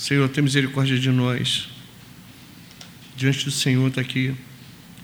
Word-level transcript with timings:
Senhor, 0.00 0.26
tem 0.30 0.42
misericórdia 0.42 0.98
de 0.98 1.10
nós. 1.10 1.68
Diante 3.14 3.44
do 3.44 3.50
Senhor 3.50 3.86
está 3.86 4.00
aqui 4.00 4.34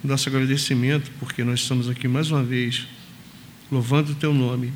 nosso 0.03 0.26
agradecimento, 0.26 1.11
porque 1.21 1.45
nós 1.45 1.61
estamos 1.61 1.87
aqui 1.87 2.08
mais 2.08 2.31
uma 2.31 2.42
vez 2.42 2.87
louvando 3.71 4.13
o 4.13 4.15
Teu 4.15 4.33
nome, 4.33 4.73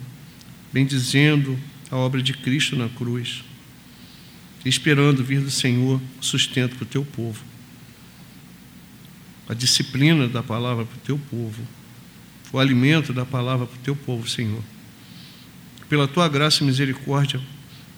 bendizendo 0.71 1.59
a 1.91 1.96
obra 1.96 2.22
de 2.22 2.35
Cristo 2.35 2.77
na 2.77 2.87
cruz, 2.91 3.43
esperando 4.62 5.25
vir 5.25 5.41
do 5.41 5.50
Senhor 5.50 5.98
sustento 6.21 6.77
para 6.77 6.84
o 6.84 6.89
Teu 6.89 7.02
povo, 7.02 7.43
a 9.48 9.55
disciplina 9.55 10.29
da 10.29 10.43
palavra 10.43 10.84
para 10.84 10.96
o 10.98 11.00
Teu 11.00 11.18
povo, 11.30 11.66
o 12.52 12.59
alimento 12.59 13.14
da 13.14 13.25
palavra 13.25 13.66
para 13.66 13.77
o 13.79 13.82
Teu 13.82 13.96
povo, 13.96 14.29
Senhor. 14.29 14.62
Pela 15.89 16.07
Tua 16.07 16.29
graça 16.29 16.62
e 16.62 16.66
misericórdia, 16.66 17.41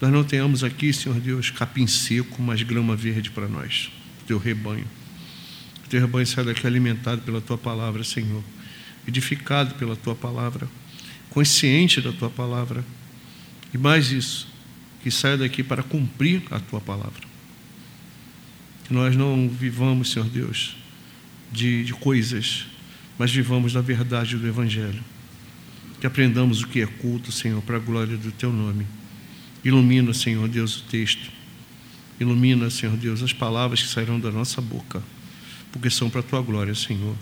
nós 0.03 0.13
não 0.13 0.23
tenhamos 0.23 0.63
aqui, 0.63 0.93
Senhor 0.93 1.19
Deus, 1.19 1.51
capim 1.51 1.87
seco, 1.87 2.43
mas 2.43 2.63
grama 2.63 2.95
verde 2.95 3.31
para 3.31 3.49
nós, 3.49 3.91
Teu 4.27 4.37
rebanho 4.37 4.87
teu 5.93 6.01
rebanho 6.01 6.27
sai 6.27 6.43
daqui 6.43 6.67
alimentado 6.67 7.21
pela 7.21 7.39
tua 7.39 7.59
palavra, 7.59 8.03
Senhor, 8.03 8.43
edificado 9.07 9.75
pela 9.75 9.95
tua 9.95 10.15
palavra, 10.15 10.67
consciente 11.29 12.01
da 12.01 12.11
tua 12.11 12.31
palavra, 12.31 12.83
e 13.75 13.77
mais 13.77 14.11
isso, 14.11 14.49
que 15.03 15.11
saia 15.11 15.37
daqui 15.37 15.63
para 15.63 15.83
cumprir 15.83 16.45
a 16.51 16.59
tua 16.59 16.81
palavra. 16.81 17.21
Que 18.85 18.95
nós 18.95 19.15
não 19.15 19.51
vivamos, 19.51 20.13
Senhor 20.13 20.27
Deus, 20.31 20.79
de, 21.53 21.85
de 21.85 21.93
coisas, 21.93 22.65
mas 23.19 23.31
vivamos 23.31 23.75
da 23.75 23.83
verdade 23.83 24.39
do 24.39 24.49
Evangelho. 24.49 25.05
Que 26.01 26.07
aprendamos 26.07 26.63
o 26.63 26.69
que 26.69 26.81
é 26.81 26.87
culto, 26.87 27.31
Senhor, 27.31 27.61
para 27.61 27.77
a 27.77 27.81
glória 27.81 28.17
do 28.17 28.33
teu 28.33 28.51
nome. 28.51 28.87
Ilumina, 29.65 30.13
Senhor 30.13 30.49
Deus, 30.49 30.79
o 30.79 30.83
texto. 30.85 31.31
Ilumina, 32.21 32.71
Senhor 32.71 32.97
Deus, 32.97 33.23
as 33.23 33.33
palavras 33.33 33.83
que 33.83 33.89
sairão 33.89 34.19
da 34.19 34.31
nossa 34.31 34.61
boca 34.61 35.03
porque 35.73 35.89
são 35.89 36.11
para 36.11 36.21
a 36.21 36.23
tua 36.23 36.43
glória, 36.43 36.75
Senhor. 36.75 37.17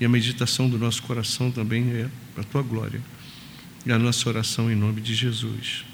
E 0.00 0.04
a 0.04 0.08
meditação 0.08 0.68
do 0.68 0.78
nosso 0.78 1.02
coração 1.02 1.50
também 1.50 1.90
é 1.90 2.08
para 2.34 2.42
a 2.42 2.46
tua 2.46 2.62
glória. 2.62 3.00
E 3.84 3.92
a 3.92 3.98
nossa 3.98 4.28
oração 4.28 4.72
em 4.72 4.74
nome 4.74 5.00
de 5.00 5.14
Jesus. 5.14 5.84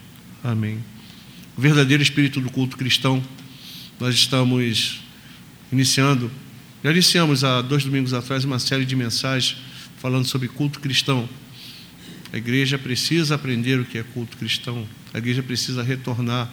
Amém. 0.42 0.79
O 1.56 1.61
verdadeiro 1.61 2.03
espírito 2.03 2.41
do 2.41 2.51
culto 2.51 2.77
cristão, 2.77 3.23
nós 4.01 4.14
estamos 4.14 5.01
iniciando, 5.70 6.31
já 6.83 6.91
iniciamos 6.91 7.45
há 7.45 7.61
dois 7.61 7.84
domingos 7.84 8.14
atrás 8.14 8.45
uma 8.45 8.59
série 8.59 8.84
de 8.84 8.97
mensagens 8.97 9.59
falando 9.98 10.25
sobre 10.25 10.48
culto 10.48 10.81
cristão. 10.81 11.29
A 12.33 12.38
igreja 12.38 12.78
precisa 12.78 13.34
aprender 13.34 13.78
o 13.78 13.84
que 13.84 13.98
é 13.98 14.02
culto 14.02 14.38
cristão. 14.38 14.88
A 15.12 15.19
igreja 15.19 15.42
precisa 15.42 15.83
retornar 15.83 16.50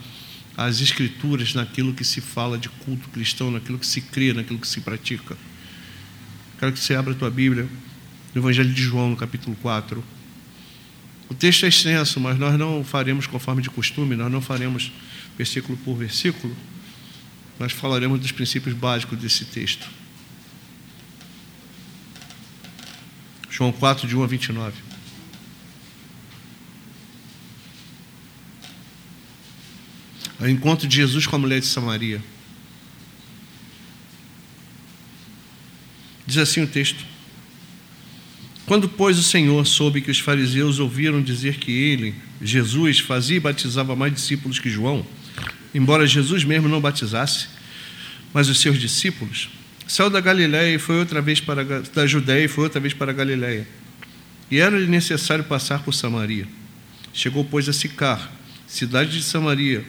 as 0.58 0.82
escrituras 0.82 1.54
naquilo 1.54 1.94
que 1.94 2.04
se 2.04 2.20
fala 2.20 2.58
de 2.58 2.68
culto 2.68 3.08
cristão, 3.10 3.50
naquilo 3.50 3.80
que 3.80 3.88
se 3.88 4.02
crê, 4.02 4.34
naquilo 4.34 4.60
que 4.60 4.68
se 4.68 4.82
pratica. 4.82 5.38
Quero 6.60 6.74
que 6.74 6.80
você 6.80 6.96
abra 6.96 7.14
a 7.14 7.16
tua 7.16 7.32
Bíblia 7.32 7.66
no 8.36 8.42
Evangelho 8.42 8.74
de 8.74 8.82
João, 8.82 9.12
no 9.12 9.16
capítulo 9.16 9.56
4. 9.62 10.04
O 11.30 11.34
texto 11.34 11.66
é 11.66 11.70
extenso, 11.70 12.20
mas 12.20 12.38
nós 12.38 12.60
não 12.60 12.84
faremos 12.84 13.26
conforme 13.26 13.62
de 13.62 13.70
costume, 13.70 14.18
nós 14.18 14.30
não 14.30 14.42
faremos 14.42 14.92
versículo 15.38 15.78
por 15.78 15.96
versículo. 15.96 16.54
Nós 17.58 17.72
falaremos 17.72 18.20
dos 18.20 18.34
princípios 18.34 18.76
básicos 18.76 19.18
desse 19.18 19.46
texto. 19.46 19.88
João 23.50 23.72
4, 23.72 24.06
de 24.06 24.16
1 24.18 24.24
a 24.24 24.28
29. 24.28 24.89
Ao 30.40 30.48
encontro 30.48 30.88
de 30.88 30.96
Jesus 30.96 31.28
com 31.28 31.36
a 31.36 31.40
mulher 31.40 31.60
de 31.60 31.66
Samaria. 31.66 32.22
Diz 36.26 36.38
assim 36.38 36.62
o 36.62 36.68
texto: 36.68 37.04
Quando, 38.66 38.88
pois, 38.88 39.18
o 39.18 39.24
Senhor 39.24 39.66
soube 39.66 40.00
que 40.02 40.12
os 40.12 40.20
fariseus 40.20 40.80
ouviram 40.80 41.22
dizer 41.22 41.58
que 41.58 41.72
ele, 41.72 42.16
Jesus, 42.42 43.00
fazia 43.00 43.38
e 43.38 43.40
batizava 43.40 43.96
mais 43.96 44.14
discípulos 44.14 44.60
que 44.60 44.70
João, 44.70 45.06
embora 45.74 46.08
Jesus 46.08 46.44
mesmo 46.44 46.70
não 46.70 46.80
batizasse, 46.80 47.48
mas 48.34 48.48
os 48.48 48.60
seus 48.60 48.80
discípulos, 48.80 49.50
saiu 49.88 50.10
da 50.10 50.22
Galiléia 50.22 50.76
e 50.76 50.80
foi 50.80 51.00
outra 51.00 51.22
vez 51.22 51.42
para 51.42 51.64
da 51.64 52.06
Judéia 52.06 52.46
e 52.46 52.48
foi 52.48 52.64
outra 52.64 52.80
vez 52.80 52.94
para 52.94 53.12
a 53.12 53.16
Galiléia. 53.16 53.68
E 54.52 54.60
era-lhe 54.60 54.88
necessário 54.88 55.44
passar 55.44 55.84
por 55.84 55.94
Samaria. 55.94 56.48
Chegou, 57.14 57.44
pois, 57.44 57.68
a 57.68 57.74
Sicar, 57.74 58.32
cidade 58.68 59.18
de 59.18 59.24
Samaria, 59.24 59.84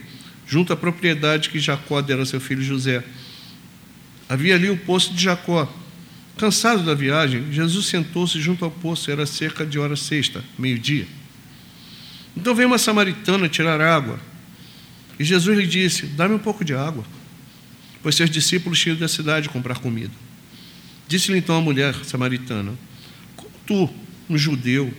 junto 0.51 0.73
à 0.73 0.75
propriedade 0.75 1.49
que 1.49 1.61
Jacó 1.61 2.01
dera 2.01 2.23
a 2.23 2.25
seu 2.25 2.41
filho 2.41 2.61
José. 2.61 3.01
Havia 4.27 4.55
ali 4.55 4.69
o 4.69 4.75
poço 4.75 5.13
de 5.13 5.23
Jacó. 5.23 5.73
Cansado 6.37 6.83
da 6.83 6.93
viagem, 6.93 7.53
Jesus 7.53 7.85
sentou-se 7.85 8.37
junto 8.41 8.65
ao 8.65 8.69
poço, 8.69 9.09
era 9.09 9.25
cerca 9.25 9.65
de 9.65 9.79
hora 9.79 9.95
sexta, 9.95 10.43
meio-dia. 10.59 11.07
Então 12.35 12.53
veio 12.53 12.67
uma 12.67 12.77
samaritana 12.77 13.47
tirar 13.47 13.79
água. 13.79 14.19
E 15.17 15.23
Jesus 15.23 15.57
lhe 15.57 15.65
disse: 15.65 16.05
Dá-me 16.05 16.35
um 16.35 16.39
pouco 16.39 16.65
de 16.65 16.73
água. 16.73 17.05
Pois 18.03 18.15
seus 18.15 18.29
discípulos 18.29 18.77
tinham 18.77 18.97
da 18.97 19.07
cidade 19.07 19.47
comprar 19.47 19.77
comida. 19.79 20.11
Disse-lhe 21.07 21.37
então 21.37 21.55
a 21.55 21.61
mulher 21.61 21.95
samaritana: 22.03 22.73
Como 23.37 23.51
tu, 23.65 23.89
um 24.29 24.37
judeu, 24.37 24.93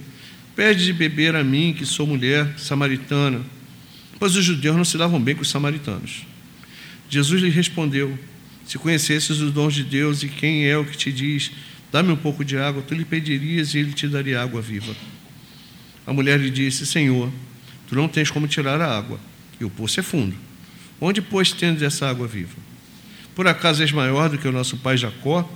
pede 0.56 0.86
de 0.86 0.94
beber 0.94 1.36
a 1.36 1.44
mim, 1.44 1.74
que 1.76 1.84
sou 1.84 2.06
mulher 2.06 2.58
samaritana, 2.58 3.42
pois 4.22 4.36
os 4.36 4.44
judeus 4.44 4.76
não 4.76 4.84
se 4.84 4.96
davam 4.96 5.20
bem 5.20 5.34
com 5.34 5.42
os 5.42 5.50
samaritanos. 5.50 6.24
Jesus 7.10 7.42
lhe 7.42 7.50
respondeu: 7.50 8.16
Se 8.64 8.78
conhecesses 8.78 9.40
os 9.40 9.50
dons 9.50 9.74
de 9.74 9.82
Deus 9.82 10.22
e 10.22 10.28
quem 10.28 10.64
é 10.64 10.78
o 10.78 10.84
que 10.84 10.96
te 10.96 11.10
diz, 11.10 11.50
dá-me 11.90 12.12
um 12.12 12.16
pouco 12.16 12.44
de 12.44 12.56
água, 12.56 12.84
tu 12.86 12.94
lhe 12.94 13.04
pedirias 13.04 13.74
e 13.74 13.78
ele 13.78 13.92
te 13.92 14.06
daria 14.06 14.40
água 14.40 14.62
viva. 14.62 14.94
A 16.06 16.12
mulher 16.12 16.38
lhe 16.38 16.50
disse: 16.50 16.86
Senhor, 16.86 17.32
tu 17.88 17.96
não 17.96 18.06
tens 18.06 18.30
como 18.30 18.46
tirar 18.46 18.80
a 18.80 18.96
água, 18.96 19.18
e 19.60 19.64
o 19.64 19.70
poço 19.70 19.98
é 19.98 20.04
fundo. 20.04 20.36
Onde, 21.00 21.20
pois, 21.20 21.50
tendes 21.50 21.82
essa 21.82 22.08
água 22.08 22.28
viva? 22.28 22.54
Por 23.34 23.48
acaso 23.48 23.82
és 23.82 23.90
maior 23.90 24.28
do 24.28 24.38
que 24.38 24.46
o 24.46 24.52
nosso 24.52 24.76
pai 24.76 24.96
Jacó, 24.96 25.52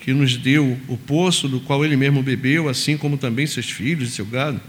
que 0.00 0.12
nos 0.12 0.36
deu 0.36 0.76
o 0.88 0.96
poço 0.96 1.46
do 1.48 1.60
qual 1.60 1.84
ele 1.84 1.96
mesmo 1.96 2.20
bebeu, 2.20 2.68
assim 2.68 2.96
como 2.96 3.16
também 3.16 3.46
seus 3.46 3.70
filhos 3.70 4.08
e 4.08 4.12
seu 4.12 4.26
gado? 4.26 4.60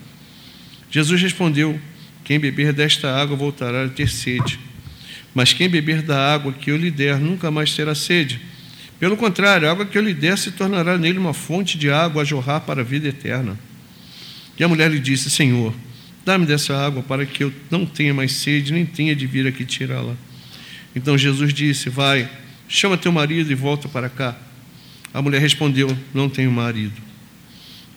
Jesus 0.91 1.19
respondeu: 1.19 1.81
quem 2.29 2.39
beber 2.39 2.71
desta 2.73 3.11
água 3.11 3.35
voltará 3.35 3.85
a 3.85 3.89
ter 3.89 4.07
sede. 4.07 4.59
Mas 5.33 5.51
quem 5.51 5.67
beber 5.67 6.03
da 6.03 6.31
água 6.31 6.53
que 6.53 6.69
eu 6.69 6.77
lhe 6.77 6.91
der 6.91 7.19
nunca 7.19 7.49
mais 7.49 7.73
terá 7.73 7.95
sede. 7.95 8.39
Pelo 8.99 9.17
contrário, 9.17 9.67
a 9.67 9.71
água 9.71 9.83
que 9.83 9.97
eu 9.97 10.03
lhe 10.03 10.13
der 10.13 10.37
se 10.37 10.51
tornará 10.51 10.95
nele 10.95 11.17
uma 11.17 11.33
fonte 11.33 11.75
de 11.75 11.89
água 11.89 12.21
a 12.21 12.25
jorrar 12.25 12.59
para 12.59 12.81
a 12.81 12.83
vida 12.83 13.07
eterna. 13.07 13.57
E 14.59 14.63
a 14.63 14.67
mulher 14.67 14.91
lhe 14.91 14.99
disse: 14.99 15.27
Senhor, 15.27 15.73
dá-me 16.23 16.45
dessa 16.45 16.77
água 16.77 17.01
para 17.01 17.25
que 17.25 17.43
eu 17.43 17.51
não 17.71 17.83
tenha 17.83 18.13
mais 18.13 18.33
sede, 18.33 18.73
nem 18.73 18.85
tenha 18.85 19.15
de 19.15 19.25
vir 19.25 19.47
aqui 19.47 19.65
tirá-la. 19.65 20.15
Então 20.95 21.17
Jesus 21.17 21.51
disse: 21.51 21.89
Vai, 21.89 22.29
chama 22.67 22.95
teu 22.95 23.11
marido 23.11 23.51
e 23.51 23.55
volta 23.55 23.89
para 23.89 24.07
cá. 24.07 24.37
A 25.11 25.19
mulher 25.19 25.41
respondeu: 25.41 25.97
Não 26.13 26.29
tenho 26.29 26.51
marido. 26.51 27.01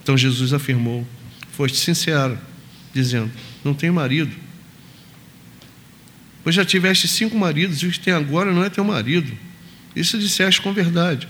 Então 0.03 0.16
Jesus 0.16 0.54
afirmou: 0.54 1.06
Foste 1.50 1.76
sincera, 1.76 2.41
dizendo: 2.94 3.31
não 3.64 3.74
tenho 3.74 3.94
marido. 3.94 4.34
Pois 6.42 6.56
já 6.56 6.64
tiveste 6.64 7.06
cinco 7.06 7.36
maridos, 7.36 7.82
e 7.82 7.86
o 7.86 7.90
que 7.90 8.00
tem 8.00 8.12
agora 8.12 8.52
não 8.52 8.64
é 8.64 8.70
teu 8.70 8.84
marido. 8.84 9.32
Isso 9.94 10.18
disseste 10.18 10.60
com 10.60 10.72
verdade. 10.72 11.28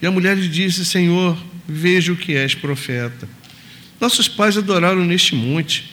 E 0.00 0.06
a 0.06 0.10
mulher 0.10 0.36
lhe 0.36 0.48
disse: 0.48 0.84
Senhor, 0.84 1.36
vejo 1.68 2.16
que 2.16 2.34
és 2.34 2.54
profeta. 2.54 3.28
Nossos 4.00 4.28
pais 4.28 4.56
adoraram 4.56 5.04
neste 5.04 5.34
monte, 5.34 5.92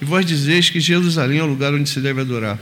e 0.00 0.04
vós 0.04 0.26
dizeis 0.26 0.68
que 0.68 0.80
Jerusalém 0.80 1.38
é 1.38 1.42
o 1.42 1.46
lugar 1.46 1.72
onde 1.72 1.88
se 1.88 2.00
deve 2.00 2.20
adorar. 2.20 2.58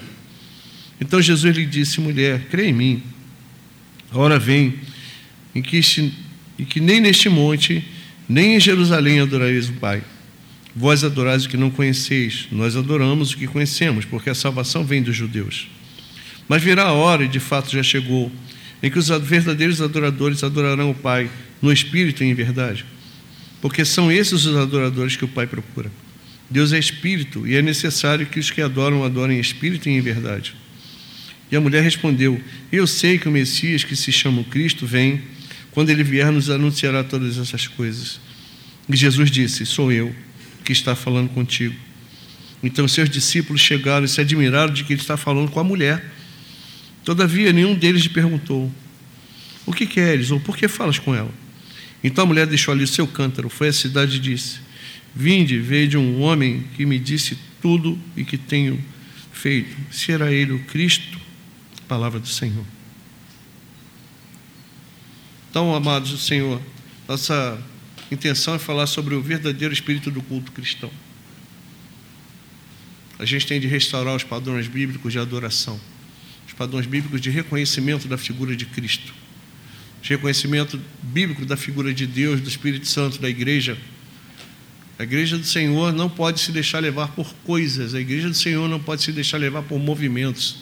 Então 1.00 1.21
Jesus 1.21 1.56
lhe 1.56 1.66
disse: 1.66 2.00
Mulher, 2.00 2.47
crê 2.50 2.69
em 2.69 2.73
mim. 2.73 3.02
A 4.11 4.19
hora 4.19 4.38
vem 4.38 4.75
em 5.55 5.62
que, 5.62 5.81
em 6.58 6.64
que 6.64 6.81
nem 6.81 7.00
neste 7.00 7.29
monte, 7.29 7.85
nem 8.29 8.56
em 8.56 8.61
Jerusalém 8.61 9.20
adorareis 9.20 9.69
o 9.69 9.73
Pai. 9.75 10.02
Vós 10.76 11.05
adorais 11.05 11.44
o 11.44 11.49
que 11.49 11.56
não 11.56 11.71
conheceis, 11.71 12.49
nós 12.50 12.75
adoramos 12.75 13.31
o 13.31 13.37
que 13.37 13.47
conhecemos, 13.47 14.05
porque 14.05 14.29
a 14.29 14.35
salvação 14.35 14.85
vem 14.85 15.03
dos 15.03 15.15
judeus. 15.15 15.69
Mas 16.49 16.62
virá 16.62 16.85
a 16.85 16.93
hora, 16.93 17.25
e 17.25 17.29
de 17.29 17.38
fato 17.38 17.71
já 17.71 17.82
chegou, 17.82 18.31
em 18.82 18.91
que 18.91 18.99
os 18.99 19.09
verdadeiros 19.09 19.81
adoradores 19.81 20.43
adorarão 20.43 20.91
o 20.91 20.94
Pai 20.94 21.31
no 21.62 21.73
espírito 21.73 22.25
e 22.25 22.26
em 22.26 22.35
verdade. 22.35 22.85
Porque 23.61 23.85
são 23.85 24.11
esses 24.11 24.44
os 24.44 24.56
adoradores 24.56 25.17
que 25.17 25.25
o 25.25 25.29
Pai 25.29 25.47
procura. 25.47 25.91
Deus 26.50 26.73
é 26.73 26.79
espírito 26.79 27.47
e 27.47 27.55
é 27.55 27.62
necessário 27.62 28.26
que 28.26 28.38
os 28.38 28.50
que 28.50 28.61
adoram 28.61 29.05
adorem 29.05 29.38
em 29.38 29.41
espírito 29.41 29.88
e 29.88 29.93
em 29.93 30.00
verdade. 30.00 30.55
E 31.50 31.56
a 31.56 31.61
mulher 31.61 31.82
respondeu: 31.82 32.38
Eu 32.71 32.87
sei 32.87 33.19
que 33.19 33.29
o 33.29 33.32
Messias, 33.32 33.85
que 33.85 33.97
se 33.97 34.11
chama 34.11 34.44
Cristo, 34.44 34.87
vem. 34.87 35.23
Quando 35.71 35.91
ele 35.91 36.05
vier, 36.05 36.31
nos 36.31 36.50
anunciará 36.50 37.03
todas 37.03 37.38
essas 37.38 37.67
coisas. 37.67 38.21
E 38.88 38.94
Jesus 38.94 39.31
disse: 39.31 39.65
Sou 39.65 39.91
eu 39.91 40.15
que 40.64 40.72
está 40.72 40.96
falando 40.96 41.28
contigo. 41.28 41.75
Então 42.62 42.88
seus 42.88 43.11
discípulos 43.11 43.61
chegaram 43.61 44.05
e 44.05 44.08
se 44.08 44.20
admiraram 44.20 44.72
de 44.72 44.84
que 44.84 44.94
ele 44.94 45.00
está 45.00 45.16
falando 45.16 45.50
com 45.50 45.61
a 45.61 45.64
mulher. 45.64 46.12
Todavia, 47.05 47.52
nenhum 47.52 47.75
deles 47.75 48.02
lhe 48.02 48.08
perguntou: 48.08 48.72
O 49.66 49.72
que 49.72 49.87
queres? 49.87 50.31
Ou 50.31 50.40
por 50.40 50.56
que 50.56 50.66
falas 50.66 50.99
com 50.99 51.14
ela? 51.14 51.31
Então 52.02 52.25
a 52.25 52.26
mulher 52.26 52.46
deixou 52.46 52.72
ali 52.72 52.84
o 52.84 52.88
seu 52.88 53.06
cântaro, 53.06 53.49
foi 53.49 53.69
à 53.69 53.72
cidade 53.72 54.16
e 54.16 54.20
disse: 54.20 54.58
Vinde, 55.14 55.58
veio 55.58 56.00
um 56.00 56.22
homem 56.22 56.64
que 56.75 56.87
me 56.87 56.99
disse 56.99 57.38
tudo 57.61 57.99
e 58.16 58.25
que 58.25 58.38
tenho 58.38 58.82
feito. 59.32 59.76
Se 59.90 60.11
era 60.11 60.32
ele 60.32 60.52
o 60.52 60.58
Cristo, 60.64 61.19
palavra 61.87 62.19
do 62.19 62.28
Senhor. 62.28 62.64
Então, 65.50 65.75
amados 65.75 66.11
do 66.11 66.19
Senhor, 66.19 66.61
nossa 67.06 67.62
intenção 68.14 68.55
é 68.55 68.58
falar 68.58 68.87
sobre 68.87 69.14
o 69.14 69.20
verdadeiro 69.20 69.72
espírito 69.72 70.11
do 70.11 70.22
culto 70.22 70.52
cristão. 70.52 70.90
A 73.19 73.25
gente 73.25 73.46
tem 73.46 73.61
de 73.61 73.66
restaurar 73.66 74.16
os 74.16 74.25
padrões 74.25 74.66
bíblicos 74.66 75.12
de 75.12 75.19
adoração, 75.19 75.78
os 76.46 76.52
padrões 76.52 76.87
bíblicos 76.87 77.20
de 77.20 77.31
reconhecimento 77.31 78.08
da 78.08 78.19
figura 78.19 78.56
de 78.56 78.66
Cristo, 78.66 79.12
de 80.02 80.08
reconhecimento 80.11 80.81
bíblico 81.02 81.44
da 81.44 81.56
figura 81.56 81.93
de 81.94 82.06
Deus, 82.06 82.40
do 82.40 82.49
Espírito 82.49 82.87
Santo, 82.87 83.20
da 83.20 83.28
igreja. 83.28 83.78
A 84.99 85.02
igreja 85.02 85.37
do 85.37 85.46
Senhor 85.46 85.93
não 85.93 86.08
pode 86.08 86.40
se 86.40 86.52
deixar 86.52 86.81
levar 86.81 87.08
por 87.08 87.32
coisas, 87.44 87.94
a 87.94 88.00
igreja 88.00 88.28
do 88.28 88.37
Senhor 88.37 88.69
não 88.69 88.81
pode 88.81 89.02
se 89.02 89.12
deixar 89.12 89.38
levar 89.38 89.62
por 89.62 89.78
movimentos, 89.78 90.56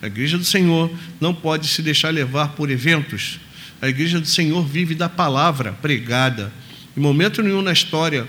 a 0.00 0.06
igreja 0.06 0.38
do 0.38 0.44
Senhor 0.44 0.90
não 1.20 1.34
pode 1.34 1.66
se 1.66 1.82
deixar 1.82 2.10
levar 2.10 2.50
por 2.50 2.70
eventos. 2.70 3.40
A 3.80 3.88
igreja 3.88 4.20
do 4.20 4.26
Senhor 4.26 4.64
vive 4.64 4.94
da 4.94 5.08
palavra 5.08 5.72
pregada. 5.72 6.52
Em 6.98 7.00
momento 7.00 7.44
nenhum 7.44 7.62
na 7.62 7.72
história 7.72 8.26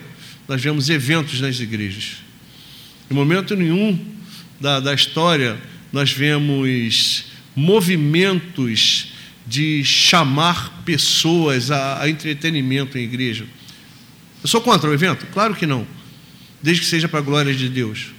nós 0.47 0.61
vemos 0.61 0.91
eventos 0.91 1.41
nas 1.41 1.59
igrejas. 1.59 2.17
Em 3.09 3.15
momento 3.15 3.55
nenhum 3.55 3.97
da, 4.61 4.79
da 4.79 4.93
história 4.93 5.59
nós 5.91 6.11
vemos 6.11 7.25
movimentos 7.55 9.07
de 9.47 9.83
chamar 9.83 10.83
pessoas 10.85 11.71
a, 11.71 12.03
a 12.03 12.07
entretenimento 12.11 12.95
em 12.95 13.01
igreja. 13.01 13.47
Eu 14.43 14.47
sou 14.47 14.61
contra 14.61 14.87
o 14.87 14.93
evento? 14.93 15.25
Claro 15.33 15.55
que 15.55 15.65
não. 15.65 15.87
Desde 16.61 16.83
que 16.83 16.87
seja 16.87 17.09
para 17.09 17.21
a 17.21 17.23
glória 17.23 17.55
de 17.55 17.69
Deus. 17.69 18.09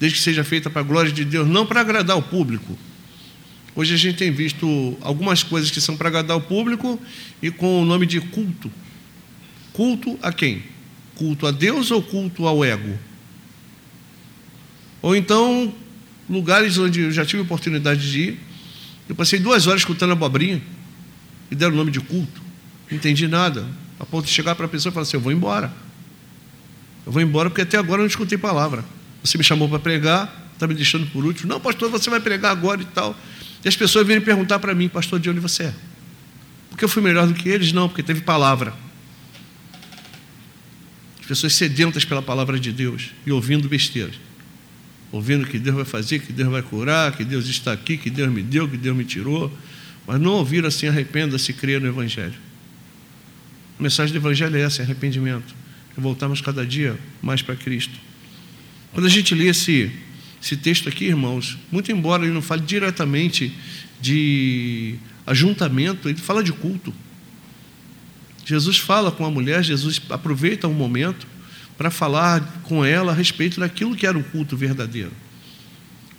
Desde 0.00 0.16
que 0.16 0.24
seja 0.24 0.42
feita 0.42 0.70
para 0.70 0.80
a 0.80 0.84
glória 0.84 1.12
de 1.12 1.26
Deus, 1.26 1.46
não 1.46 1.66
para 1.66 1.82
agradar 1.82 2.16
o 2.16 2.22
público. 2.22 2.78
Hoje 3.76 3.92
a 3.92 3.98
gente 3.98 4.16
tem 4.16 4.30
visto 4.30 4.96
algumas 5.02 5.42
coisas 5.42 5.70
que 5.70 5.78
são 5.78 5.94
para 5.94 6.08
agradar 6.08 6.38
o 6.38 6.40
público 6.40 6.98
e 7.42 7.50
com 7.50 7.82
o 7.82 7.84
nome 7.84 8.06
de 8.06 8.18
culto. 8.18 8.72
Culto 9.74 10.16
a 10.22 10.32
quem? 10.32 10.62
Culto 11.16 11.48
a 11.48 11.50
Deus 11.50 11.90
ou 11.90 12.00
culto 12.00 12.46
ao 12.46 12.64
ego? 12.64 12.96
Ou 15.02 15.14
então, 15.14 15.74
lugares 16.30 16.78
onde 16.78 17.00
eu 17.00 17.12
já 17.12 17.26
tive 17.26 17.42
oportunidade 17.42 18.10
de 18.10 18.20
ir, 18.20 18.40
eu 19.08 19.16
passei 19.16 19.38
duas 19.38 19.66
horas 19.66 19.80
escutando 19.80 20.12
abobrinha 20.12 20.62
e 21.50 21.56
deram 21.56 21.74
o 21.74 21.76
nome 21.76 21.90
de 21.90 22.00
culto. 22.00 22.40
Não 22.88 22.96
entendi 22.96 23.26
nada. 23.26 23.66
A 23.98 24.06
ponto 24.06 24.26
de 24.26 24.30
chegar 24.30 24.54
para 24.54 24.66
a 24.66 24.68
pessoa 24.68 24.90
e 24.90 24.94
falar 24.94 25.02
assim: 25.02 25.16
Eu 25.16 25.20
vou 25.20 25.32
embora. 25.32 25.72
Eu 27.04 27.10
vou 27.10 27.20
embora 27.20 27.50
porque 27.50 27.62
até 27.62 27.76
agora 27.76 27.98
eu 27.98 28.04
não 28.04 28.08
escutei 28.08 28.38
palavra. 28.38 28.84
Você 29.24 29.36
me 29.36 29.42
chamou 29.42 29.68
para 29.68 29.80
pregar, 29.80 30.50
está 30.52 30.68
me 30.68 30.74
deixando 30.74 31.06
por 31.08 31.24
último. 31.24 31.48
Não, 31.48 31.60
pastor, 31.60 31.90
você 31.90 32.08
vai 32.08 32.20
pregar 32.20 32.52
agora 32.52 32.80
e 32.80 32.84
tal. 32.84 33.14
E 33.64 33.68
as 33.68 33.76
pessoas 33.76 34.06
vêm 34.06 34.20
perguntar 34.20 34.60
para 34.60 34.72
mim, 34.72 34.88
pastor, 34.88 35.18
de 35.18 35.28
onde 35.28 35.40
você 35.40 35.64
é? 35.64 35.74
Porque 36.70 36.84
eu 36.84 36.88
fui 36.88 37.02
melhor 37.02 37.26
do 37.26 37.34
que 37.34 37.48
eles? 37.48 37.72
Não, 37.72 37.88
porque 37.88 38.04
teve 38.04 38.20
palavra. 38.20 38.83
As 41.24 41.28
pessoas 41.28 41.54
sedentas 41.54 42.04
pela 42.04 42.20
palavra 42.20 42.60
de 42.60 42.70
Deus 42.70 43.12
e 43.24 43.32
ouvindo 43.32 43.66
besteiras. 43.66 44.14
Ouvindo 45.10 45.46
que 45.46 45.58
Deus 45.58 45.74
vai 45.74 45.84
fazer, 45.86 46.18
que 46.18 46.30
Deus 46.34 46.50
vai 46.50 46.60
curar, 46.60 47.16
que 47.16 47.24
Deus 47.24 47.46
está 47.46 47.72
aqui, 47.72 47.96
que 47.96 48.10
Deus 48.10 48.30
me 48.30 48.42
deu, 48.42 48.68
que 48.68 48.76
Deus 48.76 48.94
me 48.94 49.06
tirou. 49.06 49.50
Mas 50.06 50.20
não 50.20 50.32
ouviram 50.32 50.68
assim, 50.68 50.86
arrependa-se 50.86 51.50
e 51.50 51.54
creia 51.54 51.80
no 51.80 51.86
Evangelho. 51.86 52.34
A 53.78 53.82
mensagem 53.82 54.12
do 54.12 54.18
Evangelho 54.18 54.54
é 54.54 54.60
essa, 54.60 54.82
é 54.82 54.84
arrependimento. 54.84 55.54
É 55.96 56.00
voltarmos 56.00 56.42
cada 56.42 56.66
dia 56.66 56.98
mais 57.22 57.40
para 57.40 57.56
Cristo. 57.56 57.98
Quando 58.92 59.06
a 59.06 59.10
gente 59.10 59.34
lê 59.34 59.46
esse, 59.46 59.90
esse 60.42 60.58
texto 60.58 60.90
aqui, 60.90 61.06
irmãos, 61.06 61.56
muito 61.72 61.90
embora 61.90 62.24
ele 62.24 62.34
não 62.34 62.42
fale 62.42 62.60
diretamente 62.60 63.50
de 63.98 64.96
ajuntamento, 65.26 66.06
ele 66.06 66.18
fala 66.18 66.44
de 66.44 66.52
culto. 66.52 66.92
Jesus 68.44 68.78
fala 68.78 69.10
com 69.10 69.24
a 69.24 69.30
mulher, 69.30 69.62
Jesus 69.62 70.00
aproveita 70.10 70.68
um 70.68 70.74
momento 70.74 71.26
para 71.76 71.90
falar 71.90 72.62
com 72.64 72.84
ela 72.84 73.12
a 73.12 73.14
respeito 73.14 73.60
daquilo 73.60 73.96
que 73.96 74.06
era 74.06 74.18
o 74.18 74.22
culto 74.22 74.56
verdadeiro. 74.56 75.12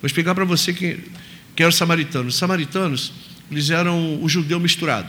Vou 0.02 0.08
explicar 0.08 0.36
para 0.36 0.46
você 0.46 0.74
que, 0.74 1.00
que 1.56 1.64
eram 1.64 1.70
os 1.70 1.76
samaritanos. 1.76 2.34
Os 2.34 2.40
samaritanos, 2.40 3.14
eles 3.50 3.70
eram 3.70 4.22
o 4.22 4.28
judeu 4.28 4.60
misturado. 4.60 5.08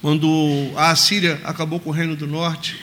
Quando 0.00 0.70
a 0.76 0.90
Assíria 0.90 1.40
acabou 1.44 1.80
com 1.80 1.90
o 1.90 1.92
reino 1.92 2.14
do 2.14 2.26
norte, 2.26 2.76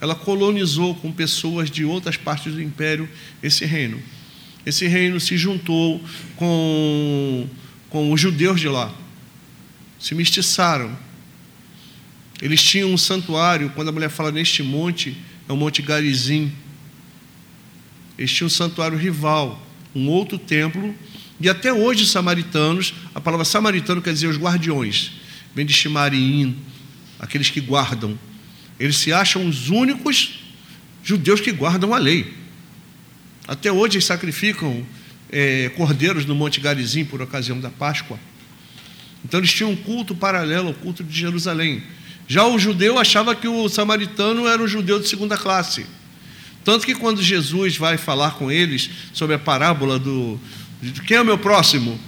ela 0.00 0.14
colonizou 0.14 0.94
com 0.94 1.12
pessoas 1.12 1.70
de 1.70 1.84
outras 1.84 2.16
partes 2.16 2.54
do 2.54 2.62
império 2.62 3.08
esse 3.42 3.64
reino 3.64 4.00
esse 4.64 4.86
reino 4.86 5.18
se 5.18 5.36
juntou 5.36 6.02
com, 6.36 7.46
com 7.88 8.12
os 8.12 8.20
judeus 8.20 8.60
de 8.60 8.68
lá, 8.68 8.92
se 9.98 10.14
mestiçaram. 10.14 10.96
Eles 12.40 12.62
tinham 12.62 12.92
um 12.92 12.96
santuário, 12.96 13.70
quando 13.70 13.88
a 13.88 13.92
mulher 13.92 14.08
fala 14.10 14.32
neste 14.32 14.62
monte, 14.62 15.16
é 15.48 15.52
o 15.52 15.56
Monte 15.56 15.82
Garizim. 15.82 16.52
Eles 18.16 18.32
tinham 18.32 18.46
um 18.46 18.50
santuário 18.50 18.96
rival, 18.96 19.60
um 19.94 20.08
outro 20.08 20.38
templo, 20.38 20.94
e 21.40 21.48
até 21.48 21.72
hoje 21.72 22.04
os 22.04 22.10
samaritanos, 22.10 22.94
a 23.14 23.20
palavra 23.20 23.44
samaritano 23.44 24.02
quer 24.02 24.12
dizer 24.12 24.26
os 24.26 24.36
guardiões, 24.36 25.12
vem 25.54 25.64
de 25.64 25.72
Shimariim, 25.72 26.56
aqueles 27.18 27.50
que 27.50 27.60
guardam. 27.60 28.18
Eles 28.78 28.96
se 28.96 29.12
acham 29.12 29.46
os 29.46 29.68
únicos 29.68 30.40
judeus 31.02 31.40
que 31.40 31.52
guardam 31.52 31.92
a 31.92 31.98
lei. 31.98 32.34
Até 33.48 33.72
hoje 33.72 33.96
eles 33.96 34.04
sacrificam 34.04 34.86
é, 35.30 35.70
cordeiros 35.70 36.24
no 36.24 36.34
Monte 36.34 36.60
Garizim 36.60 37.04
por 37.04 37.20
ocasião 37.20 37.58
da 37.58 37.70
Páscoa. 37.70 38.18
Então 39.24 39.40
eles 39.40 39.52
tinham 39.52 39.70
um 39.70 39.76
culto 39.76 40.14
paralelo 40.14 40.68
ao 40.68 40.74
culto 40.74 41.04
de 41.04 41.18
Jerusalém. 41.18 41.82
Já 42.30 42.46
o 42.46 42.60
judeu 42.60 42.96
achava 42.96 43.34
que 43.34 43.48
o 43.48 43.68
samaritano 43.68 44.46
era 44.46 44.62
um 44.62 44.68
judeu 44.68 45.00
de 45.00 45.08
segunda 45.08 45.36
classe. 45.36 45.84
Tanto 46.64 46.86
que 46.86 46.94
quando 46.94 47.20
Jesus 47.20 47.76
vai 47.76 47.98
falar 47.98 48.34
com 48.34 48.52
eles 48.52 48.88
sobre 49.12 49.34
a 49.34 49.38
parábola 49.38 49.98
do 49.98 50.38
quem 51.08 51.16
é 51.16 51.20
o 51.20 51.24
meu 51.24 51.36
próximo, 51.36 51.98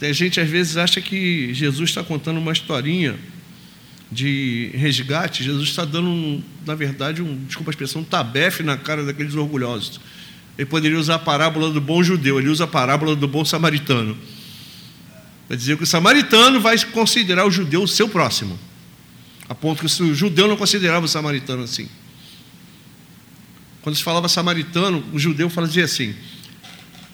a 0.00 0.10
gente 0.10 0.40
às 0.40 0.48
vezes 0.48 0.78
acha 0.78 1.02
que 1.02 1.52
Jesus 1.52 1.90
está 1.90 2.02
contando 2.02 2.38
uma 2.38 2.50
historinha 2.50 3.18
de 4.10 4.70
resgate. 4.72 5.44
Jesus 5.44 5.68
está 5.68 5.84
dando, 5.84 6.42
na 6.64 6.74
verdade, 6.74 7.20
um, 7.20 7.44
desculpa 7.44 7.72
a 7.72 7.72
expressão, 7.72 8.00
um 8.00 8.04
tabefe 8.04 8.62
na 8.62 8.78
cara 8.78 9.04
daqueles 9.04 9.34
orgulhosos. 9.34 10.00
Ele 10.56 10.64
poderia 10.64 10.98
usar 10.98 11.16
a 11.16 11.18
parábola 11.18 11.70
do 11.70 11.80
bom 11.80 12.02
judeu, 12.02 12.38
ele 12.38 12.48
usa 12.48 12.64
a 12.64 12.66
parábola 12.66 13.14
do 13.14 13.28
bom 13.28 13.44
samaritano. 13.44 14.16
Vai 15.46 15.58
dizer 15.58 15.76
que 15.76 15.82
o 15.82 15.86
samaritano 15.86 16.58
vai 16.58 16.82
considerar 16.86 17.46
o 17.46 17.50
judeu 17.50 17.82
o 17.82 17.88
seu 17.88 18.08
próximo. 18.08 18.58
A 19.54 19.56
ponto 19.56 19.86
que 19.86 20.02
o 20.02 20.14
judeu 20.16 20.48
não 20.48 20.56
considerava 20.56 21.06
o 21.06 21.08
samaritano 21.08 21.62
assim. 21.62 21.88
Quando 23.82 23.94
se 23.94 24.02
falava 24.02 24.28
samaritano, 24.28 25.04
o 25.12 25.18
judeu 25.18 25.48
fazia 25.48 25.84
assim: 25.84 26.12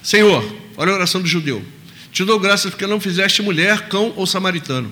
Senhor, 0.03 0.43
olha 0.75 0.91
a 0.91 0.95
oração 0.95 1.21
do 1.21 1.29
judeu. 1.29 1.63
Te 2.11 2.25
dou 2.25 2.41
graças 2.41 2.71
porque 2.71 2.87
não 2.87 2.99
fizeste 2.99 3.43
mulher, 3.43 3.89
cão 3.89 4.15
ou 4.17 4.27
samaritano. 4.27 4.91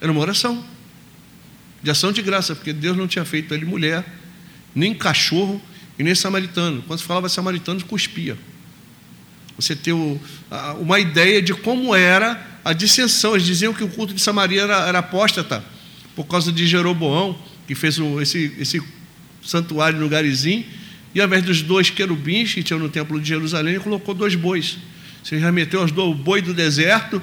Era 0.00 0.12
uma 0.12 0.20
oração 0.20 0.64
de 1.82 1.90
ação 1.90 2.12
de 2.12 2.22
graça, 2.22 2.54
porque 2.54 2.72
Deus 2.72 2.96
não 2.96 3.08
tinha 3.08 3.24
feito 3.24 3.52
ele 3.52 3.64
mulher, 3.64 4.06
nem 4.72 4.94
cachorro 4.94 5.60
e 5.98 6.04
nem 6.04 6.14
samaritano. 6.14 6.84
Quando 6.86 7.00
se 7.00 7.04
falava 7.04 7.28
samaritano, 7.28 7.84
cuspia. 7.84 8.38
Você 9.56 9.74
ter 9.74 9.92
uma 10.78 11.00
ideia 11.00 11.42
de 11.42 11.52
como 11.52 11.96
era 11.96 12.55
a 12.66 12.72
dissensão. 12.72 13.34
Eles 13.34 13.46
diziam 13.46 13.72
que 13.72 13.84
o 13.84 13.88
culto 13.88 14.12
de 14.12 14.20
Samaria 14.20 14.62
era, 14.62 14.88
era 14.88 14.98
apóstata, 14.98 15.64
por 16.16 16.24
causa 16.24 16.50
de 16.50 16.66
Jeroboão, 16.66 17.38
que 17.66 17.76
fez 17.76 17.96
esse, 18.20 18.52
esse 18.58 18.82
santuário 19.42 20.00
no 20.00 20.08
Garizim, 20.08 20.64
e 21.14 21.20
ao 21.20 21.26
invés 21.26 21.44
dos 21.44 21.62
dois 21.62 21.90
querubins 21.90 22.52
que 22.52 22.64
tinham 22.64 22.80
no 22.80 22.88
templo 22.88 23.20
de 23.20 23.28
Jerusalém, 23.28 23.74
ele 23.74 23.84
colocou 23.84 24.14
dois 24.14 24.34
bois. 24.34 24.78
Você 25.22 25.36
remeteu 25.36 25.80
aos 25.80 25.92
dois 25.92 26.16
bois 26.16 26.42
do 26.42 26.52
deserto 26.52 27.22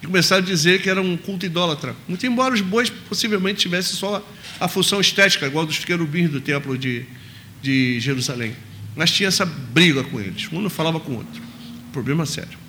e 0.00 0.06
começaram 0.06 0.42
a 0.42 0.46
dizer 0.46 0.80
que 0.80 0.88
era 0.88 1.02
um 1.02 1.16
culto 1.16 1.44
idólatra. 1.44 1.94
Muito 2.06 2.24
embora 2.24 2.54
os 2.54 2.60
bois 2.60 2.88
possivelmente 2.88 3.60
tivessem 3.60 3.96
só 3.96 4.24
a 4.60 4.68
função 4.68 5.00
estética, 5.00 5.46
igual 5.46 5.66
dos 5.66 5.78
querubins 5.78 6.30
do 6.30 6.40
templo 6.40 6.78
de, 6.78 7.04
de 7.60 7.98
Jerusalém. 7.98 8.54
Mas 8.94 9.10
tinha 9.10 9.28
essa 9.28 9.44
briga 9.44 10.04
com 10.04 10.20
eles. 10.20 10.48
Um 10.52 10.60
não 10.60 10.70
falava 10.70 11.00
com 11.00 11.12
o 11.12 11.16
outro. 11.16 11.42
Problema 11.92 12.24
sério. 12.24 12.63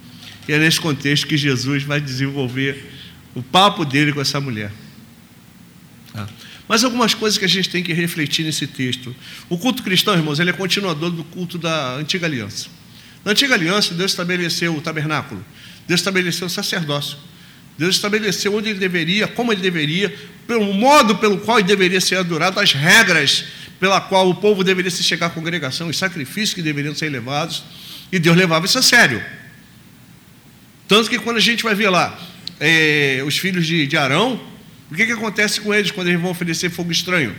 E 0.47 0.53
é 0.53 0.59
nesse 0.59 0.79
contexto 0.79 1.27
que 1.27 1.37
Jesus 1.37 1.83
vai 1.83 1.99
desenvolver 1.99 2.91
o 3.33 3.41
papo 3.41 3.83
dele 3.83 4.13
com 4.13 4.21
essa 4.21 4.39
mulher. 4.39 4.71
Ah. 6.13 6.27
Mas 6.67 6.83
algumas 6.83 7.13
coisas 7.13 7.37
que 7.37 7.45
a 7.45 7.49
gente 7.49 7.69
tem 7.69 7.83
que 7.83 7.93
refletir 7.93 8.43
nesse 8.43 8.65
texto. 8.65 9.15
O 9.49 9.57
culto 9.57 9.83
cristão, 9.83 10.15
irmãos, 10.15 10.39
ele 10.39 10.49
é 10.49 10.53
continuador 10.53 11.11
do 11.11 11.23
culto 11.23 11.57
da 11.57 11.95
antiga 11.95 12.25
aliança. 12.25 12.67
Na 13.23 13.31
antiga 13.31 13.53
aliança, 13.55 13.93
Deus 13.93 14.11
estabeleceu 14.11 14.75
o 14.75 14.81
tabernáculo, 14.81 15.43
Deus 15.87 15.99
estabeleceu 15.99 16.47
o 16.47 16.49
sacerdócio, 16.49 17.17
Deus 17.77 17.95
estabeleceu 17.95 18.55
onde 18.55 18.69
ele 18.69 18.79
deveria, 18.79 19.27
como 19.27 19.51
ele 19.51 19.61
deveria, 19.61 20.13
pelo 20.47 20.71
modo 20.73 21.15
pelo 21.15 21.39
qual 21.39 21.59
ele 21.59 21.67
deveria 21.67 21.99
ser 21.99 22.17
adorado, 22.17 22.59
as 22.59 22.71
regras 22.71 23.45
pela 23.79 23.99
qual 23.99 24.29
o 24.29 24.35
povo 24.35 24.63
deveria 24.63 24.91
se 24.91 25.03
chegar 25.03 25.27
à 25.27 25.29
congregação, 25.29 25.89
os 25.89 25.97
sacrifícios 25.97 26.53
que 26.53 26.61
deveriam 26.61 26.95
ser 26.95 27.09
levados, 27.09 27.63
e 28.11 28.19
Deus 28.19 28.37
levava 28.37 28.65
isso 28.65 28.77
a 28.77 28.81
sério. 28.81 29.23
Tanto 30.87 31.09
que 31.09 31.17
quando 31.17 31.37
a 31.37 31.41
gente 31.41 31.63
vai 31.63 31.73
ver 31.73 31.89
lá 31.89 32.17
é, 32.59 33.23
os 33.25 33.37
filhos 33.37 33.65
de, 33.65 33.87
de 33.87 33.97
Arão, 33.97 34.39
o 34.91 34.95
que, 34.95 35.05
que 35.05 35.11
acontece 35.11 35.59
com 35.61 35.73
eles 35.73 35.91
quando 35.91 36.07
eles 36.07 36.21
vão 36.21 36.31
oferecer 36.31 36.69
fogo 36.69 36.91
estranho? 36.91 37.35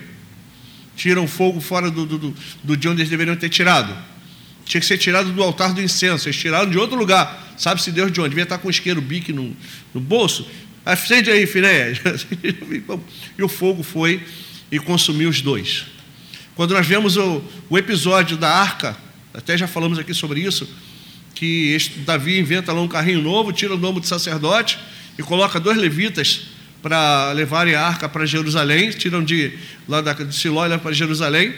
Tiram 0.97 1.29
fogo 1.29 1.61
fora 1.61 1.91
do, 1.91 2.05
do, 2.07 2.35
do, 2.65 2.77
de 2.77 2.89
onde 2.89 3.03
eles 3.03 3.11
deveriam 3.11 3.37
ter 3.37 3.49
tirado. 3.49 3.97
Tinha 4.65 4.81
que 4.81 4.87
ser 4.87 4.99
tirado 4.99 5.33
do 5.33 5.43
altar 5.43 5.73
do 5.73 5.81
incenso, 5.81 6.27
eles 6.27 6.37
tiraram 6.37 6.69
de 6.69 6.77
outro 6.77 6.97
lugar. 6.97 7.55
Sabe-se 7.57 7.93
Deus 7.93 8.11
de 8.11 8.21
onde? 8.21 8.31
Devia 8.31 8.43
estar 8.43 8.59
com 8.59 8.67
o 8.67 8.71
isqueiro 8.71 9.01
bique 9.01 9.33
no, 9.33 9.57
no 9.95 10.01
bolso. 10.01 10.49
Acende 10.85 11.31
aí, 11.31 11.47
filé. 11.47 11.93
e 13.39 13.43
o 13.43 13.49
fogo 13.49 13.83
foi 13.83 14.23
e 14.71 14.79
consumiu 14.79 15.29
os 15.29 15.41
dois. 15.41 15.87
Quando 16.57 16.75
nós 16.75 16.87
vemos 16.87 17.17
o, 17.17 17.43
o 17.69 17.79
episódio 17.79 18.37
da 18.37 18.51
arca, 18.51 18.97
até 19.33 19.57
já 19.57 19.67
falamos 19.67 19.99
aqui 19.99 20.15
sobre 20.15 20.41
isso, 20.41 20.69
que 21.37 21.73
este, 21.75 22.01
Davi 22.01 22.39
inventa 22.39 22.73
lá 22.73 22.81
um 22.81 22.89
carrinho 22.89 23.21
novo, 23.21 23.53
tira 23.53 23.75
o 23.75 23.79
nome 23.79 24.01
do 24.01 24.07
sacerdote 24.07 24.79
e 25.19 25.23
coloca 25.23 25.61
dois 25.61 25.77
levitas 25.77 26.47
para 26.83 27.31
levarem 27.33 27.75
a 27.75 27.87
arca 27.87 28.09
para 28.09 28.25
Jerusalém, 28.25 28.91
tiram 28.91 29.23
de 29.23 29.53
lá 29.87 30.01
da, 30.01 30.15
de 30.15 30.35
Siló 30.35 30.67
e 30.67 30.79
para 30.79 30.93
Jerusalém. 30.93 31.55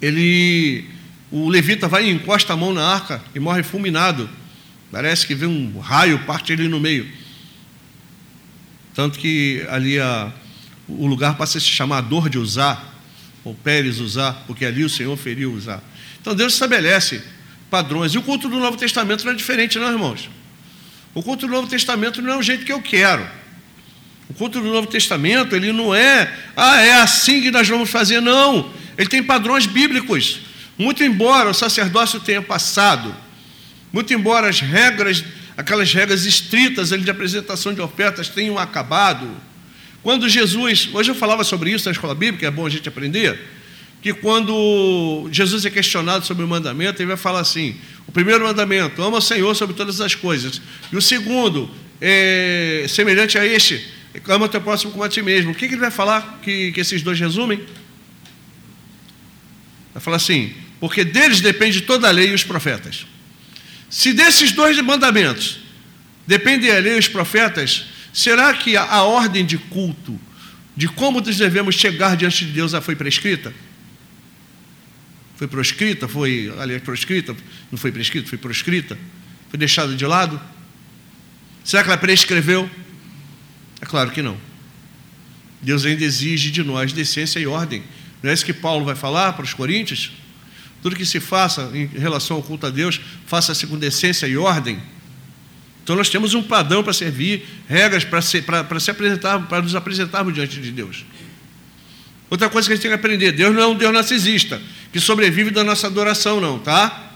Ele, 0.00 0.86
o 1.30 1.50
levita 1.50 1.86
vai 1.86 2.06
e 2.06 2.10
encosta 2.10 2.54
a 2.54 2.56
mão 2.56 2.72
na 2.72 2.82
arca 2.82 3.22
e 3.34 3.38
morre 3.38 3.62
fulminado. 3.62 4.28
Parece 4.90 5.26
que 5.26 5.34
vem 5.34 5.48
um 5.48 5.78
raio, 5.78 6.18
parte 6.20 6.52
ele 6.52 6.66
no 6.66 6.80
meio. 6.80 7.06
Tanto 8.94 9.18
que 9.18 9.64
ali 9.68 9.98
a, 10.00 10.32
o 10.88 11.06
lugar 11.06 11.36
passa 11.36 11.58
a 11.58 11.60
se 11.60 11.66
chamar 11.66 12.00
Dor 12.00 12.30
de 12.30 12.38
Usar, 12.38 12.88
ou 13.44 13.54
Pérez 13.54 14.00
Usar, 14.00 14.44
porque 14.46 14.64
ali 14.64 14.82
o 14.82 14.88
Senhor 14.88 15.14
feriu 15.16 15.52
Usar. 15.52 15.82
Então 16.20 16.34
Deus 16.34 16.54
estabelece 16.54 17.22
padrões. 17.70 18.12
E 18.12 18.18
o 18.18 18.22
culto 18.22 18.48
do 18.48 18.58
Novo 18.58 18.76
Testamento 18.76 19.24
não 19.24 19.32
é 19.32 19.34
diferente, 19.34 19.78
não, 19.78 19.90
irmãos? 19.90 20.28
O 21.14 21.22
culto 21.22 21.46
do 21.46 21.52
Novo 21.52 21.68
Testamento 21.68 22.20
não 22.20 22.34
é 22.34 22.36
o 22.36 22.42
jeito 22.42 22.64
que 22.64 22.72
eu 22.72 22.82
quero. 22.82 23.26
O 24.28 24.34
culto 24.34 24.60
do 24.60 24.68
Novo 24.68 24.86
Testamento, 24.86 25.56
ele 25.56 25.72
não 25.72 25.94
é, 25.94 26.32
ah, 26.56 26.80
é 26.80 26.92
assim 26.94 27.40
que 27.40 27.50
nós 27.50 27.68
vamos 27.68 27.90
fazer, 27.90 28.20
não. 28.20 28.70
Ele 28.96 29.08
tem 29.08 29.22
padrões 29.22 29.66
bíblicos. 29.66 30.40
Muito 30.78 31.02
embora 31.02 31.50
o 31.50 31.54
sacerdócio 31.54 32.20
tenha 32.20 32.40
passado, 32.40 33.14
muito 33.92 34.14
embora 34.14 34.48
as 34.48 34.60
regras, 34.60 35.22
aquelas 35.56 35.92
regras 35.92 36.24
estritas 36.24 36.92
ali 36.92 37.02
de 37.02 37.10
apresentação 37.10 37.74
de 37.74 37.82
ofertas 37.82 38.28
tenham 38.28 38.58
acabado, 38.58 39.28
quando 40.02 40.28
Jesus, 40.28 40.88
hoje 40.94 41.10
eu 41.10 41.14
falava 41.14 41.44
sobre 41.44 41.70
isso 41.70 41.84
na 41.84 41.92
escola 41.92 42.14
bíblica, 42.14 42.46
é 42.46 42.50
bom 42.50 42.64
a 42.64 42.70
gente 42.70 42.88
aprender, 42.88 43.38
que 44.02 44.14
quando 44.14 45.28
Jesus 45.30 45.64
é 45.64 45.70
questionado 45.70 46.24
sobre 46.24 46.44
o 46.44 46.48
mandamento, 46.48 47.00
ele 47.00 47.08
vai 47.08 47.16
falar 47.16 47.40
assim: 47.40 47.76
o 48.06 48.12
primeiro 48.12 48.44
mandamento, 48.44 49.02
ama 49.02 49.18
o 49.18 49.20
Senhor 49.20 49.54
sobre 49.54 49.76
todas 49.76 50.00
as 50.00 50.14
coisas, 50.14 50.60
e 50.92 50.96
o 50.96 51.02
segundo, 51.02 51.70
é 52.00 52.86
semelhante 52.88 53.36
a 53.36 53.46
este, 53.46 53.86
ama 54.28 54.46
o 54.46 54.48
teu 54.48 54.60
próximo 54.60 54.90
como 54.90 55.04
a 55.04 55.08
ti 55.08 55.20
mesmo. 55.20 55.52
O 55.52 55.54
que, 55.54 55.68
que 55.68 55.74
ele 55.74 55.80
vai 55.80 55.90
falar 55.90 56.40
que, 56.42 56.72
que 56.72 56.80
esses 56.80 57.02
dois 57.02 57.20
resumem? 57.20 57.60
Vai 59.92 60.02
falar 60.02 60.16
assim: 60.16 60.54
porque 60.78 61.04
deles 61.04 61.40
depende 61.40 61.82
toda 61.82 62.08
a 62.08 62.10
lei 62.10 62.30
e 62.30 62.34
os 62.34 62.42
profetas. 62.42 63.06
Se 63.90 64.12
desses 64.12 64.52
dois 64.52 64.80
mandamentos 64.80 65.58
dependem 66.26 66.70
a 66.70 66.78
lei 66.78 66.94
e 66.94 66.98
os 66.98 67.08
profetas, 67.08 67.86
será 68.12 68.54
que 68.54 68.76
a, 68.76 68.84
a 68.84 69.02
ordem 69.02 69.44
de 69.44 69.58
culto, 69.58 70.18
de 70.76 70.88
como 70.88 71.20
nós 71.20 71.36
devemos 71.36 71.74
chegar 71.74 72.16
diante 72.16 72.46
de 72.46 72.52
Deus, 72.52 72.70
já 72.72 72.80
foi 72.80 72.96
prescrita? 72.96 73.52
Foi 75.40 75.48
proscrita? 75.48 76.06
Foi, 76.06 76.52
aliás, 76.58 76.82
proscrita? 76.82 77.34
Não 77.72 77.78
foi 77.78 77.90
prescrita? 77.90 78.28
Foi 78.28 78.36
proscrita? 78.36 78.98
Foi 79.48 79.58
deixada 79.58 79.96
de 79.96 80.04
lado? 80.04 80.38
Será 81.64 81.82
que 81.82 81.88
ela 81.88 81.96
prescreveu? 81.96 82.68
É 83.80 83.86
claro 83.86 84.10
que 84.10 84.20
não. 84.20 84.36
Deus 85.62 85.86
ainda 85.86 86.04
exige 86.04 86.50
de 86.50 86.62
nós 86.62 86.92
decência 86.92 87.40
e 87.40 87.46
ordem. 87.46 87.82
Não 88.22 88.30
é 88.30 88.34
isso 88.34 88.44
que 88.44 88.52
Paulo 88.52 88.84
vai 88.84 88.94
falar 88.94 89.32
para 89.32 89.42
os 89.46 89.54
coríntios? 89.54 90.12
Tudo 90.82 90.94
que 90.94 91.06
se 91.06 91.18
faça 91.18 91.70
em 91.72 91.86
relação 91.86 92.36
ao 92.36 92.42
culto 92.42 92.66
a 92.66 92.70
Deus, 92.70 93.00
faça-se 93.24 93.66
com 93.66 93.78
decência 93.78 94.26
e 94.26 94.36
ordem. 94.36 94.78
Então 95.82 95.96
nós 95.96 96.10
temos 96.10 96.34
um 96.34 96.42
padrão 96.42 96.84
para 96.84 96.92
servir, 96.92 97.48
regras 97.66 98.04
para 98.04 98.20
se, 98.20 98.42
para, 98.42 98.62
para 98.62 98.78
se 98.78 98.90
apresentar, 98.90 99.38
para 99.48 99.62
nos 99.62 99.74
apresentarmos 99.74 100.34
diante 100.34 100.60
de 100.60 100.70
Deus. 100.70 101.06
Outra 102.28 102.50
coisa 102.50 102.68
que 102.68 102.74
a 102.74 102.76
gente 102.76 102.82
tem 102.82 102.90
que 102.90 102.94
aprender: 102.94 103.32
Deus 103.32 103.54
não 103.54 103.62
é 103.62 103.66
um 103.66 103.74
Deus 103.74 103.92
narcisista, 103.92 104.60
que 104.92 105.00
sobrevive 105.00 105.50
da 105.50 105.62
nossa 105.62 105.86
adoração, 105.86 106.40
não, 106.40 106.58
tá? 106.58 107.10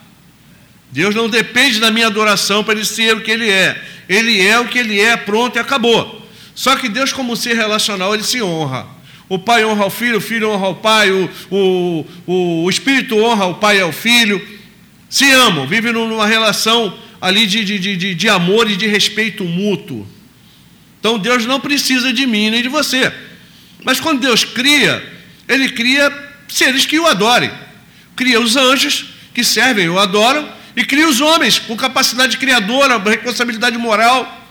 Deus 0.91 1.15
não 1.15 1.29
depende 1.29 1.81
da 1.81 1.91
minha 1.91 2.07
adoração 2.07 2.63
para 2.63 2.75
ele 2.75 2.85
ser 2.85 3.17
o 3.17 3.21
que 3.21 3.31
ele 3.31 3.51
é. 3.51 3.83
Ele 4.09 4.41
é 4.41 4.61
o 4.61 4.69
que 4.69 4.79
ele 4.79 5.01
é, 5.01 5.17
pronto 5.17 5.57
e 5.57 5.59
acabou. 5.59 6.25
Só 6.55 6.77
que 6.77 6.89
Deus, 6.89 7.13
como 7.13 7.37
ser 7.37 7.55
relacional, 7.55 8.15
ele 8.15 8.23
se 8.23 8.41
honra. 8.41 8.87
O 9.29 9.39
pai 9.39 9.65
honra 9.65 9.87
o 9.87 9.91
filho, 9.91 10.19
o 10.19 10.21
filho 10.21 10.51
honra 10.51 10.69
o 10.69 10.75
pai, 10.77 11.11
o, 11.11 11.29
o, 11.51 12.07
o, 12.27 12.65
o 12.65 12.71
espírito 12.71 13.17
honra 13.19 13.47
o 13.47 13.55
pai 13.55 13.81
e 13.81 13.83
o 13.83 13.91
filho. 13.91 14.41
Se 15.11 15.31
amam, 15.33 15.67
vivem 15.67 15.93
numa 15.93 16.27
relação 16.27 16.97
ali 17.21 17.47
de, 17.47 17.65
de, 17.65 17.97
de, 17.97 18.15
de 18.15 18.29
amor 18.29 18.71
e 18.71 18.77
de 18.77 18.87
respeito 18.87 19.45
mútuo. 19.45 20.07
Então 21.01 21.19
Deus 21.19 21.45
não 21.47 21.59
precisa 21.59 22.13
de 22.13 22.27
mim 22.27 22.51
nem 22.51 22.63
de 22.63 22.69
você. 22.69 23.13
Mas 23.83 23.99
quando 23.99 24.21
Deus 24.21 24.45
cria, 24.45 25.03
Ele 25.49 25.69
cria 25.71 26.11
seres 26.49 26.87
que 26.87 26.99
o 26.99 27.07
adorem. 27.07 27.51
Cria 28.17 28.41
os 28.41 28.57
anjos 28.57 29.07
que 29.33 29.43
servem, 29.43 29.89
o 29.89 29.99
adoram, 29.99 30.49
e 30.77 30.85
cria 30.85 31.09
os 31.09 31.21
homens 31.21 31.59
com 31.59 31.77
capacidade 31.77 32.37
criadora, 32.39 32.99
responsabilidade 32.99 33.77
moral, 33.79 34.43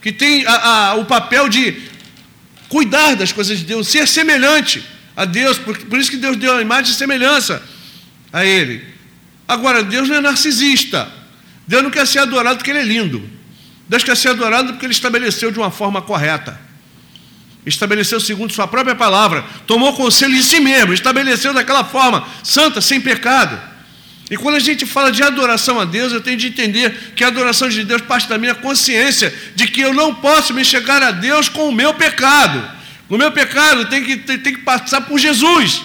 que 0.00 0.12
tem 0.12 0.46
a, 0.46 0.54
a, 0.54 0.94
o 0.94 1.04
papel 1.04 1.48
de 1.48 1.82
cuidar 2.68 3.14
das 3.16 3.32
coisas 3.32 3.58
de 3.58 3.64
Deus, 3.64 3.88
ser 3.88 4.06
semelhante 4.06 4.84
a 5.16 5.24
Deus, 5.24 5.58
por, 5.58 5.76
por 5.78 5.98
isso 5.98 6.10
que 6.10 6.16
Deus 6.16 6.36
deu 6.36 6.56
a 6.56 6.62
imagem 6.62 6.92
de 6.92 6.98
semelhança 6.98 7.62
a 8.32 8.44
Ele. 8.44 8.84
Agora, 9.48 9.82
Deus 9.82 10.08
não 10.08 10.16
é 10.16 10.20
narcisista. 10.20 11.10
Deus 11.66 11.82
não 11.82 11.90
quer 11.90 12.06
ser 12.06 12.20
adorado 12.20 12.58
porque 12.58 12.70
Ele 12.70 12.80
é 12.80 12.84
lindo. 12.84 13.28
Deus 13.88 14.04
quer 14.04 14.16
ser 14.16 14.28
adorado 14.28 14.72
porque 14.72 14.86
Ele 14.86 14.92
estabeleceu 14.92 15.50
de 15.50 15.58
uma 15.58 15.70
forma 15.70 16.02
correta. 16.02 16.60
Estabeleceu 17.66 18.20
segundo 18.20 18.52
Sua 18.52 18.68
própria 18.68 18.94
palavra. 18.94 19.44
Tomou 19.66 19.92
conselho 19.94 20.34
de 20.34 20.42
si 20.42 20.60
mesmo. 20.60 20.94
Estabeleceu 20.94 21.52
daquela 21.52 21.84
forma, 21.84 22.26
santa, 22.42 22.80
sem 22.80 23.00
pecado. 23.00 23.60
E 24.30 24.36
quando 24.36 24.56
a 24.56 24.60
gente 24.60 24.86
fala 24.86 25.12
de 25.12 25.22
adoração 25.22 25.80
a 25.80 25.84
Deus, 25.84 26.12
eu 26.12 26.20
tenho 26.20 26.36
de 26.36 26.48
entender 26.48 27.12
que 27.14 27.22
a 27.22 27.28
adoração 27.28 27.68
de 27.68 27.84
Deus 27.84 28.02
parte 28.02 28.28
da 28.28 28.38
minha 28.38 28.54
consciência 28.54 29.32
de 29.54 29.68
que 29.68 29.80
eu 29.80 29.92
não 29.92 30.14
posso 30.14 30.54
me 30.54 30.64
chegar 30.64 31.02
a 31.02 31.10
Deus 31.10 31.48
com 31.48 31.68
o 31.68 31.72
meu 31.72 31.94
pecado. 31.94 32.76
O 33.08 33.16
meu 33.16 33.30
pecado 33.30 33.84
tem 33.86 34.02
que, 34.02 34.16
tem, 34.16 34.38
tem 34.38 34.54
que 34.54 34.62
passar 34.62 35.02
por 35.02 35.18
Jesus. 35.18 35.82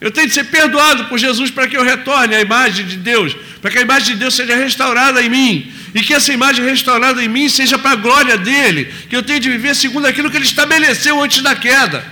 Eu 0.00 0.10
tenho 0.10 0.28
de 0.28 0.34
ser 0.34 0.44
perdoado 0.44 1.04
por 1.06 1.18
Jesus 1.18 1.50
para 1.50 1.68
que 1.68 1.76
eu 1.76 1.84
retorne 1.84 2.34
à 2.34 2.40
imagem 2.40 2.86
de 2.86 2.96
Deus, 2.96 3.36
para 3.60 3.70
que 3.70 3.78
a 3.78 3.82
imagem 3.82 4.14
de 4.14 4.20
Deus 4.20 4.34
seja 4.34 4.56
restaurada 4.56 5.22
em 5.22 5.28
mim, 5.28 5.72
e 5.94 6.00
que 6.00 6.14
essa 6.14 6.32
imagem 6.32 6.64
restaurada 6.64 7.22
em 7.22 7.28
mim 7.28 7.48
seja 7.48 7.78
para 7.78 7.90
a 7.90 7.96
glória 7.96 8.38
dele, 8.38 8.92
que 9.10 9.14
eu 9.14 9.22
tenho 9.22 9.40
de 9.40 9.50
viver 9.50 9.74
segundo 9.76 10.06
aquilo 10.06 10.30
que 10.30 10.38
ele 10.38 10.46
estabeleceu 10.46 11.22
antes 11.22 11.42
da 11.42 11.54
queda. 11.54 12.02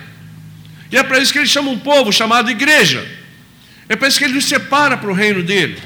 E 0.93 0.97
é 0.97 1.03
para 1.03 1.19
isso 1.19 1.33
que 1.33 1.39
ele 1.39 1.47
chama 1.47 1.71
um 1.71 1.79
povo 1.79 2.13
chamado 2.13 2.51
igreja. 2.51 3.07
É 3.89 3.97
para 3.97 4.09
isso 4.09 4.19
que 4.19 4.25
ele 4.25 4.35
nos 4.35 4.45
separa 4.45 4.97
para 4.97 5.11
o 5.11 5.15
reino 5.15 5.43
dele. 5.43 5.79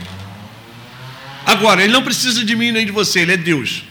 Agora, 1.47 1.83
ele 1.83 1.93
não 1.93 2.03
precisa 2.03 2.45
de 2.45 2.57
mim 2.57 2.73
nem 2.73 2.85
de 2.85 2.93
você, 2.93 3.21
ele 3.21 3.33
é 3.33 3.37
Deus. 3.37 3.85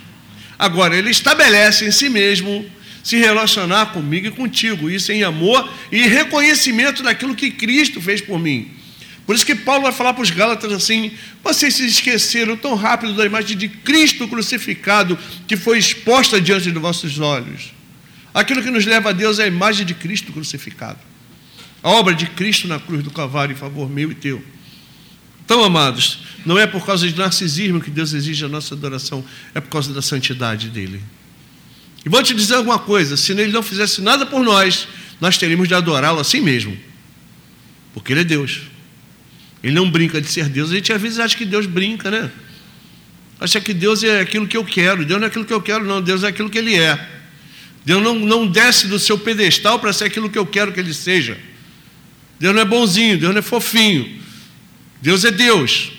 Agora, 0.59 0.95
ele 0.95 1.09
estabelece 1.09 1.85
em 1.85 1.91
si 1.91 2.09
mesmo 2.09 2.69
se 3.03 3.17
relacionar 3.17 3.87
comigo 3.87 4.27
e 4.27 4.31
contigo, 4.31 4.89
isso 4.89 5.11
em 5.11 5.23
amor 5.23 5.71
e 5.91 6.07
reconhecimento 6.07 7.01
daquilo 7.03 7.35
que 7.35 7.51
Cristo 7.51 8.01
fez 8.01 8.21
por 8.21 8.39
mim. 8.39 8.69
Por 9.25 9.35
isso 9.35 9.45
que 9.45 9.55
Paulo 9.55 9.83
vai 9.83 9.91
falar 9.91 10.13
para 10.13 10.23
os 10.23 10.29
Gálatas 10.29 10.71
assim: 10.71 11.11
vocês 11.43 11.75
se 11.75 11.85
esqueceram 11.85 12.57
tão 12.57 12.75
rápido 12.75 13.13
da 13.13 13.25
imagem 13.25 13.55
de 13.55 13.69
Cristo 13.69 14.27
crucificado 14.27 15.17
que 15.47 15.55
foi 15.55 15.77
exposta 15.77 16.41
diante 16.41 16.71
dos 16.71 16.81
vossos 16.81 17.19
olhos. 17.19 17.73
Aquilo 18.33 18.61
que 18.61 18.71
nos 18.71 18.85
leva 18.85 19.09
a 19.09 19.13
Deus 19.13 19.39
é 19.39 19.43
a 19.43 19.47
imagem 19.47 19.85
de 19.85 19.93
Cristo 19.93 20.31
crucificado. 20.31 20.99
A 21.83 21.89
obra 21.89 22.13
de 22.13 22.27
Cristo 22.27 22.67
na 22.67 22.79
cruz 22.79 23.03
do 23.03 23.11
Calvário 23.11 23.53
em 23.53 23.57
favor 23.57 23.89
meu 23.89 24.11
e 24.11 24.15
teu. 24.15 24.43
Então, 25.43 25.63
amados, 25.63 26.19
não 26.45 26.57
é 26.57 26.65
por 26.65 26.85
causa 26.85 27.07
de 27.07 27.17
narcisismo 27.17 27.81
que 27.81 27.89
Deus 27.89 28.13
exige 28.13 28.45
a 28.45 28.47
nossa 28.47 28.73
adoração, 28.73 29.23
é 29.53 29.59
por 29.59 29.69
causa 29.69 29.93
da 29.93 30.01
santidade 30.01 30.69
dele. 30.69 31.01
E 32.05 32.09
vou 32.09 32.21
te 32.23 32.33
dizer 32.33 32.55
alguma 32.55 32.79
coisa: 32.79 33.15
se 33.15 33.31
ele 33.31 33.51
não 33.51 33.63
fizesse 33.63 34.01
nada 34.01 34.25
por 34.25 34.43
nós, 34.43 34.87
nós 35.19 35.37
teríamos 35.37 35.67
de 35.67 35.73
adorá-lo 35.73 36.19
assim 36.19 36.41
mesmo, 36.41 36.77
porque 37.93 38.13
ele 38.13 38.21
é 38.21 38.23
Deus. 38.23 38.61
Ele 39.63 39.73
não 39.73 39.89
brinca 39.89 40.19
de 40.19 40.27
ser 40.27 40.49
Deus. 40.49 40.71
A 40.71 40.75
gente 40.75 40.91
às 40.91 41.01
vezes 41.01 41.19
acha 41.19 41.37
que 41.37 41.45
Deus 41.45 41.67
brinca, 41.67 42.09
né? 42.09 42.31
Acha 43.39 43.61
que 43.61 43.73
Deus 43.73 44.03
é 44.03 44.21
aquilo 44.21 44.47
que 44.47 44.57
eu 44.57 44.65
quero. 44.65 45.05
Deus 45.05 45.19
não 45.19 45.25
é 45.25 45.29
aquilo 45.29 45.45
que 45.45 45.53
eu 45.53 45.61
quero, 45.61 45.85
não. 45.85 46.01
Deus 46.01 46.23
é 46.23 46.27
aquilo 46.27 46.49
que 46.49 46.57
Ele 46.57 46.75
é. 46.75 47.09
Deus 47.85 48.01
não, 48.01 48.15
não 48.15 48.47
desce 48.47 48.87
do 48.87 48.99
seu 48.99 49.17
pedestal 49.17 49.79
para 49.79 49.93
ser 49.93 50.05
aquilo 50.05 50.29
que 50.29 50.37
eu 50.37 50.45
quero 50.45 50.71
que 50.71 50.79
Ele 50.79 50.93
seja. 50.93 51.37
Deus 52.39 52.55
não 52.55 52.61
é 52.61 52.65
bonzinho, 52.65 53.19
Deus 53.19 53.33
não 53.33 53.39
é 53.39 53.43
fofinho. 53.43 54.19
Deus 55.01 55.23
é 55.25 55.31
Deus. 55.31 55.91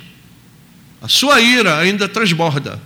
A 1.01 1.09
sua 1.09 1.41
ira 1.41 1.79
ainda 1.79 2.09
transborda. 2.09 2.81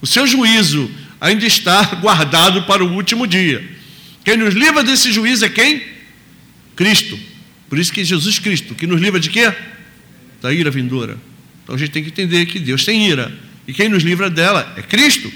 O 0.00 0.06
seu 0.06 0.26
juízo 0.26 0.90
ainda 1.22 1.46
está 1.46 1.84
guardado 1.94 2.64
para 2.64 2.84
o 2.84 2.94
último 2.94 3.28
dia. 3.28 3.64
Quem 4.24 4.36
nos 4.36 4.54
livra 4.54 4.82
desse 4.82 5.12
juízo 5.12 5.44
é 5.44 5.48
quem? 5.48 5.80
Cristo. 6.74 7.16
Por 7.68 7.78
isso 7.78 7.92
que 7.92 8.04
Jesus 8.04 8.40
Cristo, 8.40 8.74
que 8.74 8.88
nos 8.88 9.00
livra 9.00 9.20
de 9.20 9.30
quê? 9.30 9.54
Da 10.42 10.52
ira 10.52 10.68
vindoura. 10.68 11.16
Então 11.62 11.76
a 11.76 11.78
gente 11.78 11.92
tem 11.92 12.02
que 12.02 12.08
entender 12.08 12.44
que 12.46 12.58
Deus 12.58 12.84
tem 12.84 13.06
ira. 13.06 13.32
E 13.68 13.72
quem 13.72 13.88
nos 13.88 14.02
livra 14.02 14.28
dela 14.28 14.74
é 14.76 14.82
Cristo. 14.82 15.32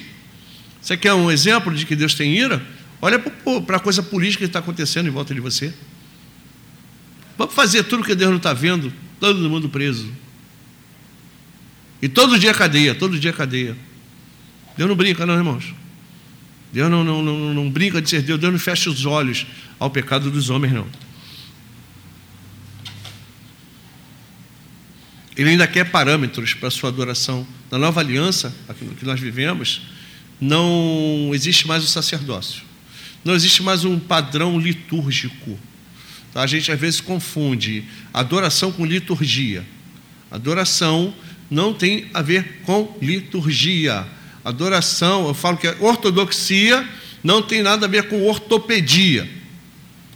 Você 0.83 0.97
quer 0.97 1.13
um 1.15 1.31
exemplo 1.31 1.73
de 1.73 1.87
que 1.87 1.95
Deus 1.95 2.15
tem 2.15 2.37
ira? 2.37 2.61
Olha 3.01 3.21
para 3.65 3.77
a 3.77 3.81
coisa 3.81 4.03
política 4.03 4.41
que 4.41 4.47
está 4.47 4.59
acontecendo 4.59 5.07
em 5.07 5.13
volta 5.13 5.33
de 5.33 5.41
você. 5.41 5.73
Vamos 7.39 7.55
fazer 7.55 7.85
tudo 7.85 8.03
que 8.03 8.15
Deus 8.17 8.31
não 8.31 8.39
está 8.39 8.53
vendo, 8.53 8.93
todo 9.21 9.49
mundo 9.49 9.69
preso. 9.69 10.13
E 12.03 12.09
todo 12.09 12.37
dia 12.41 12.53
cadeia, 12.53 12.93
todo 12.93 13.17
dia 13.21 13.33
cadeia. 13.33 13.77
Deus 14.77 14.89
não 14.89 14.97
brinca, 14.97 15.25
não, 15.25 15.35
irmãos. 15.35 15.75
Deus 16.73 16.91
não, 16.91 17.03
não, 17.03 17.23
não, 17.23 17.55
não 17.55 17.71
brinca 17.71 18.03
de 18.03 18.11
ser 18.11 18.23
Deus, 18.23 18.39
Deus 18.39 18.53
não 18.53 18.59
fecha 18.61 18.91
os 18.91 19.07
olhos 19.07 19.47
ao 19.79 19.91
pecado 19.91 20.31
dos 20.31 20.51
homens, 20.51 20.73
não. 20.73 20.87
Ele 25.37 25.51
ainda 25.51 25.67
quer 25.67 25.85
parâmetros 25.91 26.55
para 26.55 26.69
a 26.69 26.71
sua 26.71 26.89
adoração. 26.89 27.47
Na 27.71 27.79
nova 27.79 28.01
aliança, 28.01 28.55
que 28.99 29.05
nós 29.05 29.21
vivemos, 29.21 29.83
não 30.41 31.31
existe 31.35 31.67
mais 31.67 31.85
o 31.85 31.87
sacerdócio. 31.87 32.63
Não 33.25 33.35
existe 33.35 33.63
mais 33.63 33.85
um 33.85 33.99
padrão 33.99 34.59
litúrgico. 34.59 35.59
Tá? 36.33 36.43
A 36.43 36.47
gente 36.47 36.71
às 36.73 36.79
vezes 36.81 37.01
confunde 37.01 37.85
adoração 38.15 38.73
com 38.73 38.87
liturgia. 38.87 39.65
Adoração 40.31 41.15
não 41.51 41.75
tem 41.75 42.09
a 42.15 42.23
ver 42.23 42.61
com 42.65 42.97
liturgia. 43.03 44.07
Adoração, 44.47 45.27
eu 45.27 45.35
falo 45.35 45.57
que 45.57 45.67
a 45.67 45.75
ortodoxia 45.81 46.89
não 47.21 47.43
tem 47.43 47.63
nada 47.63 47.87
a 47.87 47.89
ver 47.89 48.05
com 48.05 48.23
ortopedia. 48.23 49.29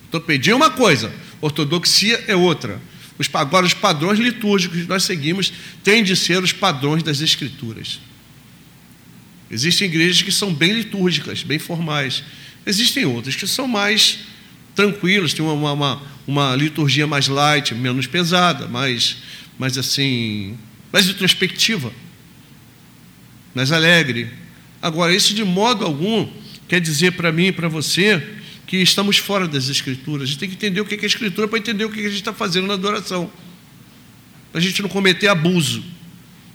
Ortopedia 0.04 0.52
é 0.52 0.56
uma 0.56 0.70
coisa, 0.70 1.12
ortodoxia 1.40 2.22
é 2.28 2.37
outra. 2.37 2.80
Os, 3.18 3.28
agora, 3.34 3.66
os 3.66 3.75
padrões 3.75 4.20
litúrgicos 4.20 4.82
que 4.82 4.88
nós 4.88 5.02
seguimos 5.02 5.52
têm 5.82 6.04
de 6.04 6.14
ser 6.14 6.40
os 6.40 6.52
padrões 6.52 7.02
das 7.02 7.20
Escrituras. 7.20 7.99
Existem 9.50 9.88
igrejas 9.88 10.22
que 10.22 10.30
são 10.30 10.54
bem 10.54 10.75
litúrgicas, 10.75 11.42
bem 11.42 11.58
formais. 11.58 12.22
Existem 12.64 13.04
outras 13.04 13.34
que 13.34 13.49
são 13.49 13.66
mais 13.66 14.20
tranquilas, 14.76 15.34
têm 15.34 15.44
uma, 15.44 15.72
uma, 15.72 16.02
uma 16.25 16.54
liturgia 16.54 17.04
mais 17.04 17.26
light, 17.26 17.75
menos 17.75 18.06
pesada, 18.06 18.68
mais, 18.68 19.16
mais 19.58 19.76
assim, 19.76 20.56
mais 20.92 21.08
introspectiva, 21.08 21.92
mais 23.54 23.73
alegre. 23.73 24.30
Agora, 24.80 25.14
isso 25.14 25.35
de 25.35 25.45
modo 25.45 25.85
algum 25.85 26.28
quer 26.69 26.80
dizer 26.80 27.12
para 27.12 27.33
mim 27.33 27.47
e 27.47 27.52
para 27.52 27.69
você 27.69 28.23
que 28.66 28.76
estamos 28.76 29.19
fora 29.19 29.49
das 29.49 29.69
Escrituras. 29.69 30.23
A 30.23 30.26
gente 30.26 30.38
tem 30.38 30.49
que 30.49 30.54
entender 30.54 30.80
o 30.80 30.85
que 30.85 30.95
é 30.95 30.99
a 31.02 31.07
Escritura 31.07 31.49
para 31.49 31.59
entender 31.59 31.85
o 31.85 31.90
que 31.90 32.00
a 32.00 32.09
gente 32.09 32.14
está 32.14 32.33
fazendo 32.33 32.66
na 32.69 32.75
adoração. 32.75 33.30
Para 34.52 34.61
a 34.61 34.62
gente 34.62 34.80
não 34.80 34.88
cometer 34.88 35.28
abuso. 35.28 35.83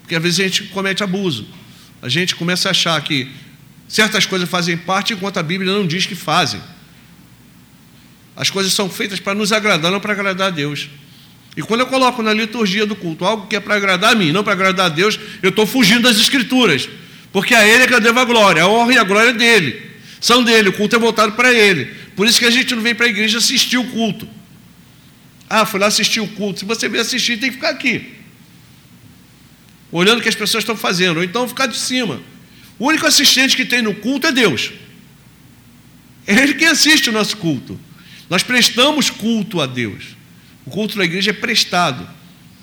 Porque 0.02 0.16
às 0.16 0.24
vezes 0.24 0.40
a 0.40 0.44
gente 0.44 0.64
comete 0.66 1.04
abuso. 1.04 1.46
A 2.02 2.08
gente 2.08 2.36
começa 2.36 2.70
a 2.70 2.72
achar 2.72 3.02
que 3.02 3.28
certas 3.88 4.26
coisas 4.26 4.48
fazem 4.48 4.78
parte 4.78 5.14
enquanto 5.14 5.38
a 5.38 5.44
Bíblia 5.44 5.74
não 5.74 5.86
diz 5.86 6.06
que 6.06 6.16
fazem. 6.16 6.62
As 8.36 8.50
coisas 8.50 8.74
são 8.74 8.90
feitas 8.90 9.20
para 9.20 9.34
nos 9.34 9.52
agradar, 9.52 9.92
não 9.92 10.00
para 10.00 10.14
agradar 10.14 10.48
a 10.48 10.52
Deus. 10.52 10.90
E 11.58 11.62
quando 11.62 11.82
eu 11.82 11.88
coloco 11.88 12.22
na 12.22 12.34
liturgia 12.34 12.86
do 12.86 12.96
culto 12.96 13.24
algo 13.24 13.48
que 13.48 13.56
é 13.56 13.60
para 13.60 13.76
agradar 13.76 14.12
a 14.12 14.16
mim, 14.16 14.32
não 14.32 14.44
para 14.44 14.54
agradar 14.54 14.88
a 14.88 14.90
Deus, 14.90 15.18
eu 15.42 15.50
estou 15.50 15.66
fugindo 15.66 16.02
das 16.02 16.18
Escrituras. 16.18 16.90
Porque 17.32 17.56
a 17.56 17.66
Ele 17.66 17.84
é 17.84 17.88
que 17.88 17.94
eu 17.94 18.02
devo 18.02 18.20
a 18.20 18.26
glória, 18.26 18.64
a 18.64 18.68
honra 18.68 18.94
e 18.94 18.98
a 18.98 19.04
glória 19.04 19.30
é 19.30 19.34
dele. 19.34 19.82
São 20.20 20.44
dele, 20.44 20.70
o 20.70 20.74
culto 20.74 20.96
é 20.96 21.00
voltado 21.00 21.34
para 21.34 21.54
Ele. 21.54 21.86
Por 22.16 22.28
isso 22.28 22.40
que 22.40 22.46
a 22.46 22.52
gente 22.52 22.74
não 22.76 22.82
vem 22.82 22.96
para 22.96 23.06
a 23.06 23.10
igreja 23.10 23.38
assistir 23.38 23.78
o 23.78 23.86
culto. 23.86 24.28
Ah, 25.50 25.66
fui 25.66 25.80
lá 25.80 25.88
assistir 25.88 26.20
o 26.20 26.28
culto. 26.28 26.60
Se 26.60 26.66
você 26.66 26.90
vem 26.90 27.00
assistir, 27.00 27.38
tem 27.38 27.50
que 27.50 27.56
ficar 27.56 27.70
aqui. 27.70 28.14
Olhando 29.92 30.20
o 30.20 30.22
que 30.22 30.30
as 30.30 30.36
pessoas 30.36 30.64
estão 30.64 30.76
fazendo, 30.76 31.18
ou 31.18 31.24
então 31.24 31.48
ficar 31.48 31.68
de 31.68 31.78
cima. 31.78 32.22
O 32.78 32.88
único 32.88 33.06
assistente 33.06 33.56
que 33.56 33.64
tem 33.64 33.82
no 33.82 33.94
culto 33.94 34.28
é 34.28 34.32
Deus. 34.32 34.72
É 36.28 36.34
Ele 36.34 36.56
quem 36.56 36.68
assiste 36.68 37.10
o 37.10 37.14
nosso 37.14 37.38
culto. 37.38 37.80
Nós 38.30 38.44
prestamos 38.44 39.10
culto 39.10 39.62
a 39.62 39.66
Deus. 39.66 40.16
O 40.66 40.70
culto 40.70 40.98
da 40.98 41.04
igreja 41.04 41.30
é 41.30 41.34
prestado. 41.34 42.08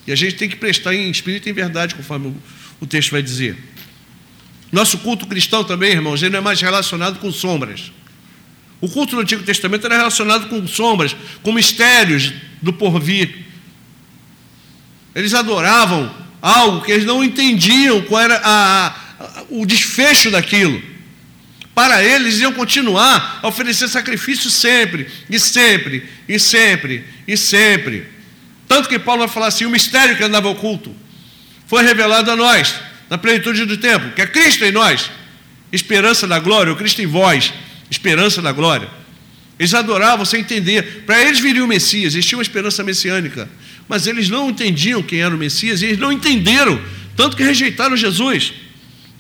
E 0.06 0.12
a 0.12 0.16
gente 0.16 0.34
tem 0.34 0.48
que 0.48 0.56
prestar 0.56 0.94
em 0.94 1.10
espírito 1.10 1.48
e 1.48 1.50
em 1.50 1.54
verdade, 1.54 1.94
conforme 1.94 2.34
o 2.80 2.86
texto 2.86 3.10
vai 3.10 3.22
dizer. 3.22 3.56
Nosso 4.72 4.98
culto 4.98 5.26
cristão 5.26 5.62
também, 5.62 5.92
irmãos, 5.92 6.22
ele 6.22 6.32
não 6.32 6.38
é 6.38 6.42
mais 6.42 6.60
relacionado 6.60 7.18
com 7.20 7.30
sombras. 7.30 7.92
O 8.80 8.88
culto 8.88 9.14
do 9.14 9.22
Antigo 9.22 9.44
Testamento 9.44 9.86
era 9.86 9.96
relacionado 9.96 10.48
com 10.48 10.66
sombras, 10.66 11.14
com 11.42 11.52
mistérios 11.52 12.32
do 12.60 12.72
porvir. 12.72 13.44
Eles 15.14 15.34
adoravam 15.34 16.12
algo 16.40 16.84
que 16.84 16.90
eles 16.90 17.04
não 17.04 17.22
entendiam 17.22 18.02
qual 18.02 18.22
era 18.22 18.40
a, 18.42 18.86
a, 18.88 19.44
o 19.50 19.64
desfecho 19.64 20.30
daquilo. 20.30 20.82
Para 21.74 22.04
eles 22.04 22.38
iam 22.38 22.52
continuar 22.52 23.40
a 23.42 23.48
oferecer 23.48 23.88
sacrifício 23.88 24.50
sempre, 24.50 25.06
e 25.30 25.38
sempre, 25.38 26.06
e 26.28 26.38
sempre, 26.38 27.04
e 27.26 27.36
sempre. 27.36 28.06
Tanto 28.68 28.88
que 28.88 28.98
Paulo 28.98 29.20
vai 29.20 29.28
falar 29.28 29.46
assim: 29.46 29.64
o 29.64 29.70
mistério 29.70 30.16
que 30.16 30.22
andava 30.22 30.48
oculto 30.48 30.94
foi 31.66 31.82
revelado 31.82 32.30
a 32.30 32.36
nós, 32.36 32.74
na 33.08 33.16
plenitude 33.16 33.64
do 33.64 33.78
tempo, 33.78 34.10
que 34.14 34.20
é 34.20 34.26
Cristo 34.26 34.64
em 34.64 34.72
nós, 34.72 35.10
esperança 35.72 36.26
da 36.26 36.38
glória, 36.38 36.72
o 36.72 36.76
Cristo 36.76 37.00
em 37.00 37.06
vós, 37.06 37.52
esperança 37.90 38.42
da 38.42 38.52
glória. 38.52 38.88
Eles 39.58 39.72
adoravam 39.72 40.24
sem 40.24 40.40
entender. 40.40 41.04
Para 41.06 41.22
eles 41.22 41.38
viria 41.38 41.64
o 41.64 41.68
Messias, 41.68 42.14
eles 42.14 42.26
tinham 42.26 42.38
uma 42.38 42.42
esperança 42.42 42.82
messiânica, 42.84 43.48
mas 43.88 44.06
eles 44.06 44.28
não 44.28 44.50
entendiam 44.50 45.02
quem 45.02 45.20
era 45.20 45.34
o 45.34 45.38
Messias 45.38 45.80
e 45.80 45.86
eles 45.86 45.98
não 45.98 46.12
entenderam, 46.12 46.78
tanto 47.16 47.36
que 47.36 47.42
rejeitaram 47.42 47.96
Jesus. 47.96 48.52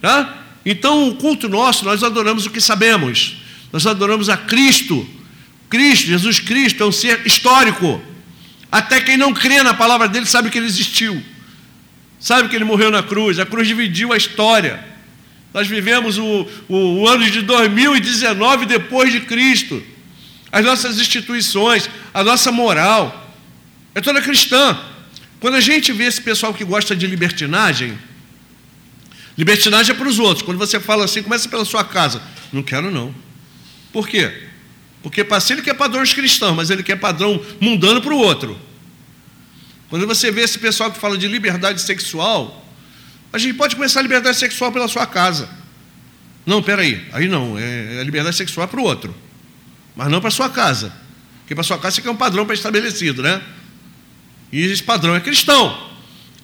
Tá? 0.00 0.41
Então, 0.64 1.08
o 1.08 1.16
culto 1.16 1.48
nosso, 1.48 1.84
nós 1.84 2.02
adoramos 2.02 2.46
o 2.46 2.50
que 2.50 2.60
sabemos. 2.60 3.36
Nós 3.72 3.86
adoramos 3.86 4.28
a 4.28 4.36
Cristo. 4.36 5.06
Cristo, 5.68 6.06
Jesus 6.06 6.38
Cristo, 6.38 6.82
é 6.82 6.86
um 6.86 6.92
ser 6.92 7.26
histórico. 7.26 8.00
Até 8.70 9.00
quem 9.00 9.16
não 9.16 9.34
crê 9.34 9.62
na 9.62 9.74
palavra 9.74 10.08
dele 10.08 10.26
sabe 10.26 10.50
que 10.50 10.58
ele 10.58 10.66
existiu. 10.66 11.22
Sabe 12.20 12.48
que 12.48 12.56
ele 12.56 12.64
morreu 12.64 12.90
na 12.90 13.02
cruz. 13.02 13.38
A 13.38 13.46
cruz 13.46 13.66
dividiu 13.66 14.12
a 14.12 14.16
história. 14.16 14.84
Nós 15.52 15.66
vivemos 15.66 16.16
o, 16.18 16.46
o, 16.68 16.76
o 17.00 17.08
ano 17.08 17.28
de 17.28 17.42
2019 17.42 18.66
depois 18.66 19.12
de 19.12 19.20
Cristo. 19.20 19.82
As 20.50 20.64
nossas 20.64 20.98
instituições, 20.98 21.88
a 22.14 22.22
nossa 22.22 22.52
moral, 22.52 23.34
é 23.94 24.00
toda 24.00 24.22
cristã. 24.22 24.78
Quando 25.40 25.56
a 25.56 25.60
gente 25.60 25.92
vê 25.92 26.04
esse 26.04 26.20
pessoal 26.20 26.54
que 26.54 26.64
gosta 26.64 26.94
de 26.94 27.06
libertinagem, 27.06 27.98
Libertinagem 29.42 29.92
é 29.92 29.98
para 29.98 30.06
os 30.06 30.20
outros. 30.20 30.42
Quando 30.42 30.56
você 30.56 30.78
fala 30.78 31.04
assim, 31.04 31.20
começa 31.20 31.48
pela 31.48 31.64
sua 31.64 31.82
casa. 31.82 32.22
Não 32.52 32.62
quero, 32.62 32.92
não. 32.92 33.12
Por 33.92 34.06
quê? 34.06 34.32
Porque 35.02 35.24
para 35.24 35.42
ele 35.50 35.62
quer 35.62 35.74
padrões 35.74 36.12
cristãos, 36.12 36.54
mas 36.54 36.70
ele 36.70 36.84
quer 36.84 36.94
padrão 36.94 37.44
mundano 37.60 38.00
para 38.00 38.14
o 38.14 38.18
outro. 38.18 38.56
Quando 39.90 40.06
você 40.06 40.30
vê 40.30 40.42
esse 40.42 40.60
pessoal 40.60 40.92
que 40.92 40.98
fala 41.00 41.18
de 41.18 41.26
liberdade 41.26 41.82
sexual, 41.82 42.64
a 43.32 43.38
gente 43.38 43.54
pode 43.54 43.74
começar 43.74 43.98
a 43.98 44.02
liberdade 44.04 44.36
sexual 44.38 44.70
pela 44.70 44.86
sua 44.86 45.06
casa. 45.08 45.48
Não, 46.46 46.62
peraí, 46.62 47.04
aí 47.12 47.26
não, 47.26 47.58
é, 47.58 47.96
é 47.96 48.04
liberdade 48.04 48.36
sexual 48.36 48.68
é 48.68 48.70
para 48.70 48.78
o 48.78 48.84
outro, 48.84 49.12
mas 49.96 50.08
não 50.08 50.20
para 50.20 50.30
sua 50.30 50.50
casa. 50.50 50.92
Porque 51.40 51.52
para 51.52 51.64
sua 51.64 51.78
casa 51.78 51.96
você 51.96 52.02
quer 52.02 52.10
um 52.10 52.16
padrão 52.16 52.46
pré-estabelecido, 52.46 53.24
né? 53.24 53.42
E 54.52 54.62
esse 54.62 54.84
padrão 54.84 55.16
é 55.16 55.20
cristão. 55.20 55.91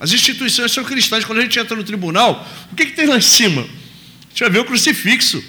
As 0.01 0.13
instituições 0.13 0.73
são 0.73 0.85
cristãs. 0.85 1.25
Quando 1.25 1.41
a 1.41 1.43
gente 1.43 1.59
entra 1.59 1.77
no 1.77 1.83
tribunal, 1.83 2.47
o 2.71 2.77
que, 2.77 2.87
que 2.87 2.93
tem 2.93 3.07
lá 3.07 3.17
em 3.17 3.23
cima? 3.23 3.63
A 3.63 4.29
gente 4.29 4.41
vai 4.41 4.51
ver 4.51 4.59
o 4.61 4.65
crucifixo. 4.65 5.43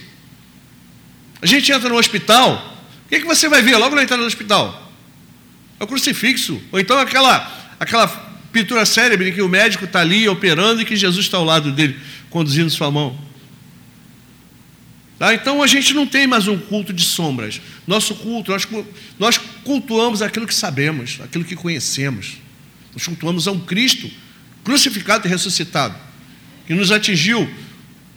A 1.42 1.46
gente 1.46 1.72
entra 1.72 1.88
no 1.88 1.96
hospital, 1.96 2.78
o 3.06 3.10
que, 3.10 3.20
que 3.20 3.26
você 3.26 3.48
vai 3.48 3.62
ver 3.62 3.78
logo 3.78 3.96
na 3.96 4.04
entrada 4.04 4.22
do 4.22 4.28
hospital? 4.28 4.92
É 5.80 5.84
o 5.84 5.88
crucifixo. 5.88 6.62
Ou 6.72 6.80
então 6.80 6.98
aquela, 6.98 7.76
aquela 7.80 8.08
pintura 8.52 8.86
cérebre 8.86 9.32
que 9.32 9.42
o 9.42 9.48
médico 9.48 9.86
está 9.86 10.02
ali 10.02 10.28
operando 10.28 10.82
e 10.82 10.86
que 10.86 10.96
Jesus 10.96 11.26
está 11.26 11.38
ao 11.38 11.46
lado 11.46 11.72
dele, 11.72 11.98
conduzindo 12.30 12.70
sua 12.70 12.92
mão. 12.92 13.18
Tá? 15.20 15.34
Então 15.34 15.62
a 15.62 15.68
gente 15.68 15.94
não 15.94 16.08
tem 16.08 16.26
mais 16.26 16.48
um 16.48 16.58
culto 16.58 16.92
de 16.92 17.04
sombras. 17.04 17.62
Nosso 17.86 18.16
culto, 18.16 18.52
nós, 18.52 18.68
nós 19.20 19.38
cultuamos 19.64 20.22
aquilo 20.22 20.48
que 20.48 20.56
sabemos, 20.56 21.20
aquilo 21.22 21.46
que 21.46 21.56
conhecemos. 21.56 22.38
Nós 22.94 23.06
cultuamos 23.06 23.48
a 23.48 23.52
um 23.52 23.60
Cristo 23.60 24.10
crucificado 24.64 25.28
e 25.28 25.30
ressuscitado, 25.30 25.96
que 26.68 26.74
nos 26.74 26.92
atingiu 26.92 27.50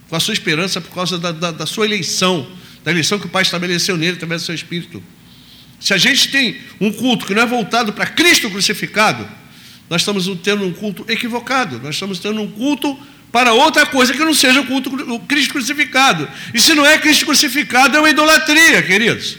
com 0.09 0.15
a 0.15 0.19
sua 0.19 0.33
esperança 0.33 0.79
por 0.79 0.93
causa 0.93 1.17
da, 1.17 1.31
da, 1.31 1.51
da 1.51 1.65
sua 1.65 1.85
eleição, 1.85 2.47
da 2.83 2.91
eleição 2.91 3.17
que 3.17 3.25
o 3.25 3.29
Pai 3.29 3.41
estabeleceu 3.41 3.97
nele 3.97 4.13
através 4.13 4.41
do 4.41 4.45
seu 4.45 4.55
Espírito. 4.55 5.03
Se 5.79 5.93
a 5.93 5.97
gente 5.97 6.29
tem 6.29 6.57
um 6.79 6.91
culto 6.91 7.25
que 7.25 7.33
não 7.33 7.41
é 7.41 7.45
voltado 7.45 7.91
para 7.91 8.05
Cristo 8.05 8.49
crucificado, 8.49 9.27
nós 9.89 10.01
estamos 10.01 10.25
tendo 10.41 10.65
um 10.65 10.71
culto 10.71 11.05
equivocado, 11.09 11.79
nós 11.83 11.95
estamos 11.95 12.19
tendo 12.19 12.41
um 12.41 12.49
culto 12.49 12.97
para 13.31 13.51
outra 13.51 13.85
coisa 13.85 14.13
que 14.13 14.19
não 14.19 14.33
seja 14.33 14.61
o 14.61 14.65
culto 14.67 14.89
o 15.11 15.19
Cristo 15.21 15.53
crucificado. 15.53 16.29
E 16.53 16.59
se 16.59 16.73
não 16.75 16.85
é 16.85 16.97
Cristo 16.99 17.25
crucificado, 17.25 17.97
é 17.97 17.99
uma 17.99 18.09
idolatria, 18.09 18.81
queridos. 18.83 19.37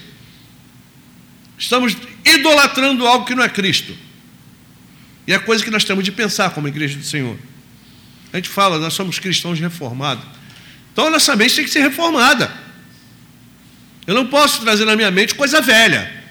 Estamos 1.57 1.97
idolatrando 2.25 3.07
algo 3.07 3.25
que 3.25 3.35
não 3.35 3.45
é 3.45 3.49
Cristo. 3.49 3.97
E 5.27 5.33
é 5.33 5.39
coisa 5.39 5.65
que 5.65 5.71
nós 5.71 5.85
temos 5.85 6.05
de 6.05 6.13
pensar 6.13 6.51
como 6.51 6.69
igreja 6.69 6.99
do 6.99 7.05
Senhor. 7.05 7.39
A 8.33 8.37
gente 8.37 8.49
fala, 8.49 8.79
nós 8.79 8.93
somos 8.95 9.19
cristãos 9.19 9.59
reformados. 9.59 10.25
Então 10.93 11.07
a 11.07 11.11
nossa 11.11 11.35
mente 11.35 11.57
tem 11.57 11.65
que 11.65 11.71
ser 11.71 11.81
reformada. 11.81 12.53
Eu 14.07 14.15
não 14.15 14.27
posso 14.27 14.61
trazer 14.61 14.85
na 14.85 14.95
minha 14.95 15.11
mente 15.11 15.35
coisa 15.35 15.61
velha. 15.61 16.25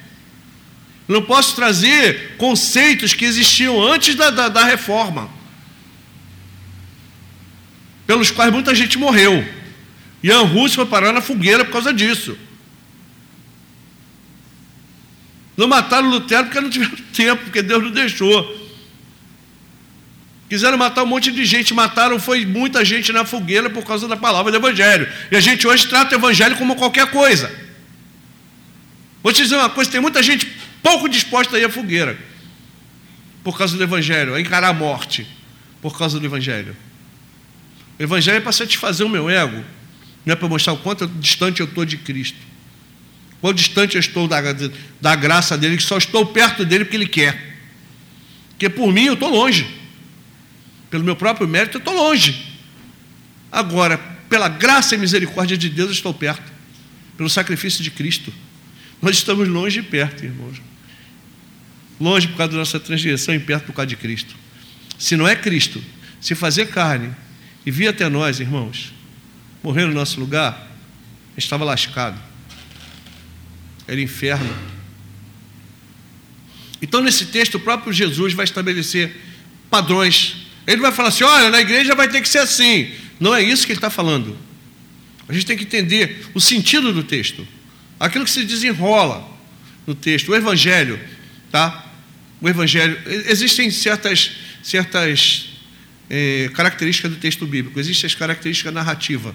Eu 1.07 1.15
não 1.15 1.21
posso 1.23 1.55
trazer 1.55 2.37
conceitos 2.37 3.13
que 3.13 3.25
existiam 3.25 3.81
antes 3.81 4.15
da, 4.15 4.29
da, 4.29 4.47
da 4.47 4.63
reforma, 4.63 5.29
pelos 8.07 8.31
quais 8.31 8.53
muita 8.53 8.73
gente 8.73 8.97
morreu. 8.97 9.45
Ian 10.23 10.43
Russo 10.43 10.75
foi 10.75 10.85
parar 10.85 11.11
na 11.11 11.19
fogueira 11.19 11.65
por 11.65 11.73
causa 11.73 11.93
disso. 11.93 12.37
Não 15.57 15.67
mataram 15.67 16.09
Lutero 16.09 16.45
porque 16.45 16.61
não 16.61 16.69
tiveram 16.69 16.95
tempo, 17.13 17.43
porque 17.43 17.61
Deus 17.61 17.83
não 17.83 17.91
deixou. 17.91 18.62
Quiseram 20.49 20.77
matar 20.77 21.03
um 21.03 21.07
monte 21.07 21.31
de 21.31 21.45
gente, 21.45 21.73
mataram 21.73 22.19
foi 22.19 22.45
muita 22.45 22.83
gente 22.85 23.11
na 23.11 23.25
fogueira 23.25 23.69
por 23.69 23.83
causa 23.83 24.07
da 24.07 24.15
palavra 24.15 24.51
do 24.51 24.57
Evangelho. 24.57 25.07
E 25.31 25.35
a 25.35 25.39
gente 25.39 25.67
hoje 25.67 25.87
trata 25.87 26.15
o 26.15 26.19
Evangelho 26.19 26.57
como 26.57 26.75
qualquer 26.75 27.09
coisa. 27.09 27.51
Vou 29.23 29.31
te 29.31 29.41
dizer 29.41 29.55
uma 29.55 29.69
coisa: 29.69 29.89
tem 29.89 30.01
muita 30.01 30.21
gente 30.21 30.47
pouco 30.81 31.07
disposta 31.07 31.55
a 31.55 31.59
ir 31.59 31.65
à 31.65 31.69
fogueira 31.69 32.17
por 33.43 33.57
causa 33.57 33.75
do 33.75 33.83
Evangelho, 33.83 34.35
a 34.35 34.41
encarar 34.41 34.69
a 34.69 34.73
morte 34.73 35.25
por 35.81 35.97
causa 35.97 36.19
do 36.19 36.25
Evangelho. 36.25 36.75
O 37.99 38.03
Evangelho 38.03 38.37
é 38.37 38.41
para 38.41 38.51
satisfazer 38.51 39.05
o 39.05 39.09
meu 39.09 39.29
ego, 39.29 39.63
não 40.25 40.33
é 40.33 40.35
para 40.35 40.47
mostrar 40.47 40.73
o 40.73 40.77
quanto 40.77 41.07
distante 41.07 41.61
eu 41.61 41.65
estou 41.65 41.85
de 41.85 41.97
Cristo. 41.97 42.37
Quão 43.41 43.53
distante 43.53 43.95
eu 43.95 43.99
estou 43.99 44.25
da, 44.25 44.39
da 45.01 45.15
graça 45.15 45.57
dele, 45.57 45.75
que 45.75 45.83
só 45.83 45.97
estou 45.97 46.25
perto 46.25 46.63
dele 46.63 46.85
porque 46.85 46.95
ele 46.95 47.07
quer. 47.07 47.57
Porque 48.51 48.69
por 48.69 48.93
mim 48.93 49.05
eu 49.05 49.15
estou 49.15 49.29
longe. 49.29 49.67
Pelo 50.93 51.03
meu 51.03 51.15
próprio 51.15 51.47
mérito 51.47 51.77
eu 51.77 51.79
estou 51.79 51.95
longe. 51.95 52.53
Agora, 53.51 53.97
pela 54.29 54.47
graça 54.47 54.93
e 54.93 54.97
misericórdia 54.99 55.57
de 55.57 55.67
Deus 55.67 55.87
eu 55.87 55.93
estou 55.95 56.13
perto. 56.13 56.53
Pelo 57.17 57.27
sacrifício 57.27 57.83
de 57.83 57.89
Cristo. 57.89 58.31
Nós 59.01 59.15
estamos 59.15 59.47
longe 59.47 59.79
e 59.79 59.81
perto, 59.81 60.23
irmãos. 60.23 60.61
Longe 61.99 62.27
por 62.27 62.37
causa 62.37 62.51
da 62.51 62.59
nossa 62.59 62.79
transgressão 62.79 63.33
e 63.33 63.39
perto 63.39 63.65
por 63.65 63.73
causa 63.73 63.87
de 63.87 63.95
Cristo. 63.95 64.35
Se 64.99 65.17
não 65.17 65.27
é 65.27 65.35
Cristo, 65.35 65.83
se 66.21 66.35
fazer 66.35 66.67
carne 66.67 67.11
e 67.65 67.71
vir 67.71 67.87
até 67.87 68.07
nós, 68.07 68.39
irmãos, 68.39 68.93
morrer 69.63 69.87
no 69.87 69.95
nosso 69.95 70.19
lugar, 70.19 70.71
estava 71.35 71.63
lascado. 71.65 72.21
Era 73.87 73.99
inferno. 73.99 74.55
Então, 76.79 77.01
nesse 77.01 77.25
texto, 77.25 77.55
o 77.55 77.59
próprio 77.59 77.91
Jesus 77.91 78.35
vai 78.35 78.43
estabelecer 78.43 79.19
padrões. 79.71 80.42
Ele 80.65 80.81
vai 80.81 80.91
falar 80.91 81.09
assim: 81.09 81.23
olha, 81.23 81.49
na 81.49 81.61
igreja 81.61 81.95
vai 81.95 82.07
ter 82.07 82.21
que 82.21 82.29
ser 82.29 82.39
assim. 82.39 82.91
Não 83.19 83.35
é 83.35 83.41
isso 83.41 83.65
que 83.65 83.71
ele 83.71 83.77
está 83.77 83.89
falando. 83.89 84.37
A 85.27 85.33
gente 85.33 85.45
tem 85.45 85.57
que 85.57 85.63
entender 85.63 86.25
o 86.33 86.41
sentido 86.41 86.91
do 86.91 87.03
texto, 87.03 87.47
aquilo 87.99 88.25
que 88.25 88.31
se 88.31 88.43
desenrola 88.43 89.27
no 89.87 89.95
texto, 89.95 90.29
o 90.29 90.35
evangelho, 90.35 90.99
tá? 91.51 91.91
O 92.41 92.49
evangelho, 92.49 92.99
existem 93.05 93.71
certas, 93.71 94.31
certas 94.61 95.49
é, 96.09 96.49
características 96.53 97.11
do 97.11 97.17
texto 97.17 97.45
bíblico, 97.45 97.79
existem 97.79 98.05
as 98.05 98.15
características 98.15 98.73
narrativa. 98.73 99.33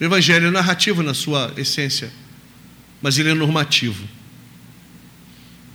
O 0.00 0.04
evangelho 0.04 0.48
é 0.48 0.50
narrativo 0.50 1.02
na 1.02 1.14
sua 1.14 1.52
essência 1.56 2.10
mas 3.04 3.18
ele 3.18 3.28
é 3.28 3.34
normativo. 3.34 4.02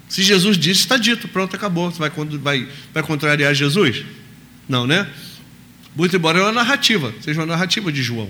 Se 0.10 0.24
Jesus 0.24 0.58
disse, 0.58 0.82
está 0.82 0.98
dito, 0.98 1.28
pronto, 1.28 1.56
acabou. 1.56 1.91
Você 1.91 2.00
vai, 2.00 2.10
vai, 2.10 2.67
vai 2.91 3.04
contrariar 3.04 3.54
Jesus? 3.54 4.04
Não, 4.67 4.88
né? 4.88 5.08
Muito 5.95 6.15
embora 6.15 6.39
é 6.39 6.41
uma 6.41 6.52
narrativa, 6.52 7.13
seja 7.22 7.39
uma 7.39 7.45
narrativa 7.45 7.91
de 7.91 8.02
João. 8.02 8.30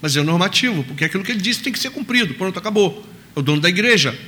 Mas 0.00 0.16
é 0.16 0.20
um 0.20 0.24
normativo, 0.24 0.82
porque 0.84 1.04
aquilo 1.04 1.22
que 1.22 1.32
ele 1.32 1.40
disse 1.40 1.62
tem 1.62 1.72
que 1.72 1.78
ser 1.78 1.90
cumprido, 1.90 2.34
pronto, 2.34 2.58
acabou. 2.58 3.06
É 3.36 3.38
o 3.38 3.42
dono 3.42 3.60
da 3.60 3.68
igreja. 3.68 4.18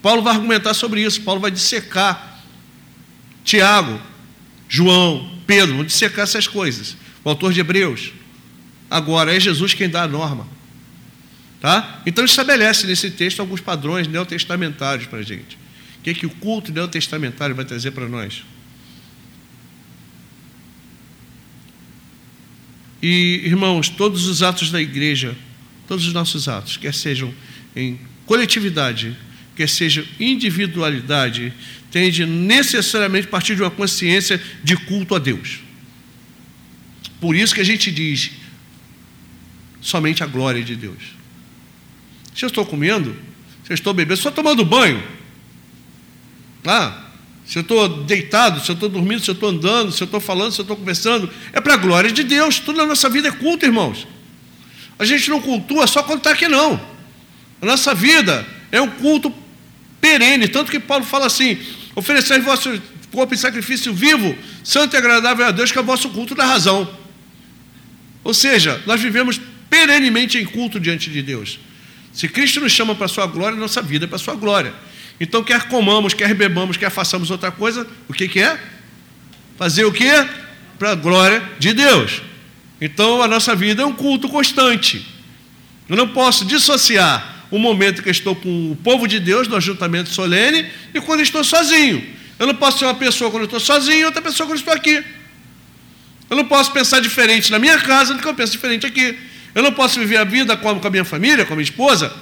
Paulo 0.00 0.22
vai 0.22 0.34
argumentar 0.34 0.74
sobre 0.74 1.02
isso, 1.02 1.22
Paulo 1.22 1.40
vai 1.40 1.50
dissecar 1.50 2.40
Tiago, 3.44 4.00
João, 4.68 5.38
Pedro, 5.46 5.76
vão 5.76 5.84
dissecar 5.84 6.22
essas 6.22 6.46
coisas. 6.46 6.96
O 7.24 7.28
autor 7.28 7.52
de 7.52 7.60
Hebreus. 7.60 8.12
Agora 8.88 9.34
é 9.34 9.40
Jesus 9.40 9.74
quem 9.74 9.88
dá 9.88 10.02
a 10.02 10.08
norma. 10.08 10.46
Tá? 11.60 12.02
Então 12.04 12.24
estabelece 12.24 12.86
nesse 12.86 13.10
texto 13.10 13.40
alguns 13.40 13.60
padrões 13.60 14.06
neotestamentários 14.08 15.06
para 15.06 15.20
a 15.20 15.22
gente. 15.22 15.61
O 16.02 16.04
que, 16.04 16.10
é 16.10 16.14
que 16.14 16.26
o 16.26 16.30
culto 16.30 16.72
neotestamentário 16.72 17.54
vai 17.54 17.64
trazer 17.64 17.92
para 17.92 18.08
nós? 18.08 18.42
E, 23.00 23.40
irmãos, 23.44 23.88
todos 23.88 24.26
os 24.26 24.42
atos 24.42 24.72
da 24.72 24.82
igreja, 24.82 25.36
todos 25.86 26.04
os 26.04 26.12
nossos 26.12 26.48
atos, 26.48 26.76
quer 26.76 26.92
sejam 26.92 27.32
em 27.76 28.00
coletividade, 28.26 29.16
quer 29.54 29.68
sejam 29.68 30.04
individualidade, 30.18 31.52
têm 31.92 32.10
de 32.10 32.26
necessariamente 32.26 33.28
partir 33.28 33.54
de 33.54 33.62
uma 33.62 33.70
consciência 33.70 34.42
de 34.64 34.76
culto 34.76 35.14
a 35.14 35.20
Deus. 35.20 35.60
Por 37.20 37.36
isso 37.36 37.54
que 37.54 37.60
a 37.60 37.64
gente 37.64 37.92
diz 37.92 38.32
somente 39.80 40.24
a 40.24 40.26
glória 40.26 40.64
de 40.64 40.74
Deus. 40.74 41.14
Se 42.34 42.44
eu 42.44 42.48
estou 42.48 42.66
comendo, 42.66 43.14
se 43.64 43.70
eu 43.70 43.74
estou 43.74 43.94
bebendo, 43.94 44.14
estou 44.14 44.32
tomando 44.32 44.64
banho, 44.64 45.00
ah, 46.64 47.04
se 47.44 47.58
eu 47.58 47.62
estou 47.62 47.88
deitado, 48.04 48.60
se 48.60 48.70
eu 48.70 48.74
estou 48.74 48.88
dormindo, 48.88 49.22
se 49.22 49.30
eu 49.30 49.34
estou 49.34 49.48
andando, 49.48 49.92
se 49.92 50.02
eu 50.02 50.04
estou 50.04 50.20
falando, 50.20 50.52
se 50.52 50.60
eu 50.60 50.62
estou 50.62 50.76
conversando, 50.76 51.28
é 51.52 51.60
para 51.60 51.74
a 51.74 51.76
glória 51.76 52.10
de 52.10 52.22
Deus. 52.22 52.58
Tudo 52.58 52.78
na 52.78 52.86
nossa 52.86 53.08
vida 53.08 53.28
é 53.28 53.32
culto, 53.32 53.66
irmãos. 53.66 54.06
A 54.98 55.04
gente 55.04 55.28
não 55.28 55.40
cultua 55.40 55.86
só 55.86 56.02
quando 56.02 56.18
está 56.18 56.30
aqui, 56.30 56.46
não. 56.46 56.80
A 57.60 57.66
nossa 57.66 57.94
vida 57.94 58.46
é 58.70 58.80
um 58.80 58.88
culto 58.88 59.32
perene, 60.00 60.48
tanto 60.48 60.70
que 60.70 60.80
Paulo 60.80 61.04
fala 61.04 61.26
assim: 61.26 61.58
oferecer 61.94 62.40
vosso 62.40 62.80
corpo 63.10 63.34
em 63.34 63.36
sacrifício 63.36 63.92
vivo, 63.92 64.36
santo 64.64 64.94
e 64.94 64.96
agradável 64.96 65.44
a 65.44 65.50
Deus, 65.50 65.70
que 65.70 65.78
é 65.78 65.80
o 65.80 65.84
vosso 65.84 66.08
culto 66.10 66.34
da 66.34 66.44
razão. 66.44 66.88
Ou 68.24 68.32
seja, 68.32 68.82
nós 68.86 69.00
vivemos 69.00 69.40
perenemente 69.68 70.38
em 70.38 70.44
culto 70.44 70.80
diante 70.80 71.10
de 71.10 71.22
Deus. 71.22 71.58
Se 72.12 72.28
Cristo 72.28 72.60
nos 72.60 72.72
chama 72.72 72.94
para 72.94 73.06
a 73.06 73.08
sua 73.08 73.26
glória, 73.26 73.58
nossa 73.58 73.82
vida 73.82 74.04
é 74.04 74.08
para 74.08 74.16
a 74.16 74.18
sua 74.18 74.34
glória. 74.34 74.72
Então, 75.22 75.40
quer 75.44 75.68
comamos, 75.68 76.14
quer 76.14 76.34
bebamos, 76.34 76.76
quer 76.76 76.90
façamos 76.90 77.30
outra 77.30 77.52
coisa, 77.52 77.86
o 78.08 78.12
que, 78.12 78.26
que 78.26 78.40
é? 78.40 78.58
Fazer 79.56 79.84
o 79.84 79.92
que? 79.92 80.10
Para 80.80 80.90
a 80.90 80.94
glória 80.96 81.40
de 81.60 81.72
Deus. 81.72 82.22
Então, 82.80 83.22
a 83.22 83.28
nossa 83.28 83.54
vida 83.54 83.82
é 83.82 83.86
um 83.86 83.92
culto 83.92 84.28
constante. 84.28 85.06
Eu 85.88 85.94
não 85.94 86.08
posso 86.08 86.44
dissociar 86.44 87.46
o 87.52 87.58
momento 87.58 88.02
que 88.02 88.10
estou 88.10 88.34
com 88.34 88.72
o 88.72 88.74
povo 88.74 89.06
de 89.06 89.20
Deus 89.20 89.46
no 89.46 89.54
ajuntamento 89.54 90.10
solene 90.10 90.66
e 90.92 91.00
quando 91.00 91.20
estou 91.20 91.44
sozinho. 91.44 92.04
Eu 92.36 92.48
não 92.48 92.56
posso 92.56 92.80
ser 92.80 92.86
uma 92.86 92.94
pessoa 92.94 93.30
quando 93.30 93.44
estou 93.44 93.60
sozinho 93.60 94.00
e 94.00 94.04
outra 94.04 94.20
pessoa 94.20 94.48
quando 94.48 94.58
estou 94.58 94.74
aqui. 94.74 95.04
Eu 96.28 96.36
não 96.36 96.46
posso 96.46 96.72
pensar 96.72 96.98
diferente 96.98 97.48
na 97.52 97.60
minha 97.60 97.78
casa 97.78 98.12
do 98.12 98.20
que 98.20 98.26
eu 98.26 98.34
penso 98.34 98.50
diferente 98.50 98.84
aqui. 98.86 99.16
Eu 99.54 99.62
não 99.62 99.70
posso 99.70 100.00
viver 100.00 100.16
a 100.16 100.24
vida 100.24 100.56
com 100.56 100.68
a 100.68 100.90
minha 100.90 101.04
família, 101.04 101.46
com 101.46 101.52
a 101.52 101.56
minha 101.56 101.62
esposa. 101.62 102.12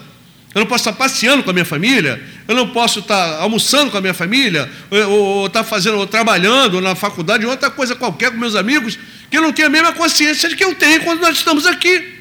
Eu 0.55 0.61
não 0.61 0.67
posso 0.67 0.89
estar 0.89 0.93
passeando 0.93 1.43
com 1.43 1.51
a 1.51 1.53
minha 1.53 1.65
família. 1.65 2.21
Eu 2.49 2.57
não 2.57 2.69
posso 2.69 3.01
estar 3.01 3.41
almoçando 3.41 3.91
com 3.91 3.99
a 3.99 4.01
minha 4.01 4.15
família. 4.15 4.69
Ou, 4.91 5.11
ou 5.11 5.47
estar 5.47 5.63
fazendo, 5.63 5.97
ou 5.97 6.07
trabalhando 6.07 6.81
na 6.81 6.95
faculdade, 6.95 7.45
ou 7.45 7.53
outra 7.53 7.71
coisa 7.71 7.95
qualquer 7.95 8.33
com 8.33 8.37
meus 8.37 8.57
amigos, 8.57 8.99
que 9.31 9.37
eu 9.37 9.43
não 9.43 9.53
tenho 9.53 9.69
a 9.69 9.71
mesma 9.71 9.93
consciência 9.93 10.49
de 10.49 10.57
que 10.57 10.65
eu 10.65 10.75
tenho 10.75 11.03
quando 11.05 11.21
nós 11.21 11.37
estamos 11.37 11.67
aqui. 11.67 12.19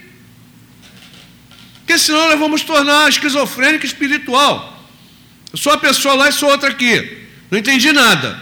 Porque 1.80 1.98
senão 1.98 2.30
nós 2.30 2.40
vamos 2.40 2.62
tornar 2.62 3.10
esquizofrênico 3.10 3.84
espiritual. 3.84 4.88
Eu 5.52 5.58
sou 5.58 5.74
uma 5.74 5.80
pessoa 5.80 6.14
lá 6.14 6.30
e 6.30 6.32
sou 6.32 6.52
outra 6.52 6.70
aqui. 6.70 7.18
Não 7.50 7.58
entendi 7.58 7.92
nada. 7.92 8.40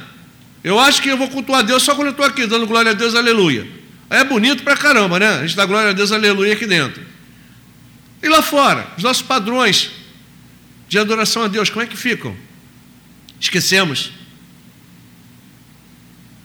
Eu 0.61 0.77
acho 0.77 1.01
que 1.01 1.07
eu 1.07 1.15
vou 1.15 1.29
cultuar 1.29 1.63
Deus 1.63 1.81
só 1.81 1.95
quando 1.95 2.07
eu 2.07 2.11
estou 2.11 2.25
aqui, 2.25 2.45
dando 2.45 2.67
glória 2.67 2.91
a 2.91 2.93
Deus, 2.93 3.15
aleluia. 3.15 3.65
Aí 4.09 4.19
é 4.19 4.23
bonito 4.25 4.63
pra 4.63 4.75
caramba, 4.75 5.17
né? 5.17 5.29
A 5.29 5.41
gente 5.43 5.55
dá 5.55 5.65
glória 5.65 5.91
a 5.91 5.93
Deus, 5.93 6.11
aleluia 6.11 6.51
aqui 6.51 6.65
dentro. 6.65 7.01
E 8.27 8.29
lá 8.29 8.41
fora, 8.41 8.85
os 8.97 9.03
nossos 9.03 9.23
padrões 9.23 9.89
de 10.89 10.99
adoração 10.99 11.43
a 11.43 11.47
Deus, 11.47 11.69
como 11.69 11.81
é 11.81 11.87
que 11.87 11.95
ficam? 11.95 12.35
Esquecemos. 13.39 14.11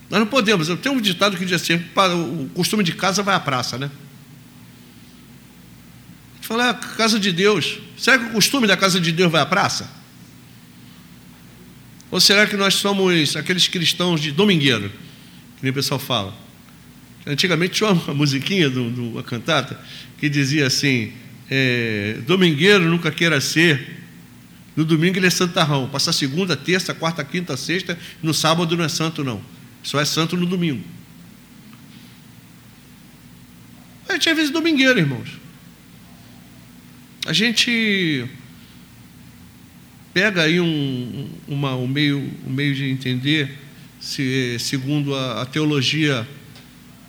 Nós 0.09 0.21
não 0.21 0.29
podemos. 0.29 0.69
Eu 0.69 0.77
tenho 0.77 0.95
um 0.95 1.01
ditado 1.01 1.37
que 1.37 1.45
diz 1.45 1.61
assim: 1.61 1.75
o 1.75 2.49
costume 2.51 2.85
de 2.85 2.93
casa 2.93 3.21
vai 3.21 3.35
à 3.35 3.41
praça, 3.41 3.79
né? 3.79 3.91
A 6.31 6.37
gente 6.37 6.47
fala, 6.47 6.71
ah, 6.71 6.75
casa 6.75 7.19
de 7.19 7.33
Deus. 7.33 7.81
Será 7.99 8.17
que 8.17 8.27
o 8.27 8.31
costume 8.31 8.69
da 8.69 8.77
casa 8.77 9.01
de 9.01 9.11
Deus 9.11 9.33
vai 9.33 9.41
à 9.41 9.47
praça? 9.47 9.91
Ou 12.13 12.21
será 12.21 12.47
que 12.47 12.57
nós 12.57 12.75
somos 12.75 13.35
aqueles 13.35 13.67
cristãos 13.67 14.21
de 14.21 14.31
domingueiro, 14.31 14.89
que 14.89 15.65
nem 15.65 15.73
o 15.73 15.75
pessoal 15.75 15.99
fala? 15.99 16.33
Antigamente 17.27 17.75
tinha 17.75 17.91
uma 17.91 18.15
musiquinha 18.15 18.71
do, 18.71 18.89
do 18.89 19.09
uma 19.09 19.23
cantata 19.25 19.81
que 20.19 20.29
dizia 20.29 20.69
assim: 20.69 21.13
é, 21.51 22.19
Domingueiro 22.27 22.85
nunca 22.85 23.11
queira 23.11 23.41
ser, 23.41 24.03
no 24.75 24.85
domingo 24.85 25.19
ele 25.19 25.27
é 25.27 25.31
santarrão, 25.31 25.89
passa 25.89 26.13
segunda, 26.13 26.57
terça, 26.57 26.95
quarta, 26.95 27.23
quinta, 27.23 27.57
sexta, 27.57 27.99
no 28.23 28.33
sábado 28.33 28.77
não 28.77 28.85
é 28.85 28.89
santo, 28.89 29.23
não. 29.23 29.43
Só 29.83 30.01
é 30.01 30.05
santo 30.05 30.37
no 30.37 30.47
domingo. 30.47 30.83
A 34.09 34.15
gente 34.15 34.31
às 34.31 34.37
vezes 34.37 34.51
domingueiro, 34.51 34.99
irmãos. 34.99 35.29
A 37.27 37.33
gente 37.33 38.27
pega 40.13 40.43
aí 40.43 40.61
um, 40.61 41.31
uma, 41.47 41.77
um, 41.77 41.87
meio, 41.87 42.19
um 42.47 42.51
meio 42.51 42.75
de 42.75 42.91
entender, 42.91 43.59
se, 44.01 44.57
segundo 44.59 45.15
a, 45.15 45.43
a 45.43 45.47
teologia 45.47 46.27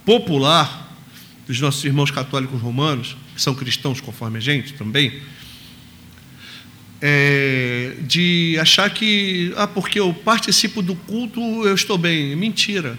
popular 0.05 0.95
dos 1.47 1.59
nossos 1.59 1.83
irmãos 1.83 2.11
católicos 2.11 2.61
romanos, 2.61 3.17
são 3.35 3.55
cristãos 3.55 3.99
conforme 3.99 4.37
a 4.37 4.41
gente 4.41 4.73
também, 4.73 5.21
é, 7.01 7.95
de 8.07 8.57
achar 8.61 8.89
que, 8.89 9.53
ah, 9.57 9.67
porque 9.67 9.99
eu 9.99 10.13
participo 10.13 10.81
do 10.81 10.95
culto, 10.95 11.41
eu 11.65 11.75
estou 11.75 11.97
bem. 11.97 12.33
Mentira. 12.33 12.97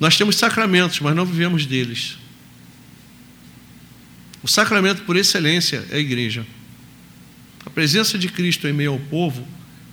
Nós 0.00 0.16
temos 0.16 0.36
sacramentos, 0.36 0.98
mas 0.98 1.14
não 1.14 1.24
vivemos 1.24 1.64
deles. 1.64 2.18
O 4.42 4.48
sacramento 4.48 5.02
por 5.02 5.16
excelência 5.16 5.86
é 5.90 5.96
a 5.96 5.98
igreja. 5.98 6.46
A 7.64 7.70
presença 7.70 8.18
de 8.18 8.28
Cristo 8.28 8.66
em 8.66 8.72
meio 8.72 8.92
ao 8.92 8.98
povo 8.98 9.46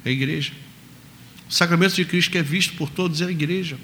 é 0.04 0.10
a 0.10 0.12
igreja. 0.12 0.52
O 1.48 1.54
sacramento 1.54 1.96
de 1.96 2.06
Cristo 2.06 2.32
que 2.32 2.38
é 2.40 2.44
visto 2.44 2.74
por 2.74 2.90
todos 2.90 3.22
é 3.22 3.26
a 3.26 3.32
igreja. 3.32 3.78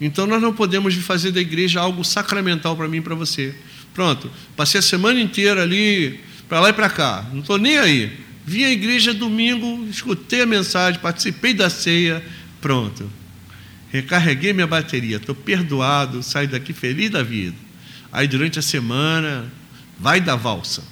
Então 0.00 0.26
nós 0.26 0.40
não 0.40 0.52
podemos 0.52 0.94
fazer 0.94 1.30
da 1.30 1.40
igreja 1.40 1.80
algo 1.80 2.02
sacramental 2.02 2.76
para 2.76 2.88
mim 2.88 2.98
e 2.98 3.02
para 3.02 3.14
você. 3.14 3.54
Pronto, 3.92 4.30
passei 4.56 4.78
a 4.78 4.82
semana 4.82 5.20
inteira 5.20 5.62
ali, 5.62 6.20
para 6.48 6.60
lá 6.60 6.70
e 6.70 6.72
para 6.72 6.88
cá, 6.88 7.26
não 7.32 7.40
estou 7.40 7.58
nem 7.58 7.78
aí. 7.78 8.10
Vim 8.46 8.64
à 8.64 8.70
igreja 8.70 9.12
domingo, 9.12 9.86
escutei 9.88 10.42
a 10.42 10.46
mensagem, 10.46 11.00
participei 11.00 11.52
da 11.52 11.68
ceia, 11.68 12.24
pronto. 12.60 13.10
Recarreguei 13.92 14.52
minha 14.52 14.66
bateria, 14.66 15.16
estou 15.16 15.34
perdoado, 15.34 16.22
saio 16.22 16.48
daqui 16.48 16.72
feliz 16.72 17.10
da 17.10 17.22
vida. 17.22 17.56
Aí 18.12 18.26
durante 18.26 18.58
a 18.58 18.62
semana, 18.62 19.52
vai 19.98 20.20
da 20.20 20.34
valsa. 20.34 20.82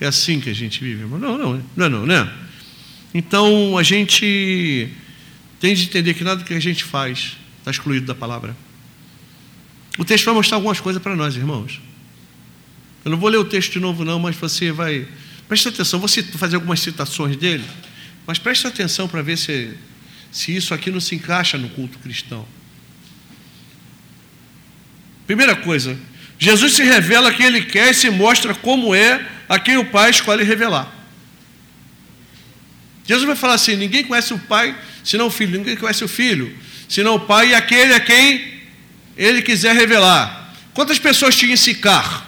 É 0.00 0.06
assim 0.06 0.40
que 0.40 0.48
a 0.48 0.54
gente 0.54 0.82
vive, 0.82 1.02
irmão? 1.02 1.18
Não, 1.18 1.36
não, 1.36 1.62
não, 1.76 1.90
não, 1.90 2.06
né? 2.06 2.30
Então 3.12 3.76
a 3.76 3.82
gente 3.82 4.88
tem 5.60 5.74
de 5.74 5.84
entender 5.84 6.14
que 6.14 6.24
nada 6.24 6.42
que 6.42 6.54
a 6.54 6.58
gente 6.58 6.82
faz 6.82 7.36
está 7.58 7.70
excluído 7.70 8.06
da 8.06 8.14
palavra. 8.14 8.56
O 9.98 10.04
texto 10.04 10.24
vai 10.24 10.34
mostrar 10.34 10.56
algumas 10.56 10.80
coisas 10.80 11.02
para 11.02 11.14
nós, 11.14 11.36
irmãos. 11.36 11.80
Eu 13.04 13.10
não 13.10 13.18
vou 13.18 13.28
ler 13.28 13.36
o 13.36 13.44
texto 13.44 13.72
de 13.72 13.80
novo, 13.80 14.04
não, 14.04 14.18
mas 14.18 14.34
você 14.36 14.72
vai. 14.72 15.06
Preste 15.46 15.68
atenção, 15.68 16.00
vou 16.00 16.08
fazer 16.08 16.56
algumas 16.56 16.80
citações 16.80 17.36
dele, 17.36 17.64
mas 18.26 18.38
preste 18.38 18.66
atenção 18.66 19.06
para 19.06 19.20
ver 19.20 19.36
se, 19.36 19.76
se 20.32 20.56
isso 20.56 20.72
aqui 20.72 20.90
não 20.90 21.00
se 21.00 21.14
encaixa 21.14 21.58
no 21.58 21.68
culto 21.68 21.98
cristão. 21.98 22.46
Primeira 25.26 25.54
coisa, 25.54 25.98
Jesus 26.38 26.72
se 26.72 26.82
revela 26.82 27.32
quem 27.32 27.46
ele 27.46 27.62
quer 27.62 27.90
e 27.90 27.94
se 27.94 28.08
mostra 28.10 28.54
como 28.54 28.94
é 28.94 29.28
a 29.48 29.58
quem 29.58 29.76
o 29.76 29.84
Pai 29.84 30.10
escolhe 30.10 30.42
revelar. 30.42 30.90
Jesus 33.06 33.26
vai 33.26 33.36
falar 33.36 33.54
assim: 33.54 33.76
ninguém 33.76 34.04
conhece 34.04 34.32
o 34.32 34.38
Pai 34.38 34.74
senão 35.04 35.26
o 35.26 35.30
Filho, 35.30 35.58
ninguém 35.58 35.76
conhece 35.76 36.04
o 36.04 36.08
Filho 36.08 36.56
senão 36.90 37.14
o 37.14 37.20
Pai 37.20 37.50
e 37.50 37.54
aquele 37.54 37.94
a 37.94 38.00
quem 38.00 38.60
ele 39.16 39.42
quiser 39.42 39.76
revelar. 39.76 40.52
Quantas 40.74 40.98
pessoas 40.98 41.36
tinha 41.36 41.54
em 41.54 41.56
Sicar? 41.56 42.26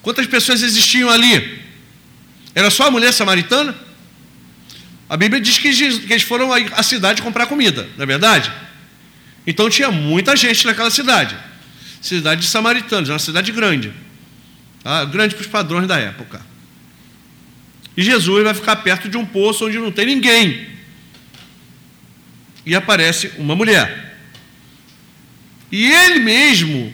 Quantas 0.00 0.26
pessoas 0.26 0.62
existiam 0.62 1.10
ali? 1.10 1.62
Era 2.54 2.70
só 2.70 2.86
a 2.86 2.90
mulher 2.90 3.12
samaritana? 3.12 3.74
A 5.06 5.18
Bíblia 5.18 5.38
diz 5.38 5.58
que 5.58 5.68
eles 5.68 6.22
foram 6.22 6.50
à 6.50 6.82
cidade 6.82 7.20
comprar 7.20 7.46
comida, 7.46 7.86
não 7.94 8.04
é 8.04 8.06
verdade? 8.06 8.50
Então 9.46 9.68
tinha 9.68 9.90
muita 9.90 10.34
gente 10.34 10.64
naquela 10.64 10.90
cidade. 10.90 11.36
Cidade 12.00 12.40
de 12.40 12.46
samaritanos, 12.46 13.10
uma 13.10 13.18
cidade 13.18 13.52
grande. 13.52 13.92
Tá? 14.82 15.04
Grande 15.04 15.34
para 15.34 15.42
os 15.42 15.48
padrões 15.48 15.86
da 15.86 15.98
época. 15.98 16.40
E 17.96 18.02
Jesus 18.02 18.42
vai 18.42 18.54
ficar 18.54 18.76
perto 18.76 19.08
de 19.08 19.16
um 19.16 19.24
poço 19.24 19.66
onde 19.66 19.78
não 19.78 19.92
tem 19.92 20.06
ninguém. 20.06 20.66
E 22.66 22.74
aparece 22.74 23.32
uma 23.38 23.54
mulher. 23.54 24.16
E 25.70 25.90
ele 25.90 26.20
mesmo 26.20 26.92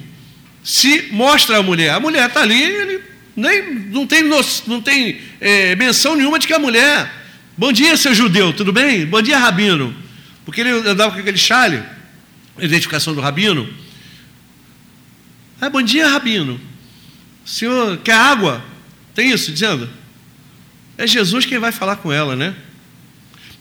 se 0.62 1.08
mostra 1.10 1.58
a 1.58 1.62
mulher. 1.62 1.90
A 1.90 2.00
mulher 2.00 2.28
está 2.28 2.42
ali, 2.42 2.62
ele 2.62 3.02
nem, 3.36 3.74
não 3.90 4.06
tem, 4.06 4.22
não 4.66 4.80
tem 4.80 5.20
é, 5.40 5.74
menção 5.76 6.16
nenhuma 6.16 6.38
de 6.38 6.46
que 6.46 6.52
a 6.52 6.58
mulher. 6.58 7.10
Bom 7.56 7.72
dia, 7.72 7.96
seu 7.96 8.14
judeu, 8.14 8.52
tudo 8.52 8.72
bem? 8.72 9.06
Bom 9.06 9.22
dia, 9.22 9.38
rabino. 9.38 9.94
Porque 10.44 10.60
ele 10.60 10.70
andava 10.70 11.12
com 11.12 11.20
aquele 11.20 11.38
chale, 11.38 11.82
identificação 12.58 13.14
do 13.14 13.20
rabino. 13.20 13.68
Ah, 15.60 15.68
bom 15.68 15.82
dia, 15.82 16.08
rabino. 16.08 16.60
O 17.44 17.48
senhor 17.48 17.98
quer 17.98 18.14
água? 18.14 18.64
Tem 19.14 19.30
isso 19.30 19.52
dizendo? 19.52 19.99
É 21.00 21.06
Jesus 21.06 21.46
quem 21.46 21.58
vai 21.58 21.72
falar 21.72 21.96
com 21.96 22.12
ela, 22.12 22.36
né? 22.36 22.54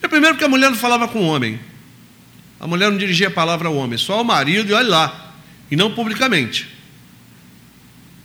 É 0.02 0.10
primeiro 0.10 0.36
porque 0.36 0.44
a 0.44 0.50
mulher 0.50 0.70
não 0.70 0.76
falava 0.76 1.08
com 1.08 1.20
o 1.20 1.26
homem. 1.26 1.58
A 2.60 2.68
mulher 2.68 2.92
não 2.92 2.98
dirigia 2.98 3.30
a 3.30 3.32
palavra 3.32 3.70
ao 3.70 3.76
homem, 3.78 3.98
só 3.98 4.16
ao 4.16 4.26
marido 4.26 4.72
e 4.72 4.74
olha 4.74 4.90
lá, 4.90 5.36
e 5.72 5.76
não 5.78 5.90
publicamente. 5.94 6.68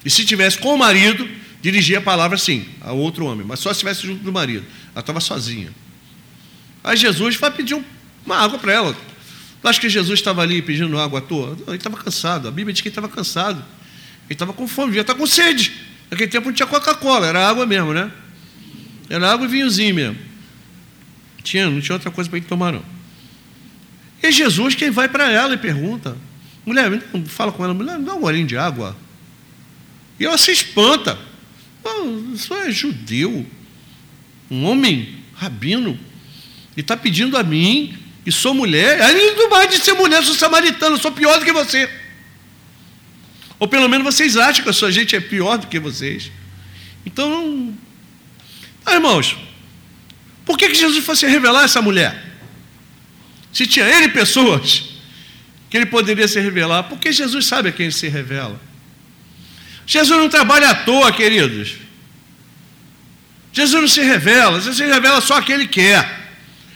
E 0.04 0.10
se 0.10 0.24
tivesse 0.24 0.58
com 0.58 0.74
o 0.74 0.76
marido, 0.76 1.28
dirigia 1.62 1.98
a 1.98 2.00
palavra 2.00 2.36
sim, 2.36 2.66
a 2.80 2.90
outro 2.90 3.24
homem, 3.26 3.46
mas 3.46 3.60
só 3.60 3.68
se 3.68 3.74
estivesse 3.74 4.04
junto 4.04 4.24
do 4.24 4.32
marido. 4.32 4.66
Ela 4.90 5.00
estava 5.00 5.20
sozinha. 5.20 5.70
Aí 6.82 6.96
Jesus 6.96 7.36
vai 7.36 7.52
pedir 7.52 7.80
uma 8.26 8.36
água 8.36 8.58
para 8.58 8.72
ela. 8.72 8.96
Tu 9.62 9.68
acha 9.68 9.80
que 9.80 9.88
Jesus 9.88 10.18
estava 10.18 10.42
ali 10.42 10.60
pedindo 10.60 10.98
água 10.98 11.20
à 11.20 11.22
toa? 11.22 11.56
Ele 11.68 11.76
estava 11.76 11.96
cansado. 11.96 12.48
A 12.48 12.50
Bíblia 12.50 12.72
diz 12.72 12.82
que 12.82 12.88
ele 12.88 12.90
estava 12.90 13.08
cansado. 13.08 13.64
Ele 14.24 14.34
estava 14.34 14.52
com 14.52 14.66
fome, 14.66 14.88
devia 14.88 15.02
estar 15.02 15.14
com 15.14 15.24
sede. 15.24 15.72
Naquele 16.10 16.28
tempo 16.28 16.48
não 16.48 16.52
tinha 16.52 16.66
Coca-Cola, 16.66 17.28
era 17.28 17.48
água 17.48 17.64
mesmo, 17.64 17.94
né? 17.94 18.10
Era 19.08 19.32
água 19.32 19.46
e 19.46 19.50
vinhozinho 19.50 19.94
mesmo. 19.94 20.18
Tinha, 21.42 21.68
não 21.68 21.80
tinha 21.80 21.94
outra 21.94 22.10
coisa 22.10 22.28
para 22.28 22.38
ele 22.38 22.46
tomar, 22.46 22.72
não. 22.72 22.84
É 24.22 24.32
Jesus 24.32 24.74
quem 24.74 24.90
vai 24.90 25.08
para 25.08 25.30
ela 25.30 25.54
e 25.54 25.58
pergunta: 25.58 26.16
mulher, 26.64 26.90
fala 27.26 27.52
com 27.52 27.62
ela, 27.62 27.74
mulher, 27.74 27.98
dá 27.98 28.14
um 28.14 28.20
golinho 28.20 28.46
de 28.46 28.56
água. 28.56 28.96
E 30.18 30.24
ela 30.24 30.38
se 30.38 30.50
espanta. 30.50 31.18
Isso 32.32 32.54
é 32.54 32.70
judeu, 32.70 33.44
um 34.50 34.64
homem 34.64 35.16
rabino, 35.34 35.98
e 36.74 36.80
está 36.80 36.96
pedindo 36.96 37.36
a 37.36 37.42
mim, 37.42 37.98
e 38.24 38.32
sou 38.32 38.54
mulher, 38.54 38.98
do 39.36 39.50
mais 39.50 39.70
de 39.70 39.78
ser 39.78 39.92
mulher, 39.92 40.22
sou 40.24 40.34
samaritano, 40.34 40.96
sou 40.96 41.12
pior 41.12 41.38
do 41.38 41.44
que 41.44 41.52
você. 41.52 41.90
Ou 43.58 43.68
pelo 43.68 43.88
menos 43.88 44.04
vocês 44.04 44.36
acham 44.36 44.64
que 44.64 44.70
a 44.70 44.72
sua 44.72 44.90
gente 44.90 45.14
é 45.14 45.20
pior 45.20 45.58
do 45.58 45.66
que 45.66 45.78
vocês. 45.78 46.32
Então, 47.04 47.74
ah, 48.84 48.94
irmãos, 48.94 49.36
por 50.44 50.58
que, 50.58 50.68
que 50.68 50.74
Jesus 50.74 51.04
fosse 51.04 51.26
revelar 51.26 51.64
essa 51.64 51.80
mulher? 51.80 52.22
Se 53.52 53.66
tinha 53.66 53.86
ele 53.86 54.08
pessoas 54.08 54.84
que 55.70 55.76
ele 55.76 55.86
poderia 55.86 56.28
se 56.28 56.40
revelar, 56.40 56.84
porque 56.84 57.12
Jesus 57.12 57.46
sabe 57.46 57.68
a 57.68 57.72
quem 57.72 57.86
ele 57.86 57.92
se 57.92 58.08
revela. 58.08 58.60
Jesus 59.86 60.18
não 60.18 60.28
trabalha 60.28 60.70
à 60.70 60.74
toa, 60.74 61.12
queridos. 61.12 61.76
Jesus 63.52 63.80
não 63.80 63.88
se 63.88 64.02
revela, 64.02 64.58
Jesus 64.58 64.76
se 64.76 64.84
revela 64.84 65.20
só 65.20 65.38
a 65.38 65.42
quem 65.42 65.54
ele 65.54 65.68
quer. 65.68 66.30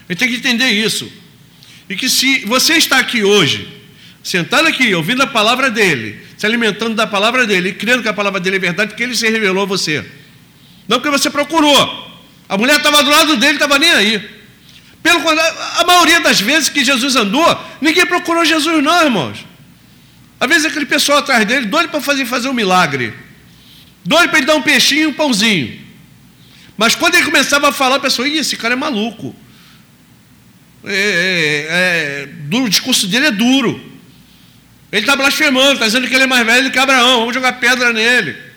Ele 0.09 0.18
tem 0.18 0.29
que 0.29 0.37
entender 0.37 0.71
isso. 0.71 1.11
E 1.88 1.97
que 1.97 2.09
se 2.09 2.44
você 2.44 2.75
está 2.75 2.99
aqui 2.99 3.23
hoje, 3.25 3.68
sentado 4.23 4.68
aqui, 4.68 4.94
ouvindo 4.94 5.23
a 5.23 5.27
palavra 5.27 5.71
dele, 5.71 6.21
se 6.37 6.47
alimentando 6.47 6.94
da 6.94 7.07
palavra 7.07 7.47
dele 7.47 7.71
e 7.71 7.75
crendo 7.75 8.03
que 8.03 8.09
a 8.09 8.12
palavra 8.12 8.38
dele 8.38 8.57
é 8.57 8.61
verdade, 8.61 8.90
porque 8.90 9.03
ele 9.03 9.16
se 9.16 9.29
revelou 9.29 9.64
a 9.64 9.66
você. 9.66 10.05
Não 10.88 10.98
porque 10.98 11.11
você 11.11 11.29
procurou. 11.29 12.09
A 12.48 12.57
mulher 12.57 12.79
estava 12.79 13.03
do 13.03 13.11
lado 13.11 13.37
dele, 13.37 13.55
estava 13.55 13.79
nem 13.79 13.90
aí. 13.90 14.38
Pelo 15.03 15.20
contrário, 15.20 15.57
a 15.77 15.85
maioria 15.85 16.20
das 16.20 16.40
vezes 16.40 16.70
que 16.70 16.85
Jesus 16.85 17.14
andou, 17.14 17.64
ninguém 17.81 18.07
procurou 18.07 18.44
Jesus, 18.44 18.83
não, 18.83 19.05
irmãos. 19.05 19.44
Às 20.40 20.48
vezes 20.48 20.64
aquele 20.64 20.87
pessoal 20.87 21.18
atrás 21.18 21.44
dele, 21.46 21.66
doido 21.66 21.90
para 21.90 22.01
fazer, 22.01 22.24
fazer 22.24 22.48
um 22.48 22.55
milagre. 22.55 23.12
Doido 24.05 24.31
para 24.31 24.38
ele 24.38 24.46
dar 24.46 24.55
um 24.55 24.62
peixinho 24.62 25.03
e 25.03 25.07
um 25.07 25.12
pãozinho. 25.12 25.79
Mas 26.77 26.94
quando 26.94 27.16
ele 27.16 27.24
começava 27.24 27.68
a 27.68 27.72
falar, 27.72 27.96
a 27.96 28.01
pessoa, 28.01 28.27
Ih, 28.27 28.38
esse 28.38 28.57
cara 28.57 28.74
é 28.74 28.77
maluco. 28.77 29.35
É, 30.85 30.94
é, 30.94 32.55
é, 32.55 32.57
o 32.57 32.68
discurso 32.68 33.07
dele 33.07 33.27
é 33.27 33.31
duro. 33.31 33.81
Ele 34.90 35.03
está 35.03 35.14
blasfemando, 35.14 35.74
está 35.74 35.87
dizendo 35.87 36.09
que 36.09 36.14
ele 36.14 36.24
é 36.24 36.27
mais 36.27 36.46
velho 36.46 36.70
que 36.70 36.79
Abraão, 36.79 37.20
vamos 37.20 37.35
jogar 37.35 37.53
pedra 37.55 37.92
nele. 37.92 38.48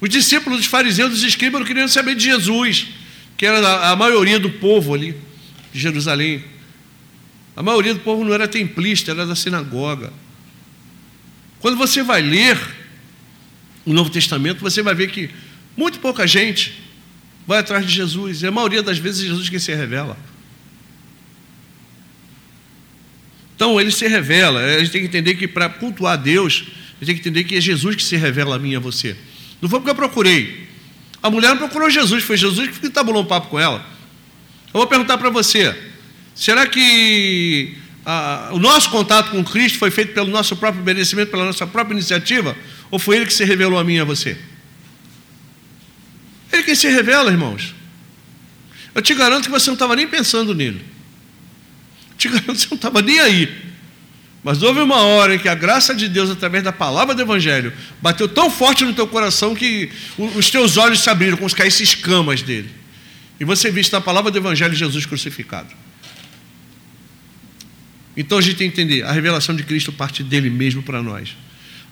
Os 0.00 0.08
discípulos 0.08 0.58
dos 0.58 0.66
fariseus, 0.66 1.10
dos 1.10 1.22
escribas, 1.22 1.60
não 1.60 1.66
queriam 1.66 1.88
saber 1.88 2.14
de 2.14 2.24
Jesus, 2.24 2.88
que 3.36 3.46
era 3.46 3.90
a 3.90 3.96
maioria 3.96 4.38
do 4.38 4.50
povo 4.50 4.94
ali 4.94 5.14
de 5.72 5.80
Jerusalém. 5.80 6.44
A 7.54 7.62
maioria 7.62 7.94
do 7.94 8.00
povo 8.00 8.24
não 8.24 8.34
era 8.34 8.46
templista, 8.46 9.10
era 9.10 9.26
da 9.26 9.34
sinagoga. 9.34 10.12
Quando 11.60 11.76
você 11.76 12.02
vai 12.02 12.20
ler 12.20 12.58
o 13.84 13.92
Novo 13.92 14.10
Testamento, 14.10 14.60
você 14.60 14.82
vai 14.82 14.94
ver 14.94 15.10
que 15.10 15.30
muito 15.76 15.98
pouca 15.98 16.26
gente 16.26 16.84
vai 17.46 17.58
atrás 17.58 17.86
de 17.86 17.92
Jesus, 17.92 18.42
e 18.42 18.46
a 18.46 18.50
maioria 18.50 18.82
das 18.82 18.98
vezes 18.98 19.24
é 19.24 19.28
Jesus 19.28 19.48
quem 19.48 19.58
se 19.58 19.74
revela. 19.74 20.18
Então 23.54 23.80
ele 23.80 23.90
se 23.90 24.06
revela, 24.06 24.60
a 24.60 24.78
gente 24.80 24.90
tem 24.90 25.00
que 25.00 25.06
entender 25.06 25.34
que 25.36 25.48
para 25.48 25.68
cultuar 25.68 26.18
Deus, 26.18 26.64
a 27.00 27.04
gente 27.04 27.06
tem 27.06 27.14
que 27.14 27.20
entender 27.20 27.44
que 27.44 27.56
é 27.56 27.60
Jesus 27.60 27.96
que 27.96 28.02
se 28.02 28.16
revela 28.16 28.56
a 28.56 28.58
mim 28.58 28.72
e 28.72 28.76
a 28.76 28.80
você. 28.80 29.16
Não 29.60 29.68
foi 29.68 29.80
porque 29.80 29.90
eu 29.90 29.94
procurei. 29.94 30.68
A 31.22 31.30
mulher 31.30 31.48
não 31.48 31.58
procurou 31.58 31.90
Jesus, 31.90 32.22
foi 32.22 32.36
Jesus 32.36 32.78
que 32.78 32.90
tabulou 32.90 33.22
um 33.22 33.26
papo 33.26 33.48
com 33.48 33.58
ela. 33.58 33.84
Eu 34.66 34.78
vou 34.78 34.86
perguntar 34.86 35.18
para 35.18 35.30
você: 35.30 35.74
será 36.34 36.66
que 36.66 37.76
ah, 38.04 38.50
o 38.52 38.58
nosso 38.58 38.90
contato 38.90 39.30
com 39.30 39.42
Cristo 39.42 39.78
foi 39.78 39.90
feito 39.90 40.12
pelo 40.12 40.30
nosso 40.30 40.56
próprio 40.56 40.84
merecimento, 40.84 41.30
pela 41.30 41.44
nossa 41.44 41.66
própria 41.66 41.94
iniciativa? 41.94 42.56
Ou 42.90 42.98
foi 42.98 43.16
Ele 43.16 43.26
que 43.26 43.34
se 43.34 43.44
revelou 43.44 43.78
a 43.78 43.84
mim 43.84 43.94
e 43.94 44.00
a 44.00 44.04
você? 44.04 44.36
Ele 46.52 46.62
quem 46.62 46.74
se 46.74 46.88
revela, 46.88 47.30
irmãos. 47.30 47.74
Eu 48.94 49.02
te 49.02 49.14
garanto 49.14 49.44
que 49.44 49.50
você 49.50 49.68
não 49.68 49.74
estava 49.74 49.96
nem 49.96 50.06
pensando 50.06 50.54
nele. 50.54 50.84
Eu 52.10 52.16
te 52.16 52.28
garanto 52.28 52.52
que 52.52 52.58
você 52.58 52.68
não 52.70 52.76
estava 52.76 53.02
nem 53.02 53.18
aí. 53.18 53.66
Mas 54.46 54.62
houve 54.62 54.78
uma 54.78 55.00
hora 55.00 55.34
em 55.34 55.40
que 55.40 55.48
a 55.48 55.56
graça 55.56 55.92
de 55.92 56.08
Deus, 56.08 56.30
através 56.30 56.62
da 56.62 56.70
palavra 56.70 57.16
do 57.16 57.20
Evangelho, 57.20 57.72
bateu 58.00 58.28
tão 58.28 58.48
forte 58.48 58.84
no 58.84 58.94
teu 58.94 59.04
coração 59.04 59.56
que 59.56 59.90
os 60.16 60.48
teus 60.48 60.76
olhos 60.76 61.00
se 61.00 61.10
abriram, 61.10 61.36
como 61.36 61.50
se 61.50 61.56
caíssem 61.56 61.82
escamas 61.82 62.42
dele. 62.42 62.70
E 63.40 63.44
você 63.44 63.72
viste 63.72 63.92
na 63.92 64.00
palavra 64.00 64.30
do 64.30 64.38
Evangelho 64.38 64.72
Jesus 64.72 65.04
crucificado. 65.04 65.74
Então 68.16 68.38
a 68.38 68.40
gente 68.40 68.54
tem 68.54 68.70
que 68.70 68.80
entender, 68.80 69.02
a 69.02 69.10
revelação 69.10 69.52
de 69.52 69.64
Cristo 69.64 69.90
parte 69.90 70.22
dele 70.22 70.48
mesmo 70.48 70.80
para 70.80 71.02
nós. 71.02 71.36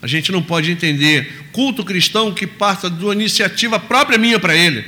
A 0.01 0.07
gente 0.07 0.31
não 0.31 0.41
pode 0.41 0.71
entender 0.71 1.49
culto 1.51 1.83
cristão 1.85 2.33
que 2.33 2.47
parta 2.47 2.89
de 2.89 3.05
uma 3.05 3.15
iniciativa 3.15 3.81
própria 3.81 4.17
minha 4.17 4.39
para 4.39 4.55
ele. 4.55 4.85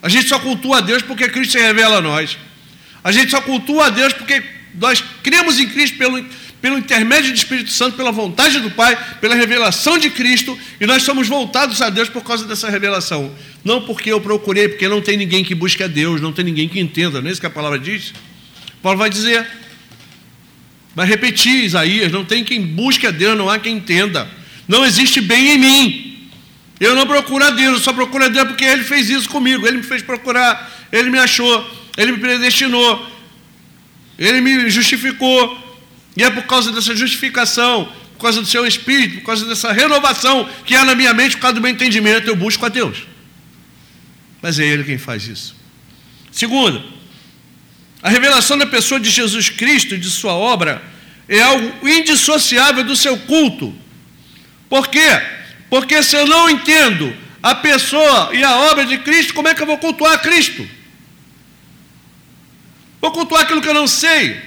A 0.00 0.08
gente 0.08 0.28
só 0.28 0.38
cultua 0.38 0.78
a 0.78 0.80
Deus 0.80 1.02
porque 1.02 1.28
Cristo 1.28 1.50
se 1.50 1.58
revela 1.58 1.96
a 1.96 2.00
nós. 2.00 2.38
A 3.02 3.10
gente 3.10 3.32
só 3.32 3.40
cultua 3.40 3.86
a 3.86 3.90
Deus 3.90 4.12
porque 4.12 4.59
nós 4.74 5.02
cremos 5.22 5.58
em 5.58 5.68
Cristo 5.68 5.96
pelo, 5.98 6.24
pelo 6.60 6.78
intermédio 6.78 7.32
do 7.32 7.36
Espírito 7.36 7.70
Santo, 7.70 7.96
pela 7.96 8.12
vontade 8.12 8.60
do 8.60 8.70
Pai, 8.70 8.96
pela 9.20 9.34
revelação 9.34 9.98
de 9.98 10.10
Cristo, 10.10 10.58
e 10.80 10.86
nós 10.86 11.02
somos 11.02 11.28
voltados 11.28 11.80
a 11.80 11.90
Deus 11.90 12.08
por 12.08 12.22
causa 12.22 12.46
dessa 12.46 12.68
revelação. 12.68 13.34
Não 13.64 13.82
porque 13.82 14.12
eu 14.12 14.20
procurei, 14.20 14.68
porque 14.68 14.88
não 14.88 15.00
tem 15.00 15.16
ninguém 15.16 15.44
que 15.44 15.54
busque 15.54 15.82
a 15.82 15.86
Deus, 15.86 16.20
não 16.20 16.32
tem 16.32 16.44
ninguém 16.44 16.68
que 16.68 16.78
entenda, 16.78 17.20
não 17.20 17.28
é 17.28 17.32
isso 17.32 17.40
que 17.40 17.46
a 17.46 17.50
palavra 17.50 17.78
diz? 17.78 18.12
Paulo 18.82 18.98
vai 18.98 19.10
dizer, 19.10 19.46
vai 20.94 21.06
repetir 21.06 21.64
Isaías: 21.64 22.10
não 22.10 22.24
tem 22.24 22.44
quem 22.44 22.60
busque 22.60 23.06
a 23.06 23.10
Deus, 23.10 23.36
não 23.36 23.48
há 23.48 23.58
quem 23.58 23.76
entenda. 23.76 24.28
Não 24.66 24.84
existe 24.84 25.20
bem 25.20 25.52
em 25.52 25.58
mim. 25.58 26.28
Eu 26.78 26.94
não 26.94 27.06
procuro 27.06 27.44
a 27.44 27.50
Deus, 27.50 27.74
eu 27.74 27.80
só 27.80 27.92
procuro 27.92 28.24
a 28.24 28.28
Deus 28.28 28.48
porque 28.48 28.64
Ele 28.64 28.82
fez 28.82 29.10
isso 29.10 29.28
comigo, 29.28 29.66
Ele 29.66 29.78
me 29.78 29.82
fez 29.82 30.00
procurar, 30.00 30.88
Ele 30.90 31.10
me 31.10 31.18
achou, 31.18 31.68
Ele 31.96 32.12
me 32.12 32.18
predestinou. 32.18 33.19
Ele 34.20 34.42
me 34.42 34.68
justificou. 34.68 35.58
E 36.14 36.22
é 36.22 36.30
por 36.30 36.44
causa 36.44 36.70
dessa 36.70 36.94
justificação, 36.94 37.90
por 38.14 38.24
causa 38.24 38.42
do 38.42 38.46
seu 38.46 38.66
espírito, 38.66 39.20
por 39.20 39.26
causa 39.26 39.46
dessa 39.46 39.72
renovação 39.72 40.46
que 40.66 40.74
há 40.74 40.84
na 40.84 40.94
minha 40.94 41.14
mente, 41.14 41.36
por 41.36 41.42
causa 41.42 41.54
do 41.54 41.60
meu 41.62 41.70
entendimento, 41.70 42.28
eu 42.28 42.36
busco 42.36 42.66
a 42.66 42.68
Deus. 42.68 42.98
Mas 44.42 44.58
é 44.58 44.66
Ele 44.66 44.84
quem 44.84 44.98
faz 44.98 45.26
isso. 45.26 45.56
Segundo, 46.30 46.82
a 48.02 48.10
revelação 48.10 48.58
da 48.58 48.66
pessoa 48.66 49.00
de 49.00 49.08
Jesus 49.08 49.48
Cristo 49.48 49.94
e 49.94 49.98
de 49.98 50.10
sua 50.10 50.34
obra 50.34 50.82
é 51.26 51.40
algo 51.40 51.88
indissociável 51.88 52.84
do 52.84 52.94
seu 52.94 53.16
culto. 53.16 53.74
Por 54.68 54.88
quê? 54.88 55.22
Porque 55.70 56.02
se 56.02 56.16
eu 56.16 56.26
não 56.26 56.50
entendo 56.50 57.16
a 57.42 57.54
pessoa 57.54 58.30
e 58.34 58.42
a 58.42 58.56
obra 58.70 58.84
de 58.84 58.98
Cristo, 58.98 59.32
como 59.32 59.48
é 59.48 59.54
que 59.54 59.62
eu 59.62 59.66
vou 59.66 59.78
cultuar 59.78 60.20
Cristo? 60.20 60.68
Vou 63.00 63.12
cultuar 63.12 63.42
aquilo 63.42 63.62
que 63.62 63.68
eu 63.68 63.74
não 63.74 63.86
sei. 63.86 64.40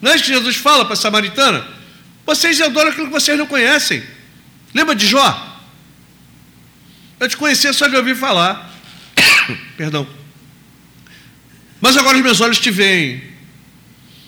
Não 0.00 0.10
é 0.10 0.14
isso 0.14 0.24
que 0.24 0.32
Jesus 0.32 0.56
fala 0.56 0.84
para 0.84 0.94
a 0.94 0.96
samaritana? 0.96 1.66
Vocês 2.24 2.60
adoram 2.60 2.90
aquilo 2.90 3.06
que 3.06 3.12
vocês 3.12 3.36
não 3.38 3.46
conhecem. 3.46 4.02
Lembra 4.74 4.94
de 4.94 5.06
Jó? 5.06 5.60
Eu 7.20 7.28
te 7.28 7.36
conhecia 7.36 7.72
só 7.72 7.86
de 7.86 7.96
ouvir 7.96 8.16
falar. 8.16 8.72
Perdão. 9.76 10.06
Mas 11.80 11.96
agora 11.96 12.16
os 12.16 12.22
meus 12.22 12.40
olhos 12.40 12.58
te 12.58 12.70
veem. 12.70 13.22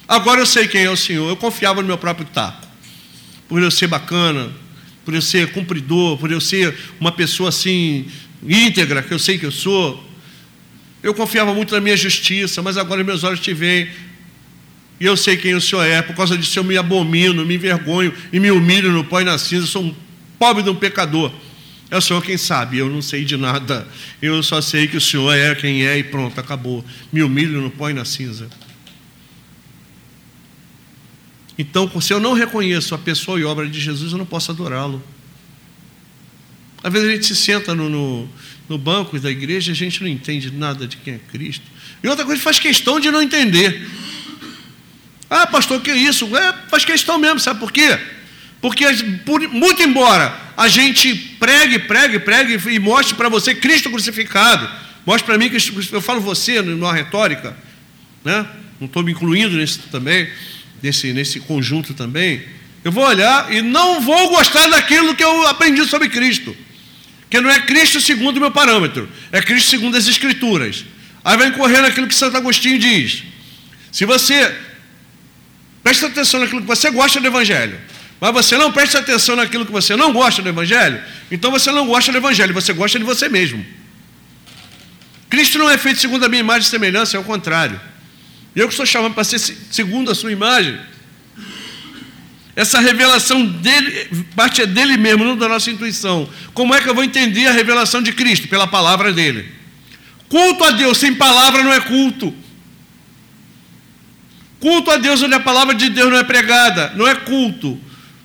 Agora 0.06 0.40
eu 0.40 0.46
sei 0.46 0.68
quem 0.68 0.82
é 0.82 0.90
o 0.90 0.96
Senhor. 0.96 1.28
Eu 1.28 1.36
confiava 1.36 1.80
no 1.80 1.88
meu 1.88 1.98
próprio 1.98 2.26
taco. 2.26 2.66
Por 3.48 3.62
eu 3.62 3.70
ser 3.70 3.86
bacana, 3.86 4.52
por 5.04 5.14
eu 5.14 5.22
ser 5.22 5.52
cumpridor, 5.52 6.18
por 6.18 6.30
eu 6.30 6.40
ser 6.40 6.76
uma 7.00 7.12
pessoa 7.12 7.48
assim 7.48 8.10
íntegra, 8.42 9.02
que 9.02 9.12
eu 9.12 9.18
sei 9.18 9.38
que 9.38 9.46
eu 9.46 9.52
sou. 9.52 10.13
Eu 11.04 11.12
confiava 11.12 11.52
muito 11.52 11.74
na 11.74 11.82
minha 11.82 11.98
justiça, 11.98 12.62
mas 12.62 12.78
agora 12.78 13.04
meus 13.04 13.24
olhos 13.24 13.38
te 13.38 13.52
veem. 13.52 13.90
E 14.98 15.04
eu 15.04 15.14
sei 15.18 15.36
quem 15.36 15.54
o 15.54 15.60
Senhor 15.60 15.82
é. 15.82 16.00
Por 16.00 16.16
causa 16.16 16.34
disso 16.38 16.58
eu 16.58 16.64
me 16.64 16.78
abomino, 16.78 17.44
me 17.44 17.56
envergonho 17.56 18.10
e 18.32 18.40
me 18.40 18.50
humilho 18.50 18.90
no 18.90 19.04
pó 19.04 19.20
e 19.20 19.24
na 19.24 19.36
cinza. 19.36 19.64
Eu 19.64 19.66
sou 19.66 19.82
um 19.84 19.94
pobre 20.38 20.62
de 20.62 20.70
um 20.70 20.74
pecador. 20.74 21.30
É 21.90 21.96
o 21.98 22.00
Senhor 22.00 22.22
quem 22.22 22.38
sabe, 22.38 22.78
eu 22.78 22.88
não 22.88 23.02
sei 23.02 23.22
de 23.22 23.36
nada. 23.36 23.86
Eu 24.22 24.42
só 24.42 24.62
sei 24.62 24.86
que 24.86 24.96
o 24.96 25.00
Senhor 25.00 25.30
é 25.30 25.54
quem 25.54 25.86
é 25.86 25.98
e 25.98 26.02
pronto, 26.02 26.40
acabou. 26.40 26.82
Me 27.12 27.22
humilho 27.22 27.60
no 27.60 27.70
pó 27.70 27.90
e 27.90 27.92
na 27.92 28.06
cinza. 28.06 28.48
Então, 31.58 32.00
se 32.00 32.14
eu 32.14 32.18
não 32.18 32.32
reconheço 32.32 32.94
a 32.94 32.98
pessoa 32.98 33.38
e 33.38 33.44
obra 33.44 33.68
de 33.68 33.78
Jesus, 33.78 34.12
eu 34.12 34.18
não 34.18 34.24
posso 34.24 34.50
adorá-lo. 34.50 35.04
Às 36.82 36.90
vezes 36.90 37.08
a 37.08 37.12
gente 37.12 37.26
se 37.26 37.36
senta 37.36 37.74
no, 37.74 37.90
no, 37.90 38.28
no 38.68 38.78
banco 38.78 39.18
da 39.18 39.30
igreja, 39.30 39.72
a 39.72 39.74
gente 39.74 40.00
não 40.02 40.08
entende 40.08 40.50
nada 40.50 40.86
de 40.86 40.96
quem 40.96 41.14
é 41.14 41.20
Cristo. 41.30 41.64
E 42.02 42.08
outra 42.08 42.24
coisa, 42.24 42.40
faz 42.40 42.58
questão 42.58 42.98
de 42.98 43.10
não 43.10 43.22
entender. 43.22 43.88
Ah, 45.28 45.46
pastor, 45.46 45.80
que 45.80 45.92
isso? 45.92 46.34
É, 46.36 46.54
faz 46.68 46.84
questão 46.84 47.18
mesmo, 47.18 47.40
sabe 47.40 47.60
por 47.60 47.72
quê? 47.72 47.98
Porque, 48.60 48.84
por, 49.24 49.40
muito 49.48 49.82
embora 49.82 50.34
a 50.56 50.68
gente 50.68 51.14
pregue, 51.14 51.80
pregue, 51.80 52.18
pregue 52.18 52.58
e 52.70 52.78
mostre 52.78 53.14
para 53.14 53.28
você 53.28 53.54
Cristo 53.54 53.90
crucificado, 53.90 54.68
mostre 55.04 55.26
para 55.26 55.36
mim 55.36 55.50
que 55.50 55.58
eu 55.92 56.00
falo 56.00 56.20
você 56.20 56.62
numa 56.62 56.92
retórica, 56.92 57.56
né? 58.24 58.46
não 58.80 58.86
estou 58.86 59.02
me 59.02 59.12
incluindo 59.12 59.56
nesse 59.56 59.78
também, 59.80 60.28
nesse, 60.82 61.12
nesse 61.12 61.40
conjunto 61.40 61.94
também, 61.94 62.42
eu 62.82 62.92
vou 62.92 63.04
olhar 63.04 63.52
e 63.52 63.62
não 63.62 64.00
vou 64.00 64.28
gostar 64.28 64.68
daquilo 64.68 65.14
que 65.14 65.24
eu 65.24 65.46
aprendi 65.46 65.84
sobre 65.86 66.08
Cristo. 66.08 66.56
Que 67.34 67.40
não 67.40 67.50
é 67.50 67.58
Cristo 67.62 68.00
segundo 68.00 68.36
o 68.36 68.40
meu 68.40 68.52
parâmetro, 68.52 69.08
é 69.32 69.42
Cristo 69.42 69.68
segundo 69.68 69.96
as 69.96 70.06
Escrituras. 70.06 70.84
Aí 71.24 71.36
vai 71.36 71.50
correr 71.50 71.80
naquilo 71.80 72.06
que 72.06 72.14
Santo 72.14 72.36
Agostinho 72.36 72.78
diz. 72.78 73.24
Se 73.90 74.04
você 74.04 74.56
presta 75.82 76.06
atenção 76.06 76.38
naquilo 76.38 76.60
que 76.60 76.66
você 76.68 76.92
gosta 76.92 77.20
do 77.20 77.26
Evangelho, 77.26 77.76
mas 78.20 78.32
você 78.32 78.56
não 78.56 78.70
presta 78.70 79.00
atenção 79.00 79.34
naquilo 79.34 79.66
que 79.66 79.72
você 79.72 79.96
não 79.96 80.12
gosta 80.12 80.42
do 80.42 80.48
Evangelho, 80.48 81.02
então 81.28 81.50
você 81.50 81.72
não 81.72 81.88
gosta 81.88 82.12
do 82.12 82.18
Evangelho, 82.18 82.54
você 82.54 82.72
gosta 82.72 83.00
de 83.00 83.04
você 83.04 83.28
mesmo. 83.28 83.66
Cristo 85.28 85.58
não 85.58 85.68
é 85.68 85.76
feito 85.76 86.00
segundo 86.00 86.24
a 86.24 86.28
minha 86.28 86.38
imagem 86.38 86.68
e 86.68 86.70
semelhança, 86.70 87.16
é 87.16 87.20
o 87.20 87.24
contrário. 87.24 87.80
Eu 88.54 88.68
que 88.68 88.74
sou 88.76 88.86
chamado 88.86 89.12
para 89.12 89.24
ser 89.24 89.40
segundo 89.40 90.08
a 90.08 90.14
sua 90.14 90.30
imagem, 90.30 90.78
essa 92.56 92.78
revelação 92.78 93.44
dele, 93.44 94.24
parte 94.36 94.62
é 94.62 94.66
dele 94.66 94.96
mesmo, 94.96 95.24
não 95.24 95.36
da 95.36 95.48
nossa 95.48 95.70
intuição. 95.70 96.28
Como 96.52 96.74
é 96.74 96.80
que 96.80 96.88
eu 96.88 96.94
vou 96.94 97.02
entender 97.02 97.46
a 97.48 97.52
revelação 97.52 98.00
de 98.00 98.12
Cristo? 98.12 98.46
Pela 98.46 98.66
palavra 98.66 99.12
dele. 99.12 99.52
Culto 100.28 100.62
a 100.64 100.70
Deus 100.70 100.98
sem 100.98 101.14
palavra 101.14 101.62
não 101.62 101.72
é 101.72 101.80
culto. 101.80 102.32
Culto 104.60 104.90
a 104.90 104.96
Deus 104.96 105.20
onde 105.20 105.34
a 105.34 105.40
palavra 105.40 105.74
de 105.74 105.90
Deus 105.90 106.10
não 106.10 106.18
é 106.18 106.24
pregada, 106.24 106.92
não 106.96 107.08
é 107.08 107.14
culto. 107.14 107.78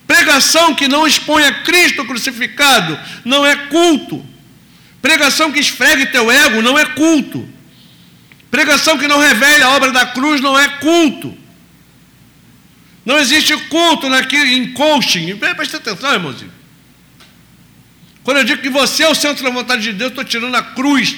Pregação 0.05 0.73
que 0.73 0.87
não 0.87 1.05
expõe 1.05 1.43
a 1.43 1.51
Cristo 1.63 2.05
crucificado 2.05 2.97
não 3.25 3.45
é 3.45 3.55
culto. 3.55 4.25
Pregação 5.01 5.51
que 5.51 5.59
esfregue 5.59 6.07
teu 6.07 6.31
ego 6.31 6.61
não 6.61 6.77
é 6.77 6.85
culto. 6.85 7.47
Pregação 8.51 8.97
que 8.97 9.07
não 9.07 9.19
revele 9.19 9.63
a 9.63 9.71
obra 9.71 9.91
da 9.91 10.05
cruz 10.05 10.39
não 10.39 10.57
é 10.57 10.67
culto. 10.67 11.37
Não 13.05 13.17
existe 13.17 13.55
culto 13.67 14.09
naquele, 14.09 14.53
em 14.53 14.73
coaching. 14.73 15.35
Presta 15.37 15.77
atenção, 15.77 16.13
irmãozinho. 16.13 16.51
Quando 18.23 18.37
eu 18.37 18.43
digo 18.43 18.61
que 18.61 18.69
você 18.69 19.03
é 19.03 19.09
o 19.09 19.15
centro 19.15 19.43
da 19.43 19.49
vontade 19.49 19.81
de 19.81 19.93
Deus, 19.93 20.11
estou 20.11 20.23
tirando 20.23 20.55
a 20.55 20.61
cruz. 20.61 21.15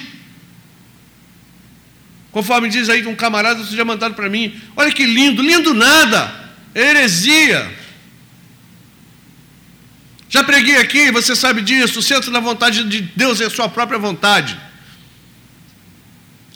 Conforme 2.30 2.68
diz 2.68 2.88
aí 2.88 3.06
um 3.06 3.14
camarada, 3.14 3.62
você 3.62 3.76
já 3.76 3.84
mandado 3.84 4.14
para 4.14 4.28
mim. 4.28 4.58
Olha 4.74 4.90
que 4.90 5.04
lindo, 5.04 5.42
lindo 5.42 5.74
nada. 5.74 6.50
É 6.74 6.90
heresia. 6.90 7.70
Já 10.30 10.42
preguei 10.42 10.78
aqui, 10.78 11.10
você 11.10 11.36
sabe 11.36 11.60
disso. 11.60 11.98
O 11.98 12.02
centro 12.02 12.30
da 12.30 12.40
vontade 12.40 12.84
de 12.84 13.02
Deus 13.02 13.42
é 13.42 13.44
a 13.44 13.50
sua 13.50 13.68
própria 13.68 13.98
vontade. 13.98 14.58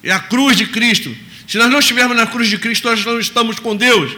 É 0.03 0.11
a 0.11 0.21
cruz 0.21 0.57
de 0.57 0.67
Cristo. 0.67 1.15
Se 1.47 1.59
nós 1.59 1.71
não 1.71 1.81
estivermos 1.81 2.17
na 2.17 2.27
cruz 2.27 2.49
de 2.49 2.57
Cristo, 2.57 2.89
nós 2.89 3.05
não 3.05 3.21
estamos 3.21 3.59
com 3.59 3.77
Deus. 3.77 4.17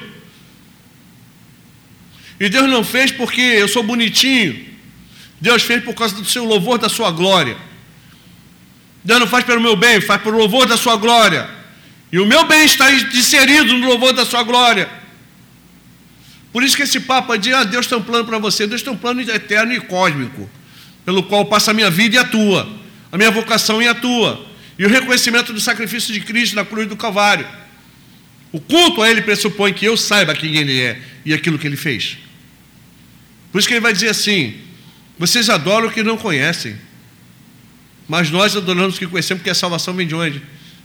E 2.40 2.48
Deus 2.48 2.68
não 2.68 2.84
fez 2.84 3.10
porque 3.10 3.40
eu 3.40 3.68
sou 3.68 3.82
bonitinho. 3.82 4.66
Deus 5.40 5.62
fez 5.62 5.82
por 5.82 5.94
causa 5.94 6.14
do 6.14 6.24
seu 6.24 6.44
louvor, 6.44 6.78
da 6.78 6.88
sua 6.88 7.10
glória. 7.10 7.56
Deus 9.02 9.20
não 9.20 9.26
faz 9.26 9.44
pelo 9.44 9.60
meu 9.60 9.76
bem, 9.76 10.00
faz 10.00 10.20
pelo 10.22 10.38
louvor 10.38 10.66
da 10.66 10.76
sua 10.76 10.96
glória. 10.96 11.48
E 12.12 12.18
o 12.18 12.26
meu 12.26 12.46
bem 12.46 12.64
está 12.64 12.90
inserido 12.92 13.74
no 13.74 13.86
louvor 13.86 14.12
da 14.12 14.24
sua 14.24 14.42
glória. 14.42 14.88
Por 16.52 16.62
isso 16.62 16.76
que 16.76 16.82
esse 16.82 17.00
papo 17.00 17.36
de 17.36 17.52
ah, 17.52 17.64
Deus 17.64 17.86
tem 17.86 17.98
um 17.98 18.02
plano 18.02 18.24
para 18.24 18.38
você, 18.38 18.66
Deus 18.66 18.82
tem 18.82 18.92
um 18.92 18.96
plano 18.96 19.20
eterno 19.20 19.72
e 19.72 19.80
cósmico, 19.80 20.48
pelo 21.04 21.22
qual 21.22 21.44
passa 21.44 21.70
a 21.70 21.74
minha 21.74 21.90
vida 21.90 22.16
e 22.16 22.18
a 22.18 22.24
tua, 22.24 22.68
a 23.12 23.16
minha 23.16 23.30
vocação 23.30 23.82
e 23.82 23.88
a 23.88 23.94
tua, 23.94 24.46
e 24.78 24.84
o 24.84 24.88
reconhecimento 24.88 25.52
do 25.52 25.60
sacrifício 25.60 26.12
de 26.12 26.20
Cristo 26.20 26.56
na 26.56 26.64
cruz 26.64 26.88
do 26.88 26.96
Calvário. 26.96 27.46
O 28.50 28.60
culto 28.60 29.02
a 29.02 29.10
Ele 29.10 29.20
pressupõe 29.20 29.74
que 29.74 29.84
eu 29.84 29.96
saiba 29.96 30.34
quem 30.34 30.56
Ele 30.56 30.80
é 30.80 31.00
e 31.24 31.34
aquilo 31.34 31.58
que 31.58 31.66
Ele 31.66 31.76
fez. 31.76 32.16
Por 33.50 33.58
isso 33.58 33.68
que 33.68 33.74
Ele 33.74 33.80
vai 33.80 33.92
dizer 33.92 34.08
assim: 34.08 34.54
vocês 35.18 35.48
adoram 35.50 35.88
o 35.88 35.90
que 35.90 36.02
não 36.02 36.16
conhecem, 36.16 36.76
mas 38.08 38.30
nós 38.30 38.56
adoramos 38.56 38.96
o 38.96 38.98
que 38.98 39.06
conhecemos, 39.06 39.40
porque 39.40 39.50
a 39.50 39.54
salvação 39.54 39.94
vem 39.94 40.06
de 40.06 40.14
onde? 40.14 40.38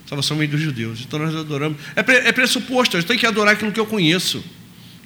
A 0.05 0.09
salvação 0.09 0.37
vem 0.37 0.47
dos 0.47 0.59
judeus. 0.59 1.01
Então 1.01 1.19
nós 1.19 1.35
adoramos. 1.35 1.77
É, 1.95 1.99
é 1.99 2.31
pressuposto, 2.31 2.97
eu 2.97 3.03
tenho 3.03 3.19
que 3.19 3.25
adorar 3.25 3.53
aquilo 3.53 3.71
que 3.71 3.79
eu 3.79 3.85
conheço. 3.85 4.43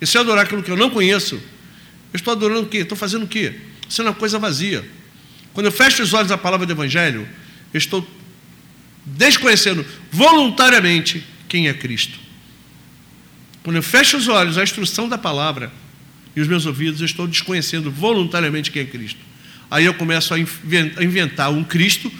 E 0.01 0.07
se 0.07 0.17
eu 0.17 0.21
adorar 0.21 0.45
aquilo 0.45 0.63
que 0.63 0.71
eu 0.71 0.77
não 0.77 0.89
conheço, 0.89 1.35
eu 1.35 2.17
estou 2.17 2.31
adorando 2.31 2.61
o 2.61 2.65
quê? 2.67 2.77
Estou 2.77 2.97
fazendo 2.97 3.23
o 3.23 3.27
quê? 3.27 3.53
Sendo 3.89 4.07
uma 4.07 4.15
coisa 4.15 4.39
vazia. 4.39 4.87
Quando 5.53 5.65
eu 5.65 5.71
fecho 5.71 6.03
os 6.03 6.13
olhos 6.13 6.31
à 6.31 6.37
palavra 6.37 6.65
do 6.65 6.71
Evangelho, 6.71 7.27
eu 7.73 7.77
estou 7.77 8.07
desconhecendo 9.05 9.85
voluntariamente 10.11 11.23
quem 11.47 11.67
é 11.67 11.73
Cristo. 11.73 12.19
Quando 13.63 13.75
eu 13.75 13.83
fecho 13.83 14.17
os 14.17 14.27
olhos 14.27 14.57
à 14.57 14.63
instrução 14.63 15.09
da 15.09 15.17
palavra 15.17 15.71
e 16.37 16.39
os 16.39 16.47
meus 16.47 16.67
ouvidos, 16.67 17.01
eu 17.01 17.05
estou 17.07 17.25
desconhecendo 17.25 17.89
voluntariamente 17.89 18.69
quem 18.69 18.83
é 18.83 18.85
Cristo. 18.85 19.19
Aí 19.71 19.85
eu 19.85 19.93
começo 19.95 20.35
a 20.35 20.39
inventar 20.39 21.51
um 21.51 21.63
Cristo 21.63 22.11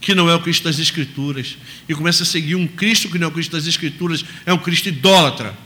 que 0.00 0.14
não 0.14 0.30
é 0.30 0.34
o 0.36 0.38
Cristo 0.38 0.62
das 0.62 0.78
Escrituras, 0.78 1.58
e 1.88 1.92
começo 1.92 2.22
a 2.22 2.26
seguir 2.26 2.54
um 2.54 2.68
Cristo 2.68 3.08
que 3.08 3.18
não 3.18 3.26
é 3.26 3.30
o 3.30 3.32
Cristo 3.32 3.50
das 3.50 3.66
Escrituras, 3.66 4.24
é 4.46 4.52
um 4.52 4.58
Cristo 4.58 4.88
idólatra. 4.88 5.58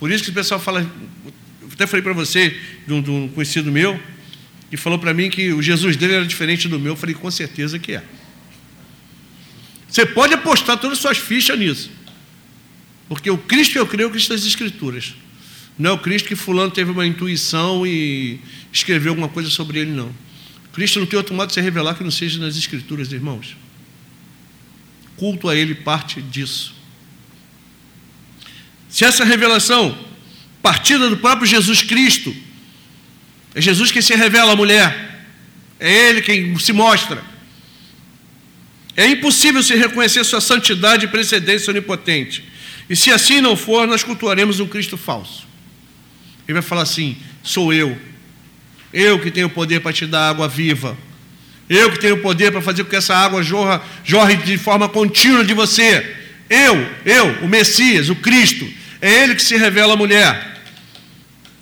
Por 0.00 0.10
isso 0.10 0.24
que 0.24 0.30
o 0.30 0.32
pessoal 0.32 0.58
fala, 0.58 0.84
até 1.72 1.86
falei 1.86 2.02
para 2.02 2.12
você, 2.14 2.58
de 2.84 2.92
um, 2.92 3.00
de 3.00 3.10
um, 3.12 3.28
conhecido 3.28 3.70
meu, 3.70 4.00
que 4.68 4.76
falou 4.76 4.98
para 4.98 5.14
mim 5.14 5.30
que 5.30 5.52
o 5.52 5.62
Jesus 5.62 5.94
dele 5.94 6.14
era 6.14 6.26
diferente 6.26 6.66
do 6.66 6.80
meu. 6.80 6.94
Eu 6.94 6.96
falei, 6.96 7.14
com 7.14 7.30
certeza 7.30 7.78
que 7.78 7.92
é. 7.92 8.02
Você 9.88 10.04
pode 10.04 10.34
apostar 10.34 10.78
todas 10.78 10.98
as 10.98 11.02
suas 11.02 11.18
fichas 11.18 11.56
nisso. 11.56 11.92
Porque 13.08 13.30
o 13.30 13.38
Cristo 13.38 13.72
que 13.72 13.78
eu 13.78 13.86
creio 13.86 14.06
é 14.06 14.08
o 14.08 14.10
Cristo 14.10 14.30
das 14.30 14.44
Escrituras. 14.44 15.14
Não 15.80 15.92
é 15.92 15.92
o 15.94 15.98
Cristo 15.98 16.28
que 16.28 16.36
fulano 16.36 16.70
teve 16.70 16.90
uma 16.90 17.06
intuição 17.06 17.86
e 17.86 18.38
escreveu 18.70 19.12
alguma 19.12 19.30
coisa 19.30 19.48
sobre 19.48 19.78
ele, 19.78 19.90
não. 19.90 20.14
Cristo 20.74 21.00
não 21.00 21.06
tem 21.06 21.16
outro 21.16 21.34
modo 21.34 21.48
de 21.48 21.54
se 21.54 21.60
revelar 21.62 21.94
que 21.94 22.04
não 22.04 22.10
seja 22.10 22.38
nas 22.38 22.54
Escrituras, 22.54 23.10
irmãos. 23.10 23.56
Culto 25.16 25.48
a 25.48 25.56
Ele 25.56 25.74
parte 25.74 26.20
disso. 26.20 26.74
Se 28.90 29.06
essa 29.06 29.24
revelação 29.24 29.96
partida 30.60 31.08
do 31.08 31.16
próprio 31.16 31.46
Jesus 31.46 31.80
Cristo, 31.80 32.36
é 33.54 33.60
Jesus 33.62 33.90
quem 33.90 34.02
se 34.02 34.14
revela 34.14 34.52
à 34.52 34.56
mulher, 34.56 35.24
é 35.80 36.10
Ele 36.10 36.20
quem 36.20 36.58
se 36.58 36.74
mostra. 36.74 37.24
É 38.94 39.06
impossível 39.06 39.62
se 39.62 39.74
reconhecer 39.74 40.24
sua 40.24 40.42
santidade 40.42 41.06
e 41.06 41.08
precedência 41.08 41.70
onipotente. 41.70 42.44
E 42.86 42.94
se 42.94 43.10
assim 43.10 43.40
não 43.40 43.56
for, 43.56 43.86
nós 43.86 44.04
cultuaremos 44.04 44.60
um 44.60 44.66
Cristo 44.66 44.98
falso. 44.98 45.48
Ele 46.50 46.54
vai 46.54 46.62
falar 46.62 46.82
assim: 46.82 47.16
sou 47.44 47.72
eu, 47.72 47.96
eu 48.92 49.20
que 49.20 49.30
tenho 49.30 49.46
o 49.46 49.50
poder 49.50 49.80
para 49.80 49.92
te 49.92 50.04
dar 50.04 50.28
água 50.28 50.48
viva. 50.48 50.98
Eu 51.68 51.92
que 51.92 52.00
tenho 52.00 52.16
o 52.16 52.20
poder 52.20 52.50
para 52.50 52.60
fazer 52.60 52.82
com 52.82 52.90
que 52.90 52.96
essa 52.96 53.14
água 53.14 53.40
jorra, 53.40 53.80
jorre 54.04 54.36
de 54.38 54.58
forma 54.58 54.88
contínua 54.88 55.44
de 55.44 55.54
você. 55.54 56.16
Eu, 56.48 56.74
eu, 57.04 57.44
o 57.44 57.48
Messias, 57.48 58.08
o 58.08 58.16
Cristo, 58.16 58.68
é 59.00 59.22
Ele 59.22 59.36
que 59.36 59.42
se 59.44 59.56
revela 59.56 59.94
à 59.94 59.96
mulher. 59.96 60.60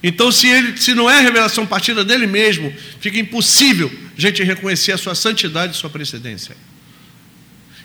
Então, 0.03 0.32
se, 0.32 0.47
ele, 0.47 0.78
se 0.78 0.95
não 0.95 1.11
é 1.11 1.20
revelação 1.20 1.66
partida 1.66 2.03
dele 2.03 2.26
mesmo, 2.26 2.72
fica 2.99 3.18
impossível 3.18 3.93
a 4.16 4.20
gente 4.20 4.43
reconhecer 4.43 4.93
a 4.93 4.97
sua 4.97 5.14
santidade 5.14 5.74
e 5.74 5.76
sua 5.76 5.91
precedência. 5.91 6.57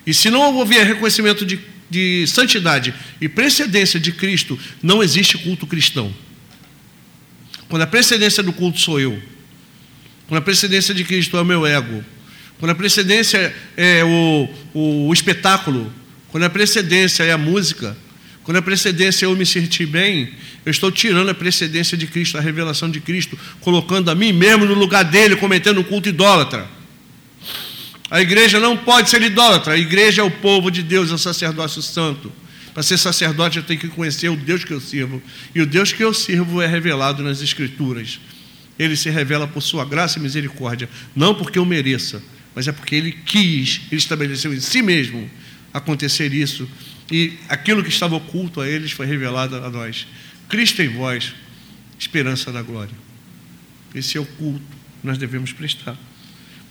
E 0.07 0.13
se 0.13 0.29
não 0.29 0.55
houver 0.55 0.85
reconhecimento 0.85 1.45
de, 1.45 1.59
de 1.89 2.25
santidade 2.27 2.93
e 3.19 3.27
precedência 3.27 3.99
de 3.99 4.13
Cristo, 4.13 4.57
não 4.81 5.03
existe 5.03 5.37
culto 5.39 5.67
cristão. 5.67 6.13
Quando 7.73 7.81
a 7.81 7.87
precedência 7.87 8.43
do 8.43 8.53
culto 8.53 8.79
sou 8.79 8.99
eu, 8.99 9.19
quando 10.27 10.37
a 10.37 10.43
precedência 10.43 10.93
de 10.93 11.03
Cristo 11.03 11.35
é 11.37 11.41
o 11.41 11.43
meu 11.43 11.65
ego, 11.65 12.05
quando 12.59 12.69
a 12.69 12.75
precedência 12.75 13.51
é 13.75 14.03
o, 14.03 14.47
o, 14.75 15.07
o 15.07 15.11
espetáculo, 15.11 15.91
quando 16.27 16.43
a 16.43 16.51
precedência 16.51 17.23
é 17.23 17.31
a 17.31 17.37
música, 17.37 17.97
quando 18.43 18.57
a 18.57 18.61
precedência 18.61 19.25
é 19.25 19.27
eu 19.27 19.35
me 19.35 19.43
sentir 19.43 19.87
bem, 19.87 20.35
eu 20.63 20.69
estou 20.69 20.91
tirando 20.91 21.29
a 21.29 21.33
precedência 21.33 21.97
de 21.97 22.05
Cristo, 22.05 22.37
a 22.37 22.41
revelação 22.41 22.91
de 22.91 22.99
Cristo, 22.99 23.39
colocando 23.59 24.11
a 24.11 24.13
mim 24.13 24.31
mesmo 24.31 24.65
no 24.65 24.75
lugar 24.75 25.03
dele, 25.03 25.35
cometendo 25.35 25.79
um 25.79 25.83
culto 25.83 26.07
idólatra. 26.07 26.67
A 28.07 28.21
igreja 28.21 28.59
não 28.59 28.77
pode 28.77 29.09
ser 29.09 29.23
idólatra, 29.23 29.73
a 29.73 29.77
igreja 29.79 30.21
é 30.21 30.23
o 30.23 30.29
povo 30.29 30.69
de 30.69 30.83
Deus, 30.83 31.09
é 31.09 31.15
o 31.15 31.17
sacerdócio 31.17 31.81
santo. 31.81 32.31
Para 32.73 32.83
ser 32.83 32.97
sacerdote, 32.97 33.57
eu 33.57 33.63
tenho 33.63 33.79
que 33.79 33.87
conhecer 33.87 34.29
o 34.29 34.35
Deus 34.35 34.63
que 34.63 34.71
eu 34.71 34.81
sirvo. 34.81 35.21
E 35.53 35.61
o 35.61 35.65
Deus 35.65 35.93
que 35.93 36.03
eu 36.03 36.13
sirvo 36.13 36.61
é 36.61 36.67
revelado 36.67 37.21
nas 37.21 37.41
Escrituras. 37.41 38.19
Ele 38.79 38.95
se 38.95 39.09
revela 39.09 39.47
por 39.47 39.61
sua 39.61 39.85
graça 39.85 40.17
e 40.17 40.21
misericórdia, 40.21 40.89
não 41.15 41.35
porque 41.35 41.59
eu 41.59 41.65
mereça, 41.65 42.23
mas 42.55 42.67
é 42.67 42.71
porque 42.71 42.95
ele 42.95 43.11
quis, 43.11 43.81
ele 43.91 43.99
estabeleceu 43.99 44.53
em 44.53 44.59
si 44.59 44.81
mesmo 44.81 45.29
acontecer 45.71 46.33
isso 46.33 46.67
e 47.11 47.33
aquilo 47.49 47.83
que 47.83 47.89
estava 47.89 48.15
oculto 48.15 48.61
a 48.61 48.67
eles 48.67 48.91
foi 48.91 49.05
revelado 49.05 49.55
a 49.55 49.69
nós. 49.69 50.07
Cristo 50.49 50.81
em 50.81 50.89
vós, 50.89 51.33
esperança 51.99 52.51
da 52.51 52.61
glória. 52.61 52.95
Esse 53.93 54.17
é 54.17 54.21
o 54.21 54.25
culto 54.25 54.61
que 55.01 55.07
nós 55.07 55.17
devemos 55.17 55.51
prestar. 55.51 55.95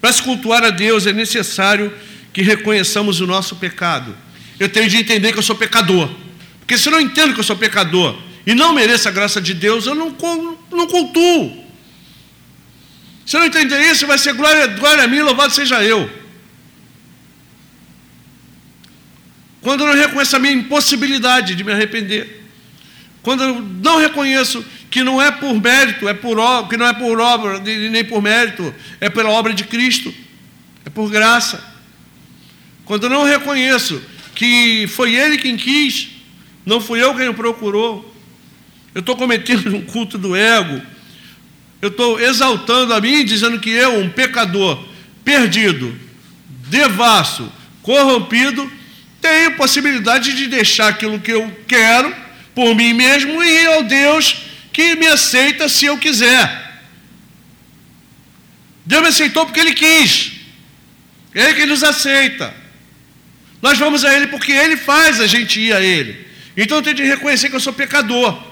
Para 0.01 0.13
se 0.13 0.23
cultuar 0.23 0.65
a 0.65 0.71
Deus 0.71 1.07
é 1.07 1.13
necessário 1.13 1.93
que 2.33 2.43
reconheçamos 2.43 3.21
o 3.21 3.27
nosso 3.27 3.57
pecado. 3.57 4.17
Eu 4.63 4.69
tenho 4.69 4.89
de 4.89 4.97
entender 4.97 5.33
que 5.33 5.41
eu 5.41 5.43
sou 5.43 5.57
pecador. 5.57 6.09
Porque 6.61 6.79
se 6.79 6.87
eu 6.89 6.93
não 6.93 7.01
entendo 7.01 7.35
que 7.35 7.41
eu 7.41 7.45
sou 7.45 7.57
pecador 7.57 8.17
e 8.47 8.55
não 8.55 8.73
mereço 8.73 9.09
a 9.09 9.11
graça 9.11 9.41
de 9.41 9.55
Deus, 9.55 9.87
eu 9.87 9.95
não, 9.97 10.17
não 10.71 10.87
cultuo. 10.87 11.67
Se 13.27 13.35
eu 13.35 13.41
não 13.41 13.49
entender 13.49 13.81
isso, 13.91 14.07
vai 14.07 14.17
ser 14.17 14.35
glória, 14.35 14.69
glória 14.69 15.03
a 15.03 15.09
mim, 15.09 15.19
louvado 15.19 15.53
seja 15.53 15.83
eu. 15.83 16.09
Quando 19.63 19.81
eu 19.81 19.89
não 19.89 19.95
reconheço 19.95 20.37
a 20.37 20.39
minha 20.39 20.53
impossibilidade 20.53 21.57
de 21.57 21.65
me 21.65 21.73
arrepender. 21.73 22.47
Quando 23.21 23.43
eu 23.43 23.61
não 23.61 23.99
reconheço 23.99 24.65
que 24.89 25.03
não 25.03 25.21
é 25.21 25.33
por 25.33 25.61
mérito, 25.61 26.09
é 26.09 26.15
por 26.15 26.39
obra, 26.39 26.71
que 26.71 26.77
não 26.77 26.87
é 26.87 26.93
por 26.93 27.19
obra 27.19 27.59
nem 27.59 28.05
por 28.05 28.23
mérito, 28.23 28.73
é 29.01 29.11
pela 29.11 29.31
obra 29.31 29.53
de 29.53 29.65
Cristo, 29.65 30.15
é 30.85 30.91
por 30.91 31.11
graça. 31.11 31.61
Quando 32.85 33.05
eu 33.05 33.11
não 33.11 33.25
reconheço 33.25 34.01
que 34.35 34.87
foi 34.89 35.15
Ele 35.15 35.39
quem 35.39 35.57
quis, 35.57 36.09
não 36.65 36.81
fui 36.81 37.03
eu 37.03 37.15
quem 37.15 37.29
o 37.29 37.35
procurou, 37.35 38.15
eu 38.95 39.01
estou 39.01 39.17
cometendo 39.17 39.75
um 39.75 39.83
culto 39.83 40.19
do 40.19 40.37
ego, 40.37 40.81
eu 41.81 41.89
estou 41.89 42.21
exaltando 42.21 42.95
a 42.95 43.01
mim, 43.01 43.25
dizendo 43.25 43.59
que 43.59 43.71
eu, 43.71 43.99
um 43.99 44.11
pecador 44.11 44.83
perdido, 45.25 45.97
devasso, 46.69 47.51
corrompido, 47.83 48.71
tenho 49.21 49.57
possibilidade 49.57 50.35
de 50.35 50.47
deixar 50.47 50.89
aquilo 50.89 51.21
que 51.21 51.31
eu 51.31 51.51
quero 51.67 52.15
por 52.55 52.75
mim 52.75 52.93
mesmo 52.93 53.43
e 53.43 53.67
ao 53.67 53.83
Deus 53.85 54.37
que 54.73 54.97
me 54.97 55.07
aceita 55.07 55.69
se 55.69 55.87
eu 55.87 55.99
quiser. 55.99 56.81
Deus 58.85 59.03
me 59.03 59.09
aceitou 59.09 59.45
porque 59.45 59.61
Ele 59.61 59.75
quis. 59.75 60.33
É 61.35 61.45
Ele 61.45 61.55
que 61.55 61.67
nos 61.67 61.83
aceita. 61.83 62.62
Nós 63.63 63.79
vamos 63.79 64.05
a 64.05 64.13
Ele 64.13 64.27
porque 64.27 64.51
Ele 64.51 64.77
faz 64.77 65.21
a 65.21 65.27
gente 65.29 65.61
ir 65.61 65.73
a 65.73 65.81
Ele. 65.81 66.27
Então 66.57 66.79
eu 66.79 66.83
tenho 66.83 66.97
de 66.97 67.05
reconhecer 67.05 67.49
que 67.49 67.55
eu 67.55 67.61
sou 67.61 67.73
pecador, 67.73 68.43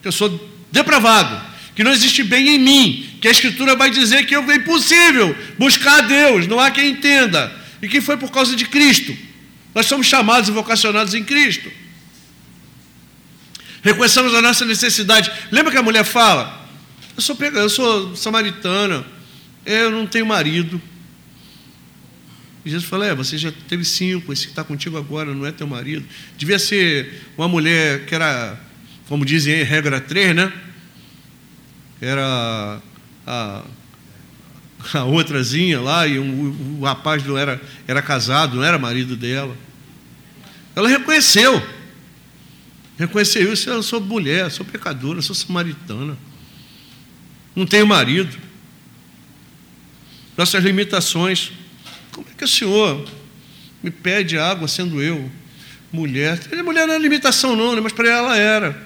que 0.00 0.06
eu 0.08 0.12
sou 0.12 0.50
depravado, 0.70 1.44
que 1.74 1.82
não 1.82 1.90
existe 1.90 2.22
bem 2.22 2.48
em 2.50 2.58
mim, 2.58 3.18
que 3.20 3.26
a 3.26 3.30
Escritura 3.32 3.74
vai 3.74 3.90
dizer 3.90 4.24
que 4.26 4.34
é 4.34 4.38
impossível 4.38 5.36
buscar 5.58 5.98
a 5.98 6.00
Deus, 6.02 6.46
não 6.46 6.60
há 6.60 6.70
quem 6.70 6.90
entenda, 6.90 7.52
e 7.82 7.88
que 7.88 8.00
foi 8.00 8.16
por 8.16 8.30
causa 8.30 8.54
de 8.54 8.64
Cristo. 8.64 9.14
Nós 9.74 9.86
somos 9.86 10.06
chamados 10.06 10.48
e 10.48 10.52
vocacionados 10.52 11.14
em 11.14 11.24
Cristo. 11.24 11.70
Reconheçamos 13.82 14.34
a 14.34 14.40
nossa 14.40 14.64
necessidade. 14.64 15.30
Lembra 15.50 15.72
que 15.72 15.76
a 15.76 15.82
mulher 15.82 16.04
fala? 16.04 16.64
Eu 17.16 17.22
sou, 17.22 17.36
eu 17.40 17.68
sou 17.68 18.16
samaritana, 18.16 19.04
eu 19.66 19.90
não 19.90 20.06
tenho 20.06 20.24
marido. 20.24 20.80
E 22.64 22.70
Jesus 22.70 22.88
falou: 22.88 23.06
É, 23.06 23.14
você 23.14 23.36
já 23.36 23.52
teve 23.68 23.84
cinco, 23.84 24.32
esse 24.32 24.44
que 24.46 24.52
está 24.52 24.64
contigo 24.64 24.96
agora 24.96 25.34
não 25.34 25.44
é 25.44 25.52
teu 25.52 25.66
marido. 25.66 26.04
Devia 26.36 26.58
ser 26.58 27.22
uma 27.36 27.46
mulher 27.46 28.06
que 28.06 28.14
era, 28.14 28.58
como 29.08 29.24
dizem 29.24 29.54
aí, 29.54 29.62
regra 29.62 30.00
três, 30.00 30.34
né? 30.34 30.52
Era 32.00 32.80
a, 33.26 33.62
a 34.94 35.04
outrazinha 35.04 35.80
lá, 35.80 36.06
e 36.06 36.18
um, 36.18 36.78
o 36.80 36.84
rapaz 36.84 37.24
não 37.24 37.36
era, 37.36 37.60
era 37.86 38.00
casado, 38.00 38.56
não 38.56 38.64
era 38.64 38.78
marido 38.78 39.14
dela. 39.16 39.56
Ela 40.74 40.88
reconheceu. 40.88 41.62
Reconheceu 42.98 43.52
isso, 43.52 43.68
eu 43.68 43.82
sou 43.82 44.00
mulher, 44.00 44.50
sou 44.50 44.64
pecadora, 44.64 45.20
sou 45.20 45.34
samaritana. 45.34 46.16
Não 47.54 47.66
tenho 47.66 47.86
marido. 47.86 48.36
Nossas 50.36 50.62
limitações. 50.64 51.52
Como 52.14 52.28
é 52.30 52.34
que 52.38 52.44
o 52.44 52.48
Senhor 52.48 53.04
me 53.82 53.90
pede 53.90 54.38
água 54.38 54.68
sendo 54.68 55.02
eu 55.02 55.28
mulher? 55.92 56.38
Mulher 56.64 56.86
não 56.86 56.94
é 56.94 56.98
limitação, 56.98 57.56
não, 57.56 57.74
né? 57.74 57.80
mas 57.80 57.92
para 57.92 58.08
ela 58.08 58.36
era. 58.36 58.80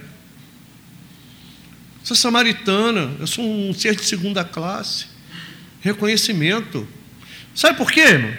Sou 2.03 2.17
samaritana, 2.17 3.15
eu 3.21 3.27
sou 3.27 3.45
um 3.45 3.75
ser 3.75 3.95
de 3.95 4.05
segunda 4.05 4.43
classe. 4.45 5.07
Reconhecimento. 5.83 6.89
Sabe 7.55 7.77
por 7.77 7.93
quê, 7.93 8.01
irmão? 8.01 8.33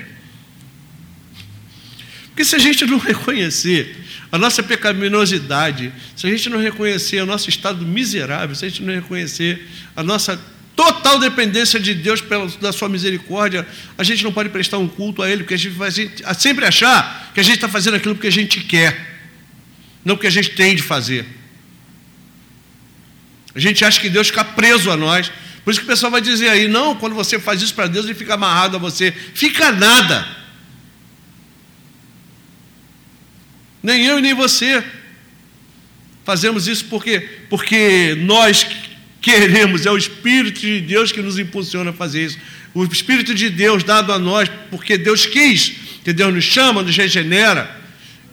Porque 2.29 2.43
se 2.43 2.55
a 2.55 2.59
gente 2.59 2.83
não 2.85 2.97
reconhecer 2.97 3.95
a 4.31 4.39
nossa 4.39 4.63
pecaminosidade, 4.63 5.93
se 6.15 6.25
a 6.25 6.31
gente 6.31 6.49
não 6.49 6.57
reconhecer 6.57 7.21
o 7.21 7.27
nosso 7.27 7.47
estado 7.47 7.85
miserável, 7.85 8.55
se 8.55 8.65
a 8.65 8.69
gente 8.69 8.81
não 8.81 8.93
reconhecer 8.93 9.67
a 9.95 10.01
nossa 10.01 10.41
total 10.79 11.19
dependência 11.19 11.77
de 11.77 11.93
Deus 11.93 12.21
pela, 12.21 12.47
da 12.61 12.71
sua 12.71 12.87
misericórdia, 12.87 13.67
a 13.97 14.03
gente 14.03 14.23
não 14.23 14.31
pode 14.31 14.47
prestar 14.47 14.77
um 14.77 14.87
culto 14.87 15.21
a 15.21 15.29
Ele, 15.29 15.43
porque 15.43 15.55
a 15.55 15.57
gente 15.57 15.75
vai 15.75 15.91
sempre 15.91 16.63
achar 16.63 17.31
que 17.33 17.39
a 17.41 17.43
gente 17.43 17.55
está 17.55 17.67
fazendo 17.67 17.95
aquilo 17.95 18.15
porque 18.15 18.29
a 18.29 18.31
gente 18.31 18.61
quer, 18.61 19.19
não 20.05 20.15
porque 20.15 20.27
a 20.27 20.31
gente 20.31 20.51
tem 20.51 20.77
de 20.77 20.81
fazer. 20.81 21.25
A 23.53 23.59
gente 23.59 23.83
acha 23.83 23.99
que 23.99 24.09
Deus 24.09 24.27
fica 24.27 24.45
preso 24.45 24.89
a 24.89 24.95
nós. 24.95 25.29
Por 25.65 25.71
isso 25.71 25.81
que 25.81 25.85
o 25.85 25.89
pessoal 25.89 26.13
vai 26.13 26.21
dizer 26.21 26.47
aí, 26.47 26.69
não, 26.69 26.95
quando 26.95 27.13
você 27.13 27.37
faz 27.37 27.61
isso 27.61 27.75
para 27.75 27.87
Deus, 27.87 28.05
ele 28.05 28.13
fica 28.13 28.35
amarrado 28.35 28.77
a 28.77 28.79
você. 28.79 29.11
Fica 29.11 29.73
nada. 29.73 30.25
Nem 33.83 34.05
eu 34.05 34.17
e 34.17 34.21
nem 34.21 34.33
você 34.33 34.81
fazemos 36.23 36.69
isso 36.69 36.85
porque, 36.85 37.19
porque 37.49 38.15
nós 38.19 38.65
queremos, 39.21 39.85
é 39.85 39.91
o 39.91 39.97
Espírito 39.97 40.59
de 40.59 40.81
Deus 40.81 41.11
que 41.11 41.21
nos 41.21 41.37
impulsiona 41.37 41.91
a 41.91 41.93
fazer 41.93 42.25
isso. 42.25 42.37
O 42.73 42.83
Espírito 42.83 43.33
de 43.33 43.49
Deus 43.49 43.83
dado 43.83 44.13
a 44.13 44.19
nós, 44.19 44.49
porque 44.69 44.97
Deus 44.97 45.25
quis, 45.25 45.73
que 46.03 46.13
Deus 46.13 46.33
nos 46.33 46.43
chama, 46.43 46.83
nos 46.83 46.95
regenera, 46.95 47.79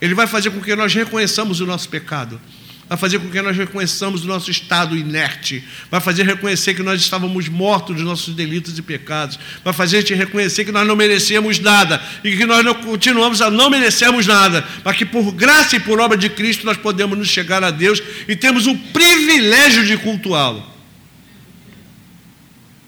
Ele 0.01 0.14
vai 0.14 0.26
fazer 0.26 0.51
com 0.51 0.61
que 0.61 0.74
nós 0.76 0.93
reconheçamos 0.95 1.61
o 1.61 1.66
nosso 1.66 1.89
pecado. 1.89 2.41
Vai 2.89 2.97
fazer 2.97 3.18
com 3.18 3.28
que 3.28 3.43
nós 3.43 3.57
reconheçamos 3.57 4.24
o 4.24 4.28
nosso 4.28 4.49
estado 4.49 4.97
inerte, 4.97 5.64
vai 5.91 6.01
fazer 6.01 6.22
reconhecer 6.24 6.72
que 6.72 6.84
nós 6.84 7.01
estávamos 7.01 7.49
mortos 7.49 7.97
dos 7.97 8.05
nossos 8.05 8.32
delitos 8.32 8.78
e 8.78 8.82
pecados, 8.82 9.41
vai 9.64 9.72
fazer 9.72 10.03
gente 10.03 10.14
reconhecer 10.14 10.64
que 10.64 10.70
nós 10.70 10.87
não 10.87 10.95
merecíamos 10.95 11.59
nada 11.59 12.01
e 12.22 12.37
que 12.37 12.47
nós 12.47 12.64
não 12.64 12.74
continuamos 12.74 13.43
a 13.43 13.51
não 13.51 13.70
merecermos 13.70 14.24
nada, 14.24 14.64
mas 14.84 14.97
que 14.97 15.05
por 15.05 15.32
graça 15.32 15.74
e 15.74 15.80
por 15.80 15.99
obra 15.99 16.16
de 16.16 16.28
Cristo 16.28 16.64
nós 16.64 16.76
podemos 16.76 17.18
nos 17.18 17.26
chegar 17.26 17.64
a 17.64 17.72
Deus 17.72 18.01
e 18.28 18.37
temos 18.37 18.68
o 18.68 18.76
privilégio 18.76 19.84
de 19.84 19.97
cultuá-lo. 19.97 20.76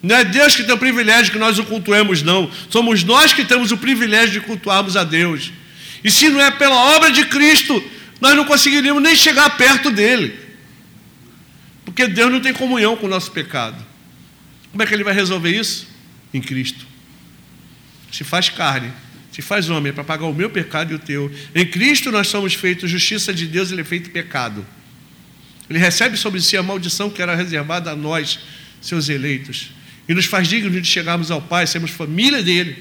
Não 0.03 0.16
é 0.16 0.24
Deus 0.24 0.55
que 0.55 0.62
tem 0.62 0.74
o 0.74 0.78
privilégio 0.78 1.32
que 1.32 1.38
nós 1.38 1.59
o 1.59 1.64
cultuemos, 1.64 2.22
não. 2.22 2.51
Somos 2.70 3.03
nós 3.03 3.32
que 3.32 3.44
temos 3.44 3.72
o 3.72 3.76
privilégio 3.76 4.40
de 4.40 4.40
cultuarmos 4.40 4.96
a 4.96 5.05
Deus. 5.05 5.53
E 6.05 6.11
se 6.11 6.28
não 6.28 6.40
é 6.40 6.51
pela 6.51 6.96
obra 6.96 7.11
de 7.11 7.24
Cristo, 7.24 7.82
nós 8.20 8.36
não 8.36 8.44
conseguiríamos 8.44 9.03
nem 9.03 9.16
chegar 9.16 9.57
perto 9.57 9.90
dele. 9.90 10.38
Porque 11.84 12.07
Deus 12.07 12.30
não 12.30 12.40
tem 12.40 12.53
comunhão 12.53 12.96
com 12.96 13.07
o 13.07 13.09
nosso 13.09 13.32
pecado. 13.32 13.84
Como 14.70 14.82
é 14.82 14.86
que 14.86 14.94
ele 14.94 15.03
vai 15.03 15.14
resolver 15.14 15.51
isso? 15.51 15.88
Em 16.32 16.40
Cristo. 16.40 16.86
Se 18.12 18.22
faz 18.22 18.49
carne, 18.49 18.92
se 19.32 19.42
faz 19.42 19.68
homem, 19.68 19.90
é 19.90 19.92
para 19.92 20.05
pagar 20.05 20.26
o 20.26 20.34
meu 20.34 20.49
pecado 20.49 20.92
e 20.92 20.94
o 20.94 20.99
teu. 20.99 21.32
Em 21.55 21.66
Cristo 21.66 22.12
nós 22.12 22.28
somos 22.28 22.55
feitos 22.55 22.90
justiça 22.90 23.32
de 23.34 23.46
Deus, 23.46 23.72
ele 23.72 23.80
é 23.80 23.84
feito 23.84 24.11
pecado. 24.11 24.64
Ele 25.68 25.78
recebe 25.78 26.16
sobre 26.16 26.40
si 26.40 26.57
a 26.57 26.62
maldição 26.62 27.11
que 27.11 27.20
era 27.20 27.34
reservada 27.34 27.90
a 27.90 27.96
nós, 27.96 28.38
seus 28.80 29.09
eleitos. 29.09 29.70
E 30.09 30.14
nos 30.14 30.24
faz 30.24 30.48
dignos 30.48 30.72
de 30.72 30.88
chegarmos 30.88 31.30
ao 31.30 31.42
Pai, 31.42 31.66
sermos 31.66 31.90
família 31.90 32.42
dele. 32.42 32.76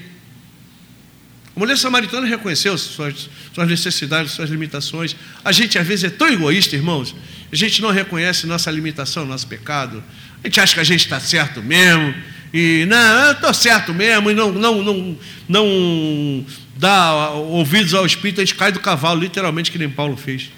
A 1.54 1.58
mulher 1.58 1.76
samaritana 1.76 2.26
reconheceu 2.26 2.78
suas, 2.78 3.28
suas 3.52 3.68
necessidades, 3.68 4.32
suas 4.32 4.48
limitações. 4.48 5.16
A 5.44 5.50
gente 5.50 5.78
às 5.78 5.86
vezes 5.86 6.04
é 6.04 6.10
tão 6.10 6.28
egoísta, 6.28 6.76
irmãos. 6.76 7.14
A 7.50 7.56
gente 7.56 7.82
não 7.82 7.90
reconhece 7.90 8.46
nossa 8.46 8.70
limitação, 8.70 9.26
nosso 9.26 9.46
pecado. 9.46 10.02
A 10.42 10.46
gente 10.46 10.60
acha 10.60 10.74
que 10.74 10.80
a 10.80 10.84
gente 10.84 11.00
está 11.00 11.18
certo 11.18 11.60
mesmo. 11.60 12.14
E 12.54 12.86
não, 12.88 13.24
eu 13.26 13.32
estou 13.32 13.52
certo 13.52 13.92
mesmo. 13.92 14.30
E 14.30 14.34
não, 14.34 14.52
não, 14.52 14.82
não, 14.82 15.18
não 15.48 16.46
dá 16.76 17.30
ouvidos 17.30 17.92
ao 17.92 18.06
Espírito, 18.06 18.40
a 18.40 18.44
gente 18.44 18.54
cai 18.54 18.70
do 18.70 18.78
cavalo, 18.78 19.20
literalmente, 19.20 19.72
que 19.72 19.78
nem 19.78 19.90
Paulo 19.90 20.16
fez. 20.16 20.50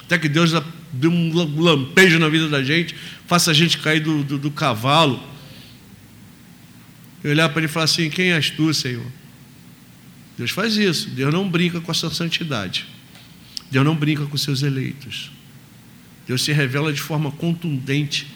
Até 0.00 0.18
que 0.18 0.28
Deus 0.28 0.52
dê 0.92 1.06
um 1.06 1.32
lampejo 1.32 2.18
na 2.18 2.28
vida 2.28 2.48
da 2.48 2.62
gente, 2.62 2.94
faça 3.26 3.52
a 3.52 3.54
gente 3.54 3.78
cair 3.78 4.00
do, 4.00 4.24
do, 4.24 4.36
do 4.36 4.50
cavalo. 4.50 5.32
E 7.24 7.28
olhar 7.28 7.48
para 7.48 7.60
ele 7.60 7.66
e 7.66 7.72
falar 7.72 7.84
assim: 7.86 8.10
Quem 8.10 8.32
és 8.32 8.50
tu, 8.50 8.72
Senhor? 8.74 9.06
Deus 10.36 10.50
faz 10.50 10.76
isso. 10.76 11.08
Deus 11.08 11.32
não 11.32 11.48
brinca 11.48 11.80
com 11.80 11.90
a 11.90 11.94
sua 11.94 12.10
santidade. 12.10 12.86
Deus 13.70 13.84
não 13.84 13.96
brinca 13.96 14.26
com 14.26 14.36
seus 14.36 14.62
eleitos. 14.62 15.30
Deus 16.26 16.42
se 16.42 16.52
revela 16.52 16.92
de 16.92 17.00
forma 17.00 17.30
contundente. 17.30 18.26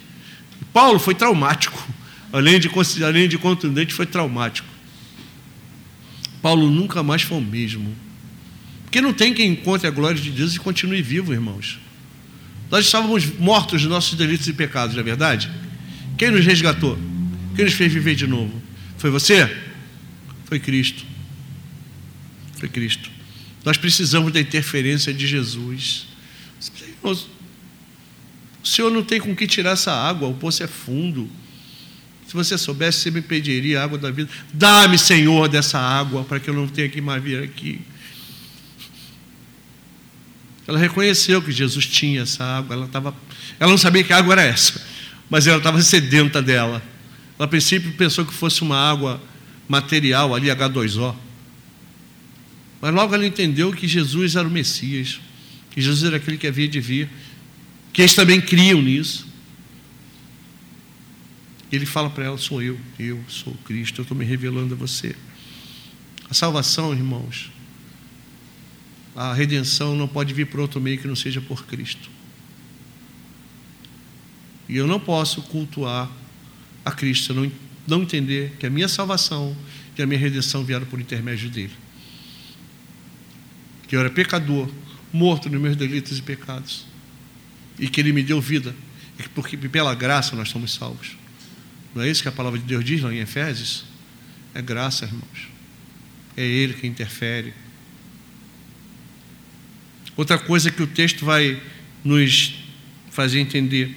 Paulo 0.73 0.99
foi 0.99 1.15
traumático. 1.15 1.79
Além 2.31 2.61
de, 2.61 2.69
além 3.03 3.27
de 3.27 3.39
contundente, 3.39 3.95
foi 3.95 4.05
traumático. 4.05 4.69
Paulo 6.43 6.71
nunca 6.71 7.03
mais 7.03 7.23
foi 7.23 7.39
o 7.39 7.41
mesmo. 7.41 7.97
Porque 8.85 9.01
não 9.01 9.15
tem 9.15 9.33
quem 9.33 9.53
encontre 9.53 9.87
a 9.87 9.91
glória 9.91 10.21
de 10.21 10.31
Deus 10.31 10.55
e 10.55 10.59
continue 10.59 11.01
vivo, 11.01 11.33
irmãos. 11.33 11.79
Nós 12.71 12.85
estávamos 12.85 13.25
mortos 13.39 13.81
de 13.81 13.89
nossos 13.89 14.13
delitos 14.13 14.47
e 14.47 14.53
pecados, 14.53 14.95
não 14.95 15.01
é 15.01 15.05
verdade? 15.05 15.51
Quem 16.19 16.31
nos 16.31 16.45
resgatou? 16.45 16.99
Quem 17.57 17.65
nos 17.65 17.73
fez 17.73 17.91
viver 17.91 18.15
de 18.15 18.27
novo? 18.27 18.68
Foi 18.99 19.11
você? 19.11 19.47
Foi 20.45 20.61
Cristo 20.61 21.09
foi 22.59 22.69
Cristo. 22.69 23.11
Nós 23.65 23.77
precisamos 23.77 24.33
da 24.33 24.41
interferência 24.41 25.15
de 25.15 25.27
Jesus. 25.27 26.07
O 27.03 27.17
Senhor 28.65 28.91
não 28.91 29.03
tem 29.03 29.21
com 29.21 29.35
que 29.35 29.47
tirar 29.47 29.71
essa 29.71 29.93
água, 29.93 30.29
o 30.29 30.35
poço 30.35 30.63
é 30.63 30.67
fundo. 30.67 31.31
Se 32.27 32.35
você 32.35 32.59
soubesse, 32.59 33.01
você 33.01 33.11
me 33.11 33.23
pediria 33.23 33.81
a 33.81 33.85
água 33.85 33.97
da 33.97 34.11
vida. 34.11 34.29
Dá-me, 34.53 34.99
Senhor, 34.99 35.49
dessa 35.49 35.79
água, 35.79 36.25
para 36.25 36.39
que 36.39 36.51
eu 36.51 36.55
não 36.55 36.69
tenha 36.69 36.89
que 36.89 37.01
mais 37.01 37.23
vir 37.23 37.43
aqui. 37.43 37.81
Ela 40.67 40.79
reconheceu 40.79 41.41
que 41.41 41.51
Jesus 41.51 41.87
tinha 41.87 42.23
essa 42.23 42.45
água, 42.45 42.75
ela, 42.75 42.89
tava, 42.89 43.15
ela 43.59 43.71
não 43.71 43.79
sabia 43.79 44.05
que 44.05 44.13
água 44.13 44.35
era 44.35 44.43
essa, 44.43 44.85
mas 45.31 45.47
ela 45.47 45.57
estava 45.57 45.81
sedenta 45.81 46.43
dela. 46.43 46.83
A 47.39 47.47
princípio, 47.47 47.93
pensou 47.93 48.27
que 48.27 48.35
fosse 48.35 48.63
uma 48.63 48.77
água 48.77 49.23
material, 49.69 50.35
ali, 50.35 50.49
H2O. 50.49 51.15
Mas 52.81 52.95
logo 52.95 53.15
ela 53.15 53.27
entendeu 53.27 53.73
que 53.73 53.87
Jesus 53.87 54.35
era 54.35 54.47
o 54.47 54.51
Messias, 54.51 55.21
que 55.71 55.81
Jesus 55.81 56.05
era 56.05 56.17
aquele 56.17 56.37
que 56.37 56.47
havia 56.47 56.67
de 56.67 56.81
vir, 56.81 57.09
que 57.93 58.03
eles 58.03 58.15
também 58.15 58.41
criam 58.41 58.83
nisso. 58.83 59.27
Ele 61.71 61.87
fala 61.87 62.11
para 62.11 62.25
ela: 62.25 62.39
Sou 62.39 62.63
eu, 62.63 62.79
eu 62.99 63.23
sou 63.29 63.55
Cristo, 63.65 64.01
eu 64.01 64.03
estou 64.03 64.17
me 64.17 64.25
revelando 64.25 64.75
a 64.75 64.77
você. 64.77 65.15
A 66.31 66.35
salvação, 66.35 66.93
irmãos, 66.93 67.51
a 69.15 69.33
redenção 69.33 69.95
não 69.95 70.09
pode 70.09 70.33
vir 70.35 70.47
por 70.47 70.61
outro 70.61 70.81
meio 70.81 70.99
que 70.99 71.09
não 71.09 71.17
seja 71.17 71.41
por 71.41 71.67
Cristo. 71.67 72.11
E 74.69 74.77
eu 74.77 74.87
não 74.87 75.01
posso 75.01 75.43
cultuar 75.43 76.11
a 76.89 76.93
Cristo 76.93 77.35
não, 77.35 77.51
não 77.87 78.03
entender 78.03 78.57
que 78.59 78.67
a 78.67 78.71
minha 78.71 78.89
salvação 78.89 79.57
e 79.97 80.03
a 80.03 80.07
minha 80.07 80.19
redenção 80.19 80.65
vieram 80.65 80.87
por 80.87 81.01
intermédio 81.01 81.51
dele 81.51 81.73
que 83.89 83.97
eu 83.97 84.01
era 84.01 84.11
pecador, 84.11 84.71
morto 85.11 85.49
nos 85.49 85.61
meus 85.61 85.75
delitos 85.75 86.19
e 86.19 86.23
pecados, 86.23 86.85
e 87.79 87.89
que 87.89 88.01
Ele 88.01 88.13
me 88.13 88.23
deu 88.23 88.39
vida, 88.39 88.77
porque 89.35 89.57
pela 89.57 89.95
graça 89.95 90.37
nós 90.37 90.51
somos 90.51 90.75
salvos. 90.75 91.17
Não 91.95 92.03
é 92.03 92.11
isso 92.11 92.23
que 92.23 92.29
a 92.29 92.33
palavra 92.33 92.59
de 92.59 92.67
Deus 92.67 92.85
diz 92.85 93.01
lá 93.01 93.13
em 93.13 93.19
Efésios? 93.19 93.85
É 94.55 94.61
graça, 94.61 95.07
irmãos. 95.07 95.49
É 96.37 96.45
Ele 96.45 96.75
que 96.75 96.87
interfere. 96.87 97.55
Outra 100.15 100.39
coisa 100.39 100.71
que 100.71 100.83
o 100.83 100.87
texto 100.87 101.25
vai 101.25 101.61
nos 102.05 102.55
fazer 103.11 103.41
entender: 103.41 103.97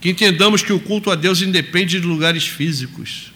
que 0.00 0.08
entendamos 0.08 0.62
que 0.62 0.72
o 0.72 0.80
culto 0.80 1.10
a 1.10 1.14
Deus 1.14 1.42
independe 1.42 2.00
de 2.00 2.06
lugares 2.06 2.46
físicos. 2.46 3.32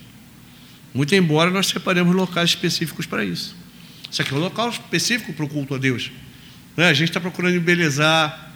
Muito 0.93 1.13
embora 1.13 1.51
nós 1.51 1.67
separemos 1.67 2.15
locais 2.15 2.51
específicos 2.51 3.05
para 3.05 3.23
isso. 3.23 3.55
Isso 4.09 4.21
aqui 4.21 4.33
é 4.33 4.37
um 4.37 4.39
local 4.39 4.69
específico 4.69 5.33
para 5.33 5.45
o 5.45 5.47
culto 5.49 5.75
a 5.75 5.77
Deus. 5.77 6.09
Né? 6.75 6.87
A 6.87 6.93
gente 6.93 7.09
está 7.09 7.19
procurando 7.19 7.55
embelezar, 7.55 8.53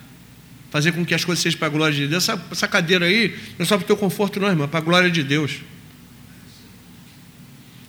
fazer 0.72 0.92
com 0.92 1.06
que 1.06 1.14
as 1.14 1.24
coisas 1.24 1.44
sejam 1.44 1.60
para 1.60 1.68
a 1.68 1.72
glória 1.72 1.96
de 1.96 2.08
Deus. 2.08 2.24
Essa, 2.28 2.42
essa 2.52 2.68
cadeira 2.68 3.06
aí 3.06 3.36
não 3.58 3.64
é 3.64 3.66
só 3.66 3.78
para 3.78 3.84
o 3.84 3.88
teu 3.88 3.98
conforto, 3.98 4.40
não, 4.40 4.48
irmão, 4.48 4.66
é 4.66 4.68
para 4.68 4.80
a 4.80 4.84
glória 4.84 5.12
de 5.12 5.24
Deus. 5.24 5.58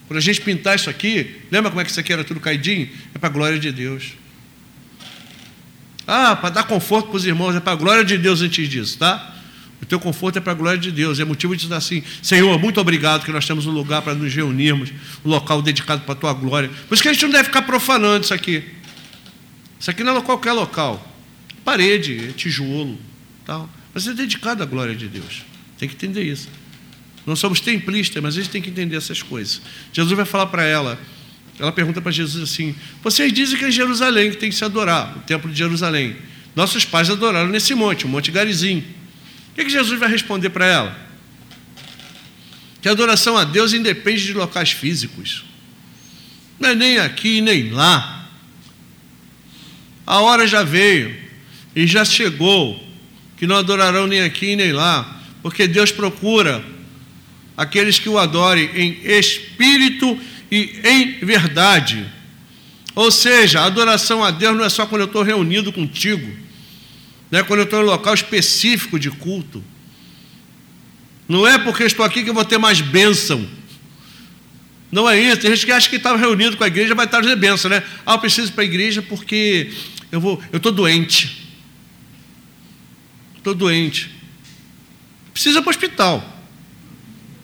Quando 0.06 0.18
a 0.18 0.20
gente 0.20 0.40
pintar 0.40 0.74
isso 0.74 0.90
aqui, 0.90 1.36
lembra 1.50 1.70
como 1.70 1.80
é 1.80 1.84
que 1.84 1.90
isso 1.90 2.00
aqui 2.00 2.12
era 2.12 2.24
tudo 2.24 2.40
caidinho? 2.40 2.90
É 3.14 3.18
para 3.18 3.28
a 3.28 3.32
glória 3.32 3.58
de 3.58 3.70
Deus. 3.70 4.14
Ah, 6.06 6.34
para 6.34 6.50
dar 6.50 6.64
conforto 6.64 7.10
para 7.10 7.16
os 7.16 7.24
irmãos, 7.24 7.54
é 7.54 7.60
para 7.60 7.72
a 7.72 7.76
glória 7.76 8.04
de 8.04 8.18
Deus 8.18 8.42
antes 8.42 8.68
disso, 8.68 8.98
tá? 8.98 9.39
O 9.82 9.86
teu 9.86 9.98
conforto 9.98 10.36
é 10.36 10.40
para 10.40 10.52
a 10.52 10.54
glória 10.54 10.78
de 10.78 10.90
Deus. 10.90 11.18
É 11.18 11.24
motivo 11.24 11.56
de 11.56 11.62
dizer 11.62 11.74
assim: 11.74 12.02
Senhor, 12.22 12.58
muito 12.58 12.80
obrigado 12.80 13.24
que 13.24 13.32
nós 13.32 13.46
temos 13.46 13.66
um 13.66 13.70
lugar 13.70 14.02
para 14.02 14.14
nos 14.14 14.32
reunirmos, 14.34 14.92
um 15.24 15.30
local 15.30 15.62
dedicado 15.62 16.02
para 16.02 16.12
a 16.12 16.16
tua 16.16 16.32
glória. 16.32 16.70
Por 16.88 16.94
isso 16.94 17.02
que 17.02 17.08
a 17.08 17.12
gente 17.12 17.22
não 17.22 17.32
deve 17.32 17.44
ficar 17.44 17.62
profanando 17.62 18.24
isso 18.24 18.34
aqui. 18.34 18.62
Isso 19.78 19.90
aqui 19.90 20.04
não 20.04 20.16
é 20.16 20.20
qualquer 20.20 20.52
local. 20.52 21.06
Parede, 21.64 22.28
é 22.28 22.32
tijolo, 22.32 22.98
tal. 23.46 23.68
Mas 23.94 24.06
é 24.06 24.12
dedicado 24.12 24.62
à 24.62 24.66
glória 24.66 24.94
de 24.94 25.08
Deus. 25.08 25.42
Tem 25.78 25.88
que 25.88 25.94
entender 25.94 26.22
isso. 26.22 26.48
Não 27.26 27.34
somos 27.34 27.60
templistas, 27.60 28.22
mas 28.22 28.34
a 28.34 28.40
gente 28.40 28.50
tem 28.50 28.60
que 28.60 28.70
entender 28.70 28.96
essas 28.96 29.22
coisas. 29.22 29.60
Jesus 29.92 30.14
vai 30.14 30.26
falar 30.26 30.46
para 30.46 30.64
ela. 30.64 30.98
Ela 31.58 31.72
pergunta 31.72 32.00
para 32.00 32.12
Jesus 32.12 32.42
assim: 32.42 32.74
Vocês 33.02 33.32
dizem 33.32 33.58
que 33.58 33.64
é 33.64 33.70
Jerusalém 33.70 34.30
que 34.30 34.36
tem 34.36 34.50
que 34.50 34.56
se 34.56 34.64
adorar, 34.64 35.16
o 35.16 35.20
templo 35.20 35.50
de 35.50 35.56
Jerusalém. 35.56 36.16
Nossos 36.54 36.84
pais 36.84 37.08
adoraram 37.08 37.48
nesse 37.48 37.74
monte, 37.74 38.04
o 38.04 38.08
Monte 38.08 38.30
Garizim. 38.30 38.84
O 39.60 39.62
que, 39.62 39.66
que 39.66 39.72
Jesus 39.72 40.00
vai 40.00 40.08
responder 40.08 40.48
para 40.48 40.64
ela? 40.64 40.96
Que 42.80 42.88
a 42.88 42.92
adoração 42.92 43.36
a 43.36 43.44
Deus 43.44 43.74
independe 43.74 44.24
de 44.24 44.32
locais 44.32 44.70
físicos. 44.70 45.44
Não 46.58 46.70
é 46.70 46.74
nem 46.74 46.96
aqui 46.96 47.42
nem 47.42 47.68
lá. 47.68 48.26
A 50.06 50.20
hora 50.20 50.48
já 50.48 50.62
veio 50.62 51.14
e 51.76 51.86
já 51.86 52.06
chegou 52.06 52.82
que 53.36 53.46
não 53.46 53.54
adorarão 53.54 54.06
nem 54.06 54.22
aqui 54.22 54.56
nem 54.56 54.72
lá, 54.72 55.20
porque 55.42 55.66
Deus 55.66 55.92
procura 55.92 56.64
aqueles 57.54 57.98
que 57.98 58.08
o 58.08 58.18
adorem 58.18 58.70
em 58.74 58.98
espírito 59.04 60.18
e 60.50 60.80
em 60.82 61.18
verdade. 61.22 62.06
Ou 62.94 63.10
seja, 63.10 63.60
a 63.60 63.66
adoração 63.66 64.24
a 64.24 64.30
Deus 64.30 64.56
não 64.56 64.64
é 64.64 64.70
só 64.70 64.86
quando 64.86 65.02
eu 65.02 65.06
estou 65.06 65.22
reunido 65.22 65.70
contigo 65.70 66.48
né, 67.30 67.42
quando 67.42 67.60
eu 67.60 67.64
estou 67.64 67.80
em 67.80 67.82
um 67.82 67.86
local 67.86 68.14
específico 68.14 68.98
de 68.98 69.10
culto. 69.10 69.62
Não 71.28 71.46
é 71.46 71.58
porque 71.58 71.84
estou 71.84 72.04
aqui 72.04 72.24
que 72.24 72.30
eu 72.30 72.34
vou 72.34 72.44
ter 72.44 72.58
mais 72.58 72.80
bênção. 72.80 73.46
Não 74.90 75.08
é 75.08 75.20
isso. 75.20 75.40
Tem 75.40 75.50
gente 75.54 75.64
que 75.64 75.72
acha 75.72 75.88
que 75.88 75.96
estava 75.96 76.18
reunido 76.18 76.56
com 76.56 76.64
a 76.64 76.66
igreja 76.66 76.94
vai 76.94 77.06
estar 77.06 77.20
de 77.20 77.36
bênção, 77.36 77.70
né? 77.70 77.82
Ah, 78.04 78.14
eu 78.14 78.18
preciso 78.18 78.48
ir 78.48 78.52
para 78.52 78.62
a 78.62 78.66
igreja 78.66 79.00
porque 79.00 79.72
eu 80.10 80.20
vou, 80.20 80.42
eu 80.50 80.56
estou 80.56 80.72
doente. 80.72 81.48
Estou 83.36 83.54
doente. 83.54 84.10
Precisa 85.32 85.62
para 85.62 85.68
o 85.68 85.70
hospital. 85.70 86.20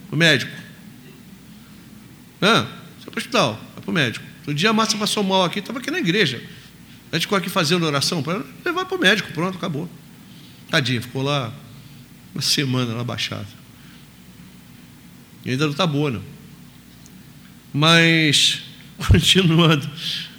Para 0.08 0.16
o 0.16 0.18
médico. 0.18 0.52
Ah, 2.42 2.66
para 3.04 3.14
o 3.14 3.18
hospital, 3.18 3.60
para 3.80 3.90
o 3.90 3.94
médico. 3.94 4.24
O 4.46 4.52
dia 4.52 4.70
a 4.70 4.72
Márcia 4.72 4.98
passou 4.98 5.22
mal 5.22 5.44
aqui, 5.44 5.60
estava 5.60 5.78
aqui 5.78 5.90
na 5.90 5.98
igreja. 5.98 6.42
A 7.10 7.16
gente 7.16 7.22
ficou 7.22 7.38
aqui 7.38 7.48
fazendo 7.48 7.86
oração 7.86 8.22
para 8.22 8.44
levar 8.64 8.84
para 8.84 8.96
o 8.96 9.00
médico, 9.00 9.32
pronto, 9.32 9.56
acabou. 9.56 9.88
Tadinha, 10.70 11.00
ficou 11.00 11.22
lá 11.22 11.52
uma 12.34 12.42
semana 12.42 12.92
lá 12.94 13.04
baixada. 13.04 13.46
E 15.44 15.50
ainda 15.50 15.64
não 15.64 15.72
está 15.72 15.86
boa, 15.86 16.10
não. 16.10 16.22
Mas, 17.72 18.62
continuando, 19.08 19.88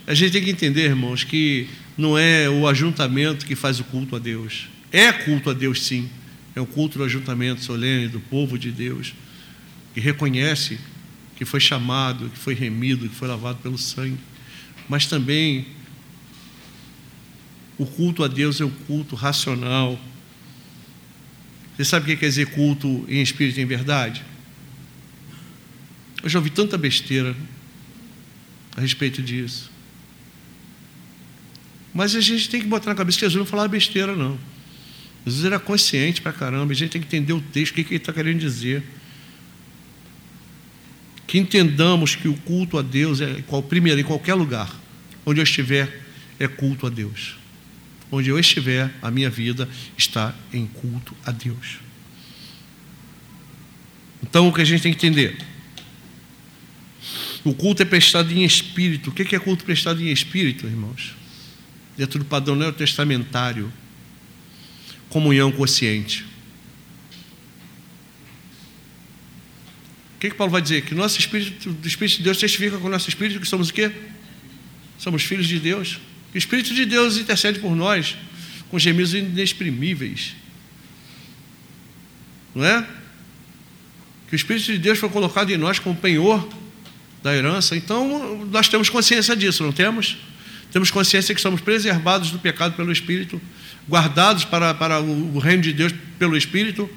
a 0.06 0.14
gente 0.14 0.32
tem 0.32 0.44
que 0.44 0.50
entender, 0.50 0.84
irmãos, 0.84 1.24
que 1.24 1.68
não 1.96 2.16
é 2.16 2.48
o 2.48 2.68
ajuntamento 2.68 3.46
que 3.46 3.56
faz 3.56 3.80
o 3.80 3.84
culto 3.84 4.14
a 4.14 4.18
Deus. 4.18 4.68
É 4.92 5.10
culto 5.10 5.50
a 5.50 5.54
Deus, 5.54 5.82
sim. 5.82 6.08
É 6.54 6.60
o 6.60 6.66
culto 6.66 6.98
do 6.98 7.04
ajuntamento 7.04 7.62
solene 7.62 8.08
do 8.08 8.20
povo 8.20 8.58
de 8.58 8.70
Deus, 8.70 9.14
que 9.94 10.00
reconhece 10.00 10.78
que 11.36 11.44
foi 11.44 11.60
chamado, 11.60 12.28
que 12.30 12.38
foi 12.38 12.52
remido, 12.52 13.08
que 13.08 13.14
foi 13.14 13.28
lavado 13.28 13.58
pelo 13.58 13.78
sangue. 13.78 14.18
Mas 14.88 15.06
também 15.06 15.66
o 17.78 17.86
culto 17.86 18.24
a 18.24 18.28
Deus 18.28 18.60
é 18.60 18.64
um 18.64 18.70
culto 18.70 19.14
racional. 19.14 19.98
Você 21.76 21.84
sabe 21.84 22.04
o 22.04 22.08
que 22.08 22.16
quer 22.16 22.28
dizer 22.28 22.46
culto 22.46 23.04
em 23.08 23.22
espírito 23.22 23.60
e 23.60 23.62
em 23.62 23.66
verdade? 23.66 24.24
Eu 26.22 26.28
já 26.28 26.40
ouvi 26.40 26.50
tanta 26.50 26.76
besteira 26.76 27.36
a 28.76 28.80
respeito 28.80 29.22
disso. 29.22 29.70
Mas 31.94 32.14
a 32.16 32.20
gente 32.20 32.48
tem 32.50 32.60
que 32.60 32.66
botar 32.66 32.90
na 32.90 32.96
cabeça 32.96 33.16
que 33.16 33.24
Jesus 33.24 33.38
não 33.38 33.46
falava 33.46 33.68
besteira, 33.68 34.14
não. 34.14 34.38
Jesus 35.24 35.44
era 35.44 35.58
consciente 35.58 36.20
pra 36.20 36.32
caramba, 36.32 36.72
a 36.72 36.74
gente 36.76 36.90
tem 36.90 37.00
que 37.00 37.06
entender 37.06 37.32
o 37.32 37.40
texto, 37.40 37.72
o 37.72 37.74
que, 37.76 37.84
que 37.84 37.90
ele 37.94 38.02
está 38.02 38.12
querendo 38.12 38.40
dizer. 38.40 38.82
Que 41.26 41.38
entendamos 41.38 42.16
que 42.16 42.26
o 42.26 42.34
culto 42.34 42.78
a 42.78 42.82
Deus 42.82 43.20
é, 43.20 43.42
primeiro, 43.68 44.00
em 44.00 44.04
qualquer 44.04 44.34
lugar, 44.34 44.74
onde 45.24 45.40
eu 45.40 45.44
estiver, 45.44 46.02
é 46.38 46.48
culto 46.48 46.86
a 46.86 46.90
Deus. 46.90 47.36
Onde 48.10 48.30
eu 48.30 48.38
estiver, 48.38 48.92
a 49.02 49.10
minha 49.10 49.28
vida 49.28 49.68
está 49.96 50.34
em 50.52 50.66
culto 50.66 51.14
a 51.24 51.30
Deus. 51.30 51.78
Então, 54.22 54.48
o 54.48 54.52
que 54.52 54.60
a 54.60 54.64
gente 54.64 54.82
tem 54.82 54.92
que 54.92 55.06
entender? 55.06 55.38
O 57.44 57.54
culto 57.54 57.82
é 57.82 57.84
prestado 57.84 58.32
em 58.32 58.44
espírito. 58.44 59.10
O 59.10 59.12
que 59.12 59.34
é 59.34 59.38
culto 59.38 59.64
prestado 59.64 60.02
em 60.02 60.10
espírito, 60.10 60.66
irmãos? 60.66 61.14
Dentro 61.96 62.18
do 62.18 62.24
padrão 62.24 62.56
neotestamentário. 62.56 63.72
Comunhão 65.08 65.52
consciente. 65.52 66.24
O 70.16 70.20
que, 70.20 70.30
que 70.30 70.36
Paulo 70.36 70.50
vai 70.50 70.60
dizer? 70.60 70.82
Que 70.82 70.94
nosso 70.94 71.18
espírito, 71.18 71.72
do 71.72 71.86
Espírito 71.86 72.16
de 72.16 72.24
Deus 72.24 72.38
testifica 72.38 72.76
com 72.76 72.88
o 72.88 72.90
nosso 72.90 73.08
espírito 73.08 73.38
que 73.38 73.46
somos 73.46 73.68
o 73.68 73.72
quê? 73.72 73.92
Somos 74.98 75.22
filhos 75.22 75.46
de 75.46 75.60
Deus. 75.60 76.00
O 76.34 76.38
Espírito 76.38 76.74
de 76.74 76.84
Deus 76.84 77.16
intercede 77.16 77.58
por 77.58 77.74
nós 77.74 78.16
com 78.70 78.78
gemidos 78.78 79.14
inexprimíveis. 79.14 80.34
Não 82.54 82.64
é? 82.64 82.86
Que 84.28 84.34
o 84.34 84.36
Espírito 84.36 84.66
de 84.66 84.78
Deus 84.78 84.98
foi 84.98 85.08
colocado 85.08 85.50
em 85.50 85.56
nós 85.56 85.78
como 85.78 85.96
penhor 85.96 86.46
da 87.22 87.34
herança. 87.34 87.76
Então, 87.76 88.46
nós 88.50 88.68
temos 88.68 88.88
consciência 88.88 89.34
disso, 89.34 89.62
não 89.62 89.72
temos? 89.72 90.18
Temos 90.70 90.90
consciência 90.90 91.34
que 91.34 91.40
somos 91.40 91.60
preservados 91.60 92.30
do 92.30 92.38
pecado 92.38 92.74
pelo 92.74 92.92
Espírito, 92.92 93.40
guardados 93.88 94.44
para, 94.44 94.74
para 94.74 95.00
o 95.00 95.38
reino 95.38 95.62
de 95.62 95.72
Deus 95.72 95.94
pelo 96.18 96.36
Espírito, 96.36 96.88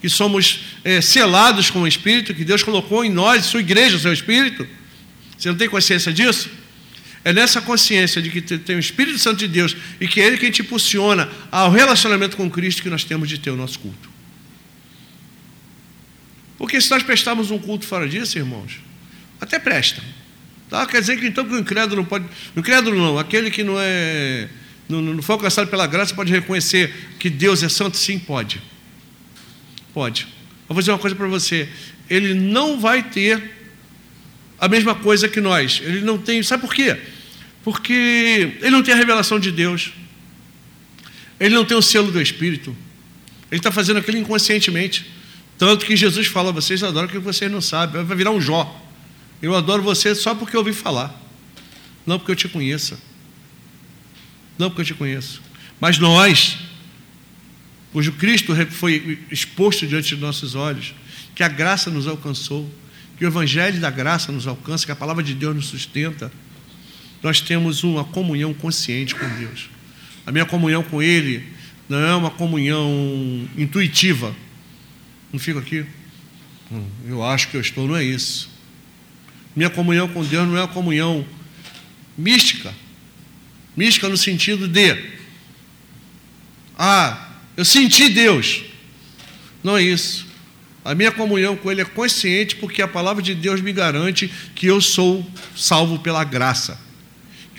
que 0.00 0.08
somos 0.08 0.60
é, 0.82 1.00
selados 1.00 1.70
com 1.70 1.82
o 1.82 1.88
Espírito, 1.88 2.32
que 2.32 2.44
Deus 2.44 2.62
colocou 2.62 3.04
em 3.04 3.10
nós, 3.10 3.44
sua 3.44 3.60
igreja, 3.60 3.98
seu 3.98 4.12
Espírito. 4.12 4.66
Você 5.36 5.48
não 5.50 5.56
tem 5.56 5.68
consciência 5.68 6.12
disso? 6.12 6.48
É 7.28 7.32
nessa 7.34 7.60
consciência 7.60 8.22
de 8.22 8.30
que 8.30 8.40
tem 8.40 8.76
o 8.76 8.78
Espírito 8.78 9.18
Santo 9.18 9.36
de 9.36 9.48
Deus 9.48 9.76
e 10.00 10.08
que 10.08 10.18
é 10.18 10.26
Ele 10.26 10.38
quem 10.38 10.50
te 10.50 10.62
impulsiona 10.62 11.30
ao 11.52 11.70
relacionamento 11.70 12.38
com 12.38 12.50
Cristo 12.50 12.82
que 12.82 12.88
nós 12.88 13.04
temos 13.04 13.28
de 13.28 13.36
ter 13.36 13.50
o 13.50 13.54
nosso 13.54 13.78
culto. 13.80 14.08
Porque 16.56 16.80
se 16.80 16.90
nós 16.90 17.02
prestarmos 17.02 17.50
um 17.50 17.58
culto 17.58 17.84
fora 17.84 18.08
disso, 18.08 18.38
irmãos, 18.38 18.80
até 19.38 19.58
presta. 19.58 20.02
Tá? 20.70 20.86
Quer 20.86 21.02
dizer 21.02 21.20
que 21.20 21.26
então 21.26 21.44
que 21.44 21.52
o 21.52 21.58
incrédulo 21.58 21.96
não 21.96 22.04
pode. 22.08 22.24
O 22.56 22.60
incrédulo 22.60 22.96
não, 22.96 23.18
aquele 23.18 23.50
que 23.50 23.62
não 23.62 23.74
é. 23.78 24.48
Não, 24.88 25.02
não 25.02 25.22
foi 25.22 25.34
alcançado 25.34 25.68
pela 25.68 25.86
graça 25.86 26.14
pode 26.14 26.32
reconhecer 26.32 26.94
que 27.18 27.28
Deus 27.28 27.62
é 27.62 27.68
santo? 27.68 27.98
Sim, 27.98 28.18
pode. 28.18 28.58
Pode. 29.92 30.22
Eu 30.66 30.74
vou 30.74 30.78
dizer 30.78 30.92
uma 30.92 30.98
coisa 30.98 31.14
para 31.14 31.26
você. 31.26 31.68
Ele 32.08 32.32
não 32.32 32.80
vai 32.80 33.02
ter 33.02 33.50
a 34.58 34.66
mesma 34.66 34.94
coisa 34.94 35.28
que 35.28 35.42
nós. 35.42 35.82
Ele 35.84 36.00
não 36.00 36.16
tem. 36.16 36.42
Sabe 36.42 36.62
por 36.62 36.72
quê? 36.72 36.96
Porque 37.68 38.56
ele 38.62 38.70
não 38.70 38.82
tem 38.82 38.94
a 38.94 38.96
revelação 38.96 39.38
de 39.38 39.52
Deus. 39.52 39.92
Ele 41.38 41.54
não 41.54 41.66
tem 41.66 41.76
o 41.76 41.82
selo 41.82 42.10
do 42.10 42.18
Espírito. 42.18 42.74
Ele 43.50 43.58
está 43.58 43.70
fazendo 43.70 43.98
aquilo 43.98 44.16
inconscientemente. 44.16 45.04
Tanto 45.58 45.84
que 45.84 45.94
Jesus 45.94 46.28
fala: 46.28 46.50
vocês 46.50 46.82
adoram 46.82 47.06
o 47.06 47.10
que 47.10 47.18
vocês 47.18 47.52
não 47.52 47.60
sabem. 47.60 48.02
Vai 48.02 48.16
virar 48.16 48.30
um 48.30 48.40
Jó. 48.40 48.74
Eu 49.42 49.54
adoro 49.54 49.82
você 49.82 50.14
só 50.14 50.34
porque 50.34 50.56
eu 50.56 50.60
ouvi 50.60 50.72
falar. 50.72 51.14
Não 52.06 52.18
porque 52.18 52.32
eu 52.32 52.36
te 52.36 52.48
conheça. 52.48 52.98
Não 54.58 54.70
porque 54.70 54.80
eu 54.80 54.86
te 54.86 54.94
conheço. 54.94 55.42
Mas 55.78 55.98
nós 55.98 56.56
cujo 57.92 58.12
Cristo 58.12 58.56
foi 58.70 59.18
exposto 59.30 59.86
diante 59.86 60.16
de 60.16 60.20
nossos 60.22 60.54
olhos, 60.54 60.94
que 61.34 61.42
a 61.42 61.48
graça 61.48 61.90
nos 61.90 62.06
alcançou, 62.06 62.66
que 63.18 63.26
o 63.26 63.28
Evangelho 63.28 63.78
da 63.78 63.90
graça 63.90 64.32
nos 64.32 64.46
alcança, 64.46 64.86
que 64.86 64.92
a 64.92 64.96
palavra 64.96 65.22
de 65.22 65.34
Deus 65.34 65.54
nos 65.54 65.66
sustenta, 65.66 66.32
nós 67.22 67.40
temos 67.40 67.82
uma 67.82 68.04
comunhão 68.04 68.54
consciente 68.54 69.14
com 69.14 69.28
Deus. 69.38 69.68
A 70.26 70.30
minha 70.30 70.44
comunhão 70.44 70.82
com 70.82 71.02
Ele 71.02 71.44
não 71.88 71.98
é 71.98 72.14
uma 72.14 72.30
comunhão 72.30 73.48
intuitiva. 73.56 74.34
Não 75.32 75.40
fico 75.40 75.58
aqui. 75.58 75.84
Hum, 76.70 76.86
eu 77.06 77.24
acho 77.24 77.48
que 77.48 77.56
eu 77.56 77.60
estou, 77.60 77.88
não 77.88 77.96
é 77.96 78.04
isso. 78.04 78.50
Minha 79.56 79.70
comunhão 79.70 80.06
com 80.08 80.24
Deus 80.24 80.46
não 80.46 80.56
é 80.56 80.60
uma 80.60 80.68
comunhão 80.68 81.26
mística. 82.16 82.72
Mística 83.76 84.08
no 84.08 84.16
sentido 84.16 84.68
de, 84.68 84.96
ah, 86.78 87.30
eu 87.56 87.64
senti 87.64 88.08
Deus. 88.08 88.62
Não 89.64 89.76
é 89.76 89.82
isso. 89.82 90.26
A 90.84 90.94
minha 90.94 91.10
comunhão 91.10 91.56
com 91.56 91.70
Ele 91.70 91.80
é 91.80 91.84
consciente 91.84 92.54
porque 92.56 92.80
a 92.80 92.88
palavra 92.88 93.22
de 93.22 93.34
Deus 93.34 93.60
me 93.60 93.72
garante 93.72 94.30
que 94.54 94.66
eu 94.66 94.80
sou 94.80 95.28
salvo 95.56 95.98
pela 95.98 96.22
graça 96.22 96.87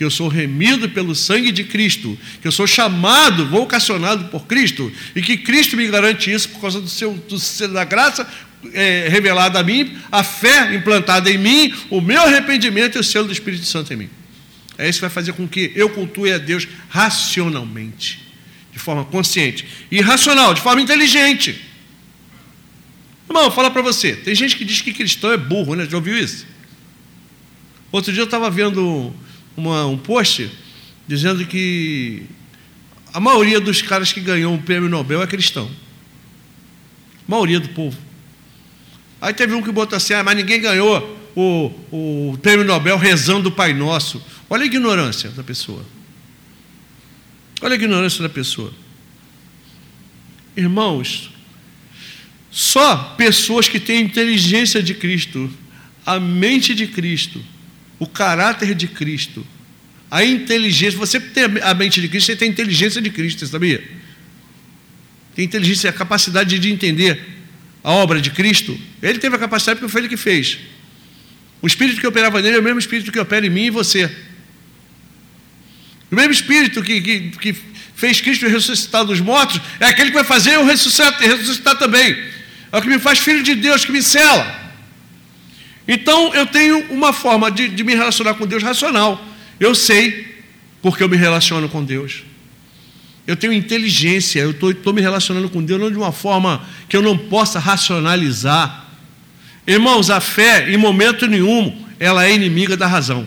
que 0.00 0.04
eu 0.04 0.10
sou 0.10 0.28
remido 0.28 0.88
pelo 0.88 1.14
sangue 1.14 1.52
de 1.52 1.62
Cristo, 1.62 2.18
que 2.40 2.48
eu 2.48 2.52
sou 2.52 2.66
chamado, 2.66 3.46
vocacionado 3.48 4.28
por 4.28 4.46
Cristo, 4.46 4.90
e 5.14 5.20
que 5.20 5.36
Cristo 5.36 5.76
me 5.76 5.86
garante 5.88 6.32
isso 6.32 6.48
por 6.48 6.58
causa 6.62 6.80
do 6.80 6.88
seu, 6.88 7.12
do, 7.12 7.68
da 7.68 7.84
graça 7.84 8.26
é, 8.72 9.08
revelada 9.10 9.60
a 9.60 9.62
mim, 9.62 9.94
a 10.10 10.24
fé 10.24 10.74
implantada 10.74 11.30
em 11.30 11.36
mim, 11.36 11.74
o 11.90 12.00
meu 12.00 12.22
arrependimento 12.22 12.96
e 12.96 12.98
o 12.98 13.04
selo 13.04 13.26
do 13.26 13.32
Espírito 13.34 13.66
Santo 13.66 13.92
em 13.92 13.96
mim. 13.96 14.10
É 14.78 14.88
isso 14.88 15.00
que 15.00 15.02
vai 15.02 15.10
fazer 15.10 15.34
com 15.34 15.46
que 15.46 15.70
eu 15.74 15.90
cultue 15.90 16.32
a 16.32 16.38
Deus 16.38 16.66
racionalmente, 16.88 18.26
de 18.72 18.78
forma 18.78 19.04
consciente, 19.04 19.68
e 19.90 20.00
racional, 20.00 20.54
de 20.54 20.62
forma 20.62 20.80
inteligente. 20.80 21.60
Irmão, 23.28 23.50
fala 23.50 23.70
para 23.70 23.82
você, 23.82 24.16
tem 24.16 24.34
gente 24.34 24.56
que 24.56 24.64
diz 24.64 24.80
que 24.80 24.94
cristão 24.94 25.30
é 25.30 25.36
burro, 25.36 25.74
né? 25.74 25.86
Já 25.86 25.98
ouviu 25.98 26.16
isso? 26.16 26.46
Outro 27.92 28.10
dia 28.14 28.22
eu 28.22 28.24
estava 28.24 28.48
vendo 28.48 29.14
uma, 29.56 29.86
um 29.86 29.98
post 29.98 30.50
dizendo 31.06 31.44
que 31.44 32.24
a 33.12 33.20
maioria 33.20 33.60
dos 33.60 33.82
caras 33.82 34.12
que 34.12 34.20
ganhou 34.20 34.52
um 34.54 34.62
prêmio 34.62 34.88
Nobel 34.88 35.22
é 35.22 35.26
cristão. 35.26 35.70
A 37.26 37.30
maioria 37.30 37.60
do 37.60 37.68
povo. 37.70 37.98
Aí 39.20 39.34
teve 39.34 39.54
um 39.54 39.62
que 39.62 39.72
botou 39.72 39.96
assim, 39.96 40.14
ah, 40.14 40.22
mas 40.22 40.36
ninguém 40.36 40.60
ganhou 40.60 41.18
o, 41.34 41.72
o 41.90 42.38
prêmio 42.38 42.64
Nobel 42.64 42.96
rezando 42.96 43.48
o 43.48 43.52
Pai 43.52 43.72
Nosso. 43.74 44.22
Olha 44.48 44.62
a 44.62 44.66
ignorância 44.66 45.30
da 45.30 45.42
pessoa. 45.42 45.84
Olha 47.60 47.72
a 47.72 47.76
ignorância 47.76 48.22
da 48.22 48.28
pessoa. 48.28 48.72
Irmãos, 50.56 51.30
só 52.50 53.14
pessoas 53.16 53.68
que 53.68 53.78
têm 53.78 54.02
inteligência 54.02 54.82
de 54.82 54.94
Cristo, 54.94 55.50
a 56.04 56.18
mente 56.18 56.74
de 56.74 56.86
Cristo, 56.86 57.40
o 58.00 58.06
caráter 58.06 58.74
de 58.74 58.88
Cristo, 58.88 59.46
a 60.10 60.24
inteligência. 60.24 60.98
Você 60.98 61.20
tem 61.20 61.44
a 61.62 61.74
mente 61.74 62.00
de 62.00 62.08
Cristo, 62.08 62.26
você 62.26 62.36
tem 62.36 62.48
a 62.48 62.50
inteligência 62.50 63.00
de 63.00 63.10
Cristo, 63.10 63.40
você 63.40 63.52
sabia? 63.52 63.84
Tem 65.36 65.44
inteligência, 65.44 65.90
a 65.90 65.92
capacidade 65.92 66.58
de 66.58 66.72
entender 66.72 67.22
a 67.84 67.92
obra 67.92 68.20
de 68.20 68.30
Cristo. 68.30 68.76
Ele 69.00 69.18
teve 69.18 69.36
a 69.36 69.38
capacidade 69.38 69.78
porque 69.78 69.92
foi 69.92 70.00
ele 70.00 70.08
que 70.08 70.16
fez. 70.16 70.58
O 71.62 71.66
espírito 71.66 72.00
que 72.00 72.06
operava 72.06 72.40
nele 72.40 72.56
é 72.56 72.58
o 72.58 72.62
mesmo 72.62 72.78
espírito 72.78 73.12
que 73.12 73.20
opera 73.20 73.46
em 73.46 73.50
mim 73.50 73.66
e 73.66 73.70
você. 73.70 74.10
O 76.10 76.16
mesmo 76.16 76.32
espírito 76.32 76.82
que, 76.82 77.00
que, 77.00 77.20
que 77.38 77.56
fez 77.94 78.20
Cristo 78.20 78.48
ressuscitar 78.48 79.04
dos 79.04 79.20
mortos 79.20 79.60
é 79.78 79.86
aquele 79.86 80.10
que 80.10 80.16
vai 80.16 80.24
fazer 80.24 80.54
eu 80.54 80.64
ressuscitar, 80.64 81.20
ressuscitar 81.20 81.76
também. 81.76 82.16
É 82.72 82.78
o 82.78 82.80
que 82.80 82.88
me 82.88 82.98
faz 82.98 83.18
filho 83.18 83.42
de 83.42 83.54
Deus, 83.54 83.84
que 83.84 83.92
me 83.92 84.02
cela. 84.02 84.59
Então 85.92 86.32
eu 86.32 86.46
tenho 86.46 86.84
uma 86.92 87.12
forma 87.12 87.50
de, 87.50 87.66
de 87.66 87.82
me 87.82 87.96
relacionar 87.96 88.34
com 88.34 88.46
Deus 88.46 88.62
racional. 88.62 89.20
Eu 89.58 89.74
sei 89.74 90.24
porque 90.80 91.02
eu 91.02 91.08
me 91.08 91.16
relaciono 91.16 91.68
com 91.68 91.84
Deus. 91.84 92.22
Eu 93.26 93.34
tenho 93.34 93.52
inteligência, 93.52 94.38
eu 94.38 94.52
estou 94.52 94.92
me 94.92 95.00
relacionando 95.00 95.50
com 95.50 95.60
Deus 95.60 95.80
não 95.80 95.90
de 95.90 95.96
uma 95.96 96.12
forma 96.12 96.64
que 96.88 96.96
eu 96.96 97.02
não 97.02 97.18
possa 97.18 97.58
racionalizar. 97.58 98.86
Irmãos, 99.66 100.10
a 100.10 100.20
fé, 100.20 100.70
em 100.70 100.76
momento 100.76 101.26
nenhum, 101.26 101.84
ela 101.98 102.24
é 102.24 102.32
inimiga 102.32 102.76
da 102.76 102.86
razão. 102.86 103.26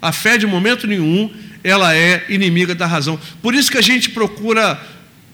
A 0.00 0.12
fé, 0.12 0.38
de 0.38 0.46
momento 0.46 0.86
nenhum, 0.86 1.28
ela 1.64 1.92
é 1.92 2.24
inimiga 2.28 2.72
da 2.72 2.86
razão. 2.86 3.18
Por 3.42 3.52
isso 3.52 3.70
que 3.70 3.78
a 3.78 3.82
gente 3.82 4.10
procura 4.10 4.80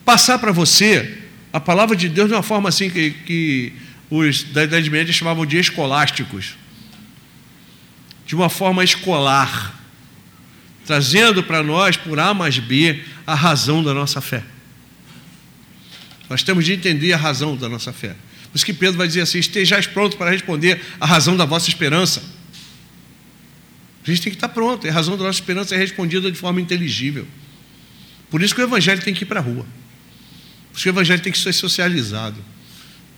passar 0.06 0.38
para 0.38 0.52
você 0.52 1.18
a 1.52 1.60
palavra 1.60 1.94
de 1.94 2.08
Deus 2.08 2.28
de 2.28 2.34
uma 2.34 2.42
forma 2.42 2.70
assim 2.70 2.88
que, 2.88 3.10
que 3.10 3.72
os 4.10 4.42
da 4.44 4.64
Idade 4.64 4.88
Média 4.90 5.12
chamavam 5.12 5.44
de 5.44 5.58
escolásticos, 5.58 6.54
de 8.26 8.34
uma 8.34 8.48
forma 8.48 8.82
escolar, 8.82 9.78
trazendo 10.86 11.42
para 11.42 11.62
nós, 11.62 11.96
por 11.96 12.18
A 12.18 12.32
mais 12.32 12.58
B, 12.58 13.02
a 13.26 13.34
razão 13.34 13.82
da 13.82 13.92
nossa 13.92 14.20
fé. 14.20 14.42
Nós 16.28 16.42
temos 16.42 16.64
de 16.64 16.72
entender 16.72 17.12
a 17.12 17.16
razão 17.16 17.56
da 17.56 17.68
nossa 17.68 17.92
fé. 17.92 18.16
Por 18.50 18.56
isso 18.56 18.64
que 18.64 18.72
Pedro 18.72 18.98
vai 18.98 19.06
dizer 19.06 19.22
assim: 19.22 19.38
estejais 19.38 19.86
pronto 19.86 20.16
para 20.16 20.30
responder 20.30 20.80
a 21.00 21.06
razão 21.06 21.36
da 21.36 21.44
vossa 21.44 21.68
esperança. 21.68 22.22
A 24.06 24.10
gente 24.10 24.22
tem 24.22 24.30
que 24.30 24.36
estar 24.36 24.48
pronto, 24.48 24.88
a 24.88 24.92
razão 24.92 25.16
da 25.16 25.24
nossa 25.24 25.38
esperança 25.38 25.74
é 25.74 25.78
respondida 25.78 26.30
de 26.30 26.38
forma 26.38 26.60
inteligível. 26.60 27.26
Por 28.30 28.42
isso 28.42 28.54
que 28.54 28.60
o 28.60 28.64
Evangelho 28.64 29.02
tem 29.02 29.12
que 29.12 29.24
ir 29.24 29.26
para 29.26 29.40
a 29.40 29.42
rua. 29.42 29.66
Por 30.70 30.76
isso 30.76 30.82
que 30.82 30.88
o 30.88 30.92
Evangelho 30.92 31.20
tem 31.20 31.32
que 31.32 31.38
ser 31.38 31.52
socializado. 31.52 32.42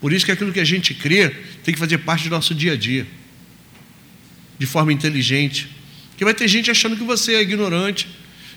Por 0.01 0.13
isso 0.13 0.25
que 0.25 0.33
aquilo 0.33 0.53
que 0.53 0.61
a 0.61 0.65
gente 0.65 0.95
crê 0.95 1.29
tem 1.63 1.75
que 1.75 1.79
fazer 1.79 1.99
parte 1.99 2.25
do 2.25 2.31
nosso 2.31 2.55
dia 2.55 2.73
a 2.73 2.77
dia, 2.77 3.07
de 4.59 4.67
forma 4.67 4.93
inteligente. 4.93 5.69
Porque 6.11 6.25
vai 6.25 6.33
ter 6.33 6.49
gente 6.49 6.71
achando 6.71 6.97
que 6.97 7.05
você 7.05 7.35
é 7.35 7.43
ignorante, 7.43 8.09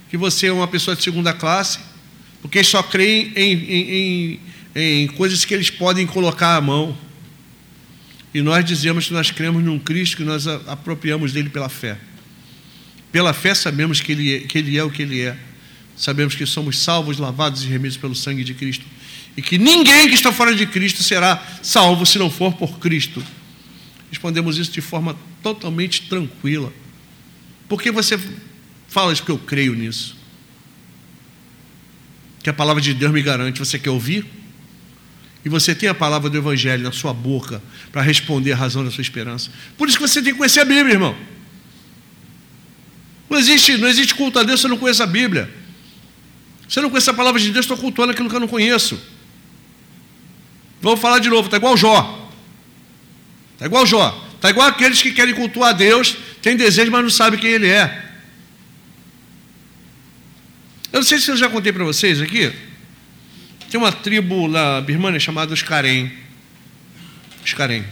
que 0.09 0.15
você 0.15 0.47
é 0.47 0.53
uma 0.53 0.67
pessoa 0.67 0.95
de 0.95 1.03
segunda 1.03 1.33
classe, 1.33 1.79
porque 2.41 2.63
só 2.63 2.81
crê 2.81 3.31
em, 3.35 3.53
em, 3.53 3.91
em, 3.91 4.39
em 4.75 5.07
coisas 5.07 5.43
que 5.43 5.53
eles 5.53 5.69
podem 5.69 6.07
colocar 6.07 6.55
à 6.55 6.61
mão. 6.61 6.97
E 8.33 8.41
nós 8.41 8.63
dizemos 8.63 9.07
que 9.07 9.13
nós 9.13 9.29
cremos 9.29 9.63
num 9.63 9.77
Cristo 9.77 10.17
que 10.17 10.23
nós 10.23 10.47
apropriamos 10.47 11.33
dele 11.33 11.49
pela 11.49 11.69
fé. 11.69 11.97
Pela 13.11 13.33
fé 13.33 13.53
sabemos 13.53 14.01
que 14.01 14.11
ele, 14.11 14.35
é, 14.35 14.39
que 14.39 14.57
ele 14.57 14.77
é 14.77 14.83
o 14.83 14.89
que 14.89 15.01
ele 15.01 15.21
é. 15.21 15.37
Sabemos 15.95 16.35
que 16.35 16.45
somos 16.45 16.79
salvos, 16.79 17.19
lavados 17.19 17.63
e 17.63 17.67
remidos 17.67 17.97
pelo 17.97 18.15
sangue 18.15 18.43
de 18.43 18.53
Cristo 18.53 18.85
e 19.35 19.41
que 19.41 19.57
ninguém 19.57 20.07
que 20.07 20.13
está 20.13 20.31
fora 20.31 20.55
de 20.55 20.65
Cristo 20.65 21.03
será 21.03 21.43
salvo 21.61 22.05
se 22.05 22.19
não 22.19 22.29
for 22.29 22.53
por 22.53 22.79
Cristo. 22.79 23.23
Respondemos 24.09 24.57
isso 24.57 24.71
de 24.71 24.81
forma 24.81 25.17
totalmente 25.41 26.03
tranquila. 26.03 26.71
Por 27.67 27.81
que 27.81 27.91
você 27.91 28.19
fala 28.87 29.11
isso? 29.11 29.23
Porque 29.23 29.31
eu 29.31 29.39
creio 29.39 29.73
nisso. 29.73 30.15
Que 32.43 32.49
a 32.49 32.53
palavra 32.53 32.81
de 32.81 32.93
Deus 32.93 33.11
me 33.11 33.23
garante. 33.23 33.57
Você 33.57 33.79
quer 33.79 33.89
ouvir? 33.89 34.25
E 35.43 35.49
você 35.49 35.73
tem 35.73 35.89
a 35.89 35.95
palavra 35.95 36.29
do 36.29 36.37
Evangelho 36.37 36.83
na 36.83 36.91
sua 36.91 37.13
boca 37.13 37.61
para 37.91 38.01
responder 38.01 38.53
a 38.53 38.55
razão 38.55 38.85
da 38.85 38.91
sua 38.91 39.01
esperança. 39.01 39.51
Por 39.77 39.87
isso 39.87 39.97
que 39.97 40.07
você 40.07 40.21
tem 40.21 40.31
que 40.31 40.37
conhecer 40.37 40.59
a 40.59 40.65
Bíblia, 40.65 40.93
irmão. 40.93 41.17
Não 43.29 43.39
existe, 43.39 43.77
não 43.77 43.87
existe 43.87 44.13
culto 44.13 44.37
a 44.37 44.43
Deus 44.43 44.61
se 44.61 44.67
eu 44.67 44.69
não 44.69 44.77
conhece 44.77 45.01
a 45.01 45.07
Bíblia. 45.07 45.51
Se 46.69 46.79
eu 46.79 46.83
não 46.83 46.89
conheço 46.89 47.09
a 47.09 47.13
palavra 47.13 47.41
de 47.41 47.49
Deus, 47.49 47.65
estou 47.65 47.77
cultuando 47.77 48.11
aquilo 48.11 48.29
que 48.29 48.35
eu 48.35 48.39
não 48.39 48.47
conheço. 48.47 48.99
Vamos 50.83 50.99
falar 50.99 51.19
de 51.19 51.29
novo, 51.29 51.45
está 51.45 51.55
igual 51.55 51.77
Jó. 51.77 52.29
Está 53.53 53.67
igual 53.67 53.85
Jó. 53.85 54.29
Está 54.35 54.49
igual 54.49 54.67
aqueles 54.67 55.01
que 55.01 55.13
querem 55.13 55.33
cultuar 55.33 55.69
a 55.69 55.71
Deus, 55.71 56.17
têm 56.41 56.57
desejo, 56.57 56.91
mas 56.91 57.01
não 57.01 57.09
sabem 57.09 57.39
quem 57.39 57.51
Ele 57.51 57.69
é. 57.69 58.03
Eu 60.91 60.99
não 60.99 61.03
sei 61.03 61.19
se 61.19 61.31
eu 61.31 61.37
já 61.37 61.47
contei 61.47 61.71
para 61.71 61.85
vocês 61.85 62.21
aqui. 62.21 62.51
Tem 63.71 63.79
uma 63.79 63.93
tribo 63.93 64.49
na 64.49 64.81
Birmania 64.81 65.21
chamada 65.21 65.53
os 65.53 65.61
Karen. 65.61 66.11
Os 67.45 67.53
Karen. 67.53 67.85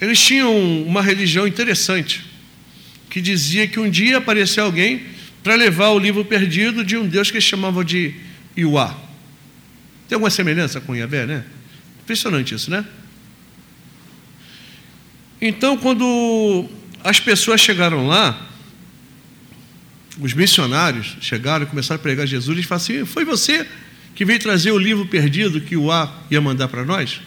Eles 0.00 0.20
tinham 0.20 0.84
uma 0.84 1.02
religião 1.02 1.44
interessante, 1.44 2.24
que 3.10 3.20
dizia 3.20 3.66
que 3.66 3.80
um 3.80 3.90
dia 3.90 4.18
apareceu 4.18 4.64
alguém 4.64 5.02
para 5.42 5.56
levar 5.56 5.88
o 5.88 5.98
livro 5.98 6.24
perdido 6.24 6.84
de 6.84 6.96
um 6.96 7.08
Deus 7.08 7.32
que 7.32 7.38
eles 7.38 7.48
chamavam 7.48 7.82
de 7.82 8.14
Iuá. 8.56 9.05
Tem 10.08 10.14
alguma 10.14 10.30
semelhança 10.30 10.80
com 10.80 10.94
Yahvé, 10.94 11.26
né? 11.26 11.44
Impressionante 12.02 12.54
isso, 12.54 12.70
né? 12.70 12.84
Então, 15.40 15.76
quando 15.76 16.68
as 17.02 17.20
pessoas 17.20 17.60
chegaram 17.60 18.06
lá, 18.06 18.48
os 20.20 20.32
missionários 20.32 21.16
chegaram 21.20 21.64
e 21.64 21.68
começaram 21.68 22.00
a 22.00 22.02
pregar 22.02 22.26
Jesus, 22.26 22.56
eles 22.56 22.66
falaram 22.66 22.84
assim: 22.84 23.04
Foi 23.04 23.24
você 23.24 23.66
que 24.14 24.24
veio 24.24 24.38
trazer 24.38 24.70
o 24.70 24.78
livro 24.78 25.06
perdido 25.06 25.60
que 25.60 25.76
o 25.76 25.90
A 25.92 26.12
ia 26.30 26.40
mandar 26.40 26.68
para 26.68 26.84
nós? 26.84 27.20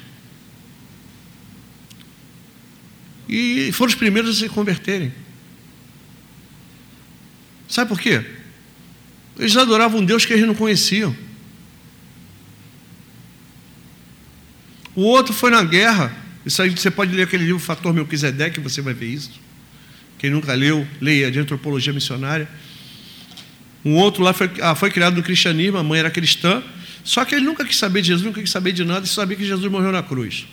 E 3.27 3.71
foram 3.73 3.89
os 3.89 3.95
primeiros 3.95 4.38
a 4.38 4.39
se 4.39 4.49
converterem. 4.49 5.13
Sabe 7.67 7.89
por 7.89 7.99
quê? 7.99 8.25
Eles 9.38 9.55
adoravam 9.55 9.99
um 9.99 10.05
Deus 10.05 10.25
que 10.25 10.34
eles 10.34 10.47
não 10.47 10.55
conheciam. 10.55 11.15
O 15.00 15.04
outro 15.04 15.34
foi 15.34 15.50
na 15.50 15.64
guerra. 15.64 16.14
Isso 16.45 16.62
aí 16.62 16.70
você 16.70 16.91
pode 16.91 17.16
ler 17.16 17.24
aquele 17.24 17.45
livro 17.45 17.58
Fator 17.58 17.93
Melquisedeque, 17.93 18.60
você 18.60 18.82
vai 18.82 18.93
ver 18.93 19.06
isso. 19.06 19.32
Quem 20.18 20.30
nunca 20.30 20.54
leu, 20.54 20.86
leia 21.00 21.32
de 21.32 21.39
antropologia 21.39 21.93
missionária. 21.93 22.50
Um 23.86 23.95
outro 23.95 24.22
lá 24.22 24.34
foi, 24.34 24.52
ah, 24.62 24.76
foi 24.76 24.91
criado 24.91 25.16
no 25.16 25.24
cristianismo, 25.24 25.78
a 25.78 25.84
mãe 25.84 26.02
era 26.02 26.12
cristã, 26.12 26.62
só 27.02 27.24
que 27.24 27.34
ele 27.34 27.45
nunca 27.45 27.64
quis 27.64 27.78
saber 27.78 28.02
de 28.02 28.08
Jesus, 28.10 28.26
nunca 28.26 28.41
quis 28.41 28.52
saber 28.52 28.74
de 28.74 28.84
nada, 28.84 29.06
e 29.06 29.08
sabia 29.08 29.38
que 29.38 29.45
Jesus 29.45 29.72
morreu 29.72 29.89
na 29.93 30.04
cruz. 30.04 30.45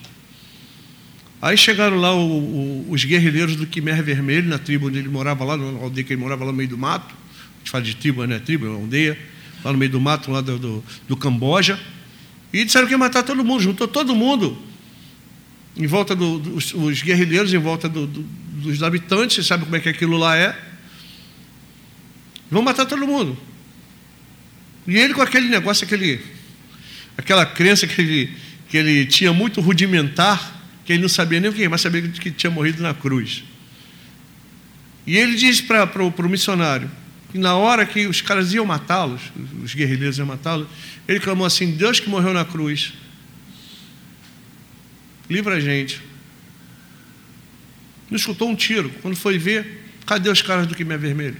Aí 1.43 1.57
chegaram 1.57 1.99
lá 1.99 2.15
o, 2.15 2.21
o, 2.21 2.87
os 2.93 3.05
guerrilheiros 3.05 3.57
do 3.57 3.67
Quimer 3.67 4.01
Vermelho, 4.01 4.49
na 4.49 4.59
tribo 4.59 4.87
onde 4.87 5.01
ele 5.01 5.09
morava 5.09 5.45
lá, 5.45 5.57
na 5.57 5.81
aldeia 5.81 6.05
que 6.05 6.13
ele 6.13 6.23
morava 6.23 6.45
lá 6.45 6.53
no 6.53 6.57
meio 6.57 6.69
do 6.69 6.79
mato. 6.79 7.13
A 7.13 7.59
gente 7.59 7.71
fala 7.73 7.83
de 7.83 7.97
tribo, 7.97 8.25
não 8.25 8.37
é 8.37 8.39
tribo, 8.39 8.65
é 8.65 8.69
aldeia, 8.69 9.19
lá 9.65 9.73
no 9.73 9.79
meio 9.79 9.91
do 9.91 10.01
mato, 10.01 10.31
lá 10.31 10.41
do, 10.41 10.57
do, 10.57 10.85
do 11.09 11.17
Camboja. 11.17 11.77
E 12.57 12.65
disseram 12.65 12.87
que 12.87 12.95
ia 12.95 12.99
matar 12.99 13.23
todo 13.23 13.45
mundo, 13.45 13.63
juntou 13.63 13.87
todo 13.87 14.17
mundo 14.17 14.57
em 15.77 15.87
volta 15.87 16.17
dos 16.17 16.73
do, 16.73 16.87
os 16.87 17.03
guerrilheiros, 17.03 17.53
em 17.53 17.59
volta 17.59 17.87
do, 17.87 18.07
dos 18.07 18.83
habitantes, 18.83 19.37
você 19.37 19.43
sabe 19.43 19.65
como 19.65 19.77
é 19.77 19.81
que 19.81 19.91
aquilo 19.91 20.17
lá 20.17 20.35
é. 20.39 20.59
Vão 22.51 22.63
matar 22.63 22.87
todo 22.87 23.07
mundo. 23.07 23.37
E 24.87 24.97
ele 24.97 25.13
com 25.13 25.21
aquele 25.21 25.49
negócio, 25.49 25.85
aquele, 25.85 26.19
aquela 27.19 27.45
crença 27.45 27.87
que 27.87 28.01
ele, 28.01 28.33
que 28.71 28.79
ele 28.79 29.05
tinha 29.05 29.35
muito 29.35 29.61
rudimentar, 29.61 30.65
que 30.87 30.95
ele 30.95 31.03
não 31.03 31.11
sabia 31.11 31.39
nem 31.39 31.51
o 31.51 31.53
que, 31.53 31.69
mas 31.69 31.83
sabia 31.83 32.01
que 32.01 32.31
tinha 32.31 32.51
morrido 32.51 32.83
na 32.83 32.95
cruz. 32.95 33.45
E 35.07 35.15
ele 35.15 35.35
diz 35.35 35.61
para 35.61 36.03
o 36.03 36.29
missionário 36.29 36.91
que 37.37 37.39
na 37.39 37.55
hora 37.55 37.85
que 37.85 38.07
os 38.07 38.23
caras 38.23 38.55
iam 38.55 38.65
matá-los, 38.65 39.21
os 39.63 39.75
guerrilheiros 39.75 40.17
iam 40.17 40.27
matá-los, 40.27 40.67
ele 41.07 41.21
clamou 41.21 41.47
assim: 41.47 41.73
Deus 41.73 42.01
que 42.01 42.09
morreu 42.09 42.33
na 42.33 42.47
cruz, 42.47 42.95
livra 45.29 45.57
a 45.57 45.61
gente. 45.61 46.01
Não 48.11 48.17
escutou 48.17 48.49
um 48.49 48.57
tiro. 48.57 48.89
Quando 49.03 49.17
foi 49.17 49.37
ver, 49.37 49.91
cadê 50.07 50.31
os 50.31 50.41
caras 50.41 50.67
do 50.67 50.75
que 50.75 50.83
me 50.83 50.97
vermelho? 50.97 51.37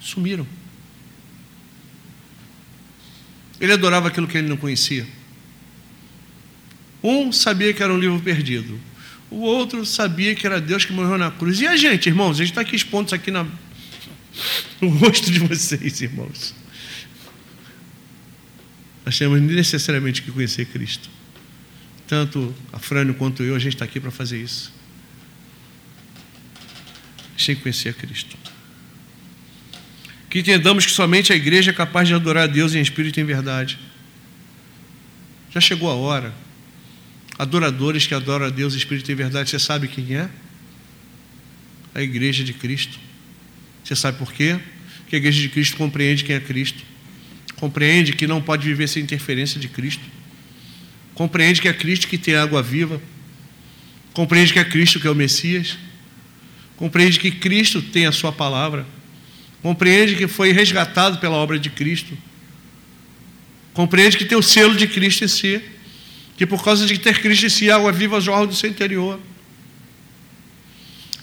Sumiram. 0.00 0.46
Ele 3.60 3.72
adorava 3.72 4.08
aquilo 4.08 4.26
que 4.26 4.36
ele 4.36 4.48
não 4.48 4.56
conhecia. 4.56 5.06
Um 7.00 7.30
sabia 7.30 7.72
que 7.72 7.82
era 7.82 7.92
um 7.92 7.98
livro 7.98 8.18
perdido. 8.18 8.80
O 9.30 9.40
outro 9.40 9.86
sabia 9.86 10.34
que 10.34 10.44
era 10.44 10.60
Deus 10.60 10.84
que 10.84 10.92
morreu 10.92 11.16
na 11.16 11.30
cruz. 11.30 11.60
E 11.60 11.66
a 11.66 11.76
gente, 11.76 12.08
irmãos? 12.08 12.32
A 12.32 12.38
gente 12.38 12.50
está 12.50 12.62
aqui 12.62 12.74
expondo 12.74 13.06
isso 13.06 13.14
aqui 13.14 13.30
na, 13.30 13.46
no 14.80 14.88
rosto 14.88 15.30
de 15.30 15.40
vocês, 15.40 16.00
irmãos. 16.00 16.54
Nós 19.04 19.18
temos 19.18 19.40
necessariamente 19.40 20.22
que 20.22 20.30
conhecer 20.30 20.64
Cristo. 20.66 21.08
Tanto 22.06 22.54
a 22.72 22.78
Frânio 22.78 23.14
quanto 23.14 23.42
eu, 23.42 23.54
a 23.54 23.58
gente 23.58 23.74
está 23.74 23.84
aqui 23.84 24.00
para 24.00 24.10
fazer 24.10 24.40
isso. 24.40 24.72
Sem 27.36 27.54
conhecer 27.56 27.90
a 27.90 27.92
Cristo. 27.92 28.36
Que 30.30 30.40
entendamos 30.40 30.86
que 30.86 30.92
somente 30.92 31.32
a 31.32 31.36
igreja 31.36 31.70
é 31.70 31.74
capaz 31.74 32.08
de 32.08 32.14
adorar 32.14 32.44
a 32.44 32.46
Deus 32.46 32.74
em 32.74 32.80
espírito 32.80 33.18
e 33.18 33.22
em 33.22 33.26
verdade. 33.26 33.78
Já 35.52 35.60
chegou 35.60 35.90
a 35.90 35.94
hora. 35.94 36.34
Adoradores 37.38 38.06
que 38.06 38.14
adoram 38.14 38.46
a 38.46 38.50
Deus 38.50 38.74
em 38.74 38.78
espírito 38.78 39.10
e 39.10 39.12
em 39.12 39.16
verdade, 39.16 39.50
você 39.50 39.58
sabe 39.58 39.88
quem 39.88 40.16
é? 40.16 40.28
A 41.94 42.02
igreja 42.02 42.42
de 42.42 42.52
Cristo. 42.52 42.98
Você 43.84 43.94
sabe 43.94 44.18
por 44.18 44.32
quê? 44.32 44.58
Porque 45.00 45.16
a 45.16 45.18
igreja 45.18 45.40
de 45.40 45.50
Cristo 45.50 45.76
compreende 45.76 46.24
quem 46.24 46.34
é 46.34 46.40
Cristo. 46.40 46.82
Compreende 47.56 48.14
que 48.14 48.26
não 48.26 48.40
pode 48.40 48.66
viver 48.66 48.88
sem 48.88 49.02
interferência 49.02 49.60
de 49.60 49.68
Cristo. 49.68 50.02
Compreende 51.14 51.60
que 51.60 51.68
é 51.68 51.72
Cristo 51.72 52.08
que 52.08 52.18
tem 52.18 52.34
água 52.34 52.62
viva. 52.62 53.00
Compreende 54.14 54.52
que 54.52 54.58
é 54.58 54.64
Cristo 54.64 54.98
que 54.98 55.06
é 55.06 55.10
o 55.10 55.14
Messias. 55.14 55.76
Compreende 56.76 57.20
que 57.20 57.30
Cristo 57.30 57.82
tem 57.82 58.06
a 58.06 58.12
sua 58.12 58.32
palavra. 58.32 58.86
Compreende 59.62 60.16
que 60.16 60.26
foi 60.26 60.52
resgatado 60.52 61.18
pela 61.18 61.36
obra 61.36 61.58
de 61.58 61.70
Cristo. 61.70 62.16
Compreende 63.72 64.16
que 64.16 64.24
tem 64.24 64.36
o 64.36 64.42
selo 64.42 64.74
de 64.74 64.86
Cristo 64.86 65.24
em 65.24 65.28
si. 65.28 65.60
Que 66.36 66.46
por 66.46 66.64
causa 66.64 66.86
de 66.86 66.98
ter 66.98 67.20
Cristo 67.20 67.46
em 67.46 67.48
si, 67.48 67.70
a 67.70 67.76
água 67.76 67.92
viva 67.92 68.20
jorra 68.20 68.46
do 68.46 68.54
seu 68.54 68.68
interior. 68.68 69.20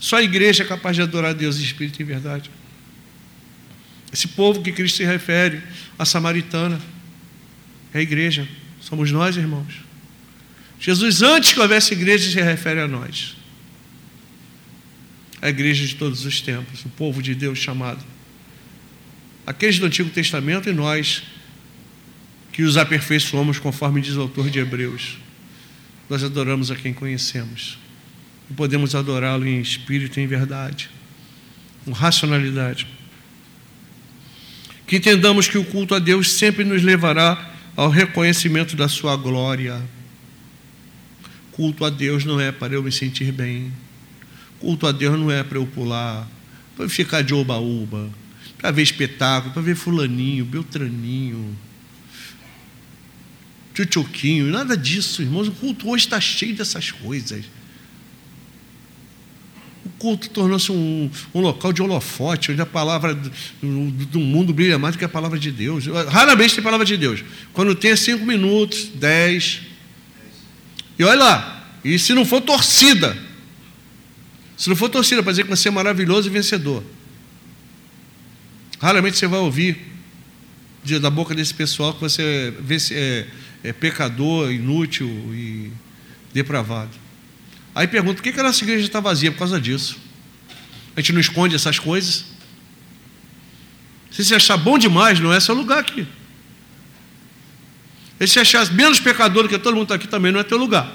Só 0.01 0.17
a 0.17 0.23
igreja 0.23 0.63
é 0.63 0.65
capaz 0.65 0.95
de 0.95 1.03
adorar 1.03 1.29
a 1.29 1.33
Deus 1.33 1.59
em 1.59 1.63
espírito 1.63 1.99
e 1.99 2.03
em 2.03 2.05
verdade. 2.05 2.49
Esse 4.11 4.27
povo 4.27 4.63
que 4.63 4.71
Cristo 4.71 4.97
se 4.97 5.05
refere, 5.05 5.61
a 5.97 6.03
samaritana, 6.03 6.81
é 7.93 7.99
a 7.99 8.01
igreja. 8.01 8.47
Somos 8.81 9.11
nós, 9.11 9.37
irmãos. 9.37 9.75
Jesus, 10.79 11.21
antes 11.21 11.53
que 11.53 11.59
houvesse 11.59 11.93
igreja, 11.93 12.31
se 12.31 12.41
refere 12.41 12.79
a 12.81 12.87
nós. 12.87 13.37
A 15.39 15.49
igreja 15.49 15.85
de 15.85 15.93
todos 15.93 16.25
os 16.25 16.41
tempos, 16.41 16.83
o 16.83 16.89
povo 16.89 17.21
de 17.21 17.35
Deus 17.35 17.59
chamado 17.59 18.03
aqueles 19.45 19.77
do 19.77 19.85
Antigo 19.85 20.09
Testamento 20.09 20.69
e 20.69 20.73
nós 20.73 21.23
que 22.51 22.63
os 22.63 22.75
aperfeiçoamos, 22.75 23.59
conforme 23.59 24.01
diz 24.01 24.15
o 24.15 24.21
autor 24.21 24.49
de 24.49 24.59
Hebreus. 24.59 25.17
Nós 26.09 26.23
adoramos 26.23 26.71
a 26.71 26.75
quem 26.75 26.93
conhecemos 26.93 27.77
e 28.51 28.53
podemos 28.53 28.93
adorá-lo 28.93 29.47
em 29.47 29.59
espírito 29.59 30.19
e 30.19 30.23
em 30.23 30.27
verdade, 30.27 30.89
com 31.83 31.91
racionalidade. 31.91 32.85
Que 34.85 34.97
entendamos 34.97 35.47
que 35.47 35.57
o 35.57 35.63
culto 35.63 35.95
a 35.95 35.99
Deus 35.99 36.33
sempre 36.33 36.63
nos 36.63 36.83
levará 36.83 37.53
ao 37.75 37.89
reconhecimento 37.89 38.75
da 38.75 38.89
sua 38.89 39.15
glória. 39.15 39.81
Culto 41.53 41.85
a 41.85 41.89
Deus 41.89 42.25
não 42.25 42.39
é 42.39 42.51
para 42.51 42.73
eu 42.73 42.83
me 42.83 42.91
sentir 42.91 43.31
bem. 43.31 43.71
Culto 44.59 44.85
a 44.85 44.91
Deus 44.91 45.17
não 45.17 45.31
é 45.31 45.43
para 45.43 45.57
eu 45.57 45.65
pular, 45.65 46.27
para 46.75 46.85
eu 46.85 46.89
ficar 46.89 47.21
de 47.21 47.33
oba-oba 47.33 48.11
para 48.61 48.69
ver 48.69 48.83
espetáculo, 48.83 49.51
para 49.53 49.61
ver 49.63 49.75
fulaninho, 49.75 50.45
beltraninho, 50.45 51.57
tchutchuquinho, 53.73 54.51
nada 54.51 54.77
disso, 54.77 55.23
irmãos. 55.23 55.47
O 55.47 55.51
culto 55.51 55.89
hoje 55.89 56.05
está 56.05 56.21
cheio 56.21 56.55
dessas 56.55 56.91
coisas. 56.91 57.43
O 59.83 59.89
culto 59.97 60.29
tornou-se 60.29 60.71
um, 60.71 61.09
um, 61.33 61.41
local 61.41 61.73
de 61.73 61.81
holofote, 61.81 62.51
onde 62.51 62.61
a 62.61 62.65
palavra 62.65 63.15
do, 63.15 63.31
do, 64.05 64.19
mundo 64.19 64.53
brilha 64.53 64.77
mais 64.77 64.95
do 64.95 64.99
que 64.99 65.05
a 65.05 65.09
palavra 65.09 65.39
de 65.39 65.51
Deus. 65.51 65.87
Raramente 66.07 66.53
tem 66.53 66.63
palavra 66.63 66.85
de 66.85 66.95
Deus. 66.95 67.23
Quando 67.51 67.73
tem 67.73 67.91
é 67.91 67.95
cinco 67.95 68.25
minutos, 68.25 68.89
dez. 68.93 69.61
E 70.99 71.03
olha 71.03 71.19
lá, 71.19 71.67
e 71.83 71.97
se 71.97 72.13
não 72.13 72.23
for 72.23 72.41
torcida, 72.41 73.17
se 74.55 74.69
não 74.69 74.75
for 74.75 74.89
torcida 74.89 75.23
para 75.23 75.31
dizer 75.31 75.43
que 75.43 75.49
você 75.49 75.69
é 75.69 75.71
maravilhoso 75.71 76.27
e 76.27 76.31
vencedor. 76.31 76.83
Raramente 78.79 79.17
você 79.17 79.27
vai 79.27 79.39
ouvir 79.39 79.91
da 80.99 81.09
boca 81.09 81.33
desse 81.33 81.53
pessoal 81.53 81.93
que 81.93 82.01
você 82.01 82.53
se 82.79 82.95
é, 82.95 83.27
é 83.63 83.73
pecador, 83.73 84.51
inútil 84.51 85.07
e 85.33 85.71
depravado. 86.33 86.91
Aí 87.73 87.87
pergunta, 87.87 88.21
por 88.21 88.31
que 88.31 88.39
a 88.39 88.43
nossa 88.43 88.63
igreja 88.63 88.85
está 88.85 88.99
vazia? 88.99 89.31
Por 89.31 89.39
causa 89.39 89.59
disso. 89.59 89.97
A 90.95 90.99
gente 90.99 91.13
não 91.13 91.21
esconde 91.21 91.55
essas 91.55 91.79
coisas. 91.79 92.25
Se 94.11 94.25
você 94.25 94.35
achar 94.35 94.57
bom 94.57 94.77
demais, 94.77 95.19
não 95.19 95.33
é 95.33 95.39
seu 95.39 95.55
lugar 95.55 95.79
aqui. 95.79 96.05
Se 98.27 98.39
achar 98.39 98.69
menos 98.71 98.99
pecador 98.99 99.43
do 99.43 99.49
que 99.49 99.57
todo 99.57 99.73
mundo 99.73 99.83
está 99.83 99.95
aqui, 99.95 100.07
também 100.07 100.31
não 100.31 100.39
é 100.39 100.43
teu 100.43 100.57
lugar. 100.57 100.91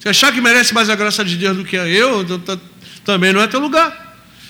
Se 0.00 0.08
achar 0.08 0.32
que 0.32 0.40
merece 0.40 0.72
mais 0.72 0.88
a 0.88 0.96
graça 0.96 1.22
de 1.24 1.36
Deus 1.36 1.56
do 1.56 1.64
que 1.64 1.76
eu, 1.76 2.24
também 3.04 3.32
não 3.32 3.40
é 3.40 3.46
teu 3.46 3.60
lugar. 3.60 4.08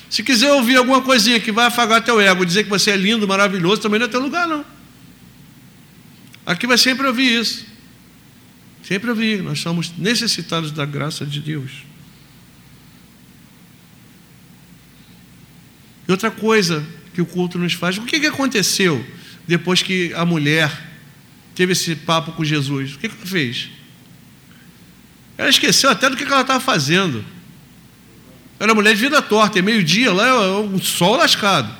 Se 0.09 0.23
quiser 0.23 0.53
ouvir 0.53 0.77
alguma 0.77 1.03
coisinha 1.03 1.39
que 1.39 1.53
vai 1.53 1.66
afagar 1.66 2.03
teu 2.03 2.21
ego, 2.21 2.47
dizer 2.47 2.64
que 2.64 2.71
você 2.71 2.93
é 2.93 2.97
lindo, 2.97 3.27
maravilhoso, 3.27 3.81
também 3.81 3.99
não 3.99 4.07
é 4.07 4.09
teu 4.09 4.21
lugar, 4.21 4.47
não. 4.47 4.64
Aqui 6.47 6.66
vai 6.66 6.79
sempre 6.79 7.07
ouvir 7.07 7.41
isso. 7.41 7.66
Sempre 8.91 9.11
ouvir. 9.11 9.41
Nós 9.41 9.61
somos 9.61 9.97
necessitados 9.97 10.72
da 10.72 10.84
graça 10.84 11.24
de 11.24 11.38
Deus. 11.38 11.70
E 16.09 16.11
outra 16.11 16.28
coisa 16.28 16.84
que 17.14 17.22
o 17.22 17.26
culto 17.26 17.57
nos 17.57 17.72
faz, 17.72 17.99
o 17.99 18.03
que, 18.03 18.18
que 18.18 18.26
aconteceu 18.26 19.07
depois 19.47 19.80
que 19.80 20.12
a 20.14 20.24
mulher 20.24 20.76
teve 21.55 21.70
esse 21.70 21.95
papo 21.95 22.32
com 22.32 22.45
Jesus? 22.45 22.95
O 22.95 22.99
que, 22.99 23.09
que 23.09 23.14
ela 23.14 23.26
fez? 23.26 23.70
Ela 25.38 25.51
esqueceu 25.51 25.88
até 25.88 26.11
do 26.11 26.16
que 26.16 26.24
ela 26.24 26.41
estava 26.41 26.59
fazendo. 26.59 27.24
Era 28.59 28.74
mulher 28.74 28.93
de 28.93 29.01
vida 29.01 29.22
torta, 29.22 29.61
é 29.61 29.62
meio-dia, 29.62 30.12
lá 30.12 30.26
é 30.26 30.51
um 30.59 30.80
sol 30.80 31.14
lascado. 31.14 31.72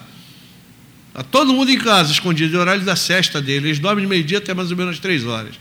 Está 1.08 1.24
todo 1.24 1.52
mundo 1.52 1.72
em 1.72 1.78
casa, 1.78 2.12
escondido, 2.12 2.56
é 2.56 2.61
horário 2.61 2.84
da 2.84 2.94
cesta 2.94 3.42
dele. 3.42 3.66
Eles 3.66 3.80
dormem 3.80 4.04
de 4.04 4.08
meio-dia 4.08 4.38
até 4.38 4.54
mais 4.54 4.70
ou 4.70 4.76
menos 4.76 5.00
três 5.00 5.26
horas. 5.26 5.56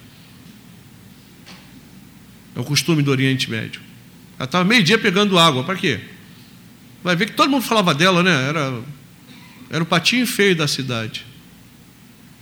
É 2.60 2.62
o 2.62 2.66
costume 2.66 3.02
do 3.02 3.10
Oriente 3.10 3.50
Médio. 3.50 3.80
Ela 4.38 4.44
estava 4.44 4.66
meio-dia 4.66 4.98
pegando 4.98 5.40
água, 5.40 5.64
para 5.64 5.78
quê? 5.78 6.02
Vai 7.02 7.16
ver 7.16 7.28
que 7.28 7.32
todo 7.32 7.50
mundo 7.50 7.62
falava 7.62 7.94
dela, 7.94 8.22
né? 8.22 8.50
Era 8.50 8.84
era 9.70 9.82
o 9.82 9.86
patinho 9.86 10.28
feio 10.28 10.58
da 10.58 10.68
cidade. 10.68 11.26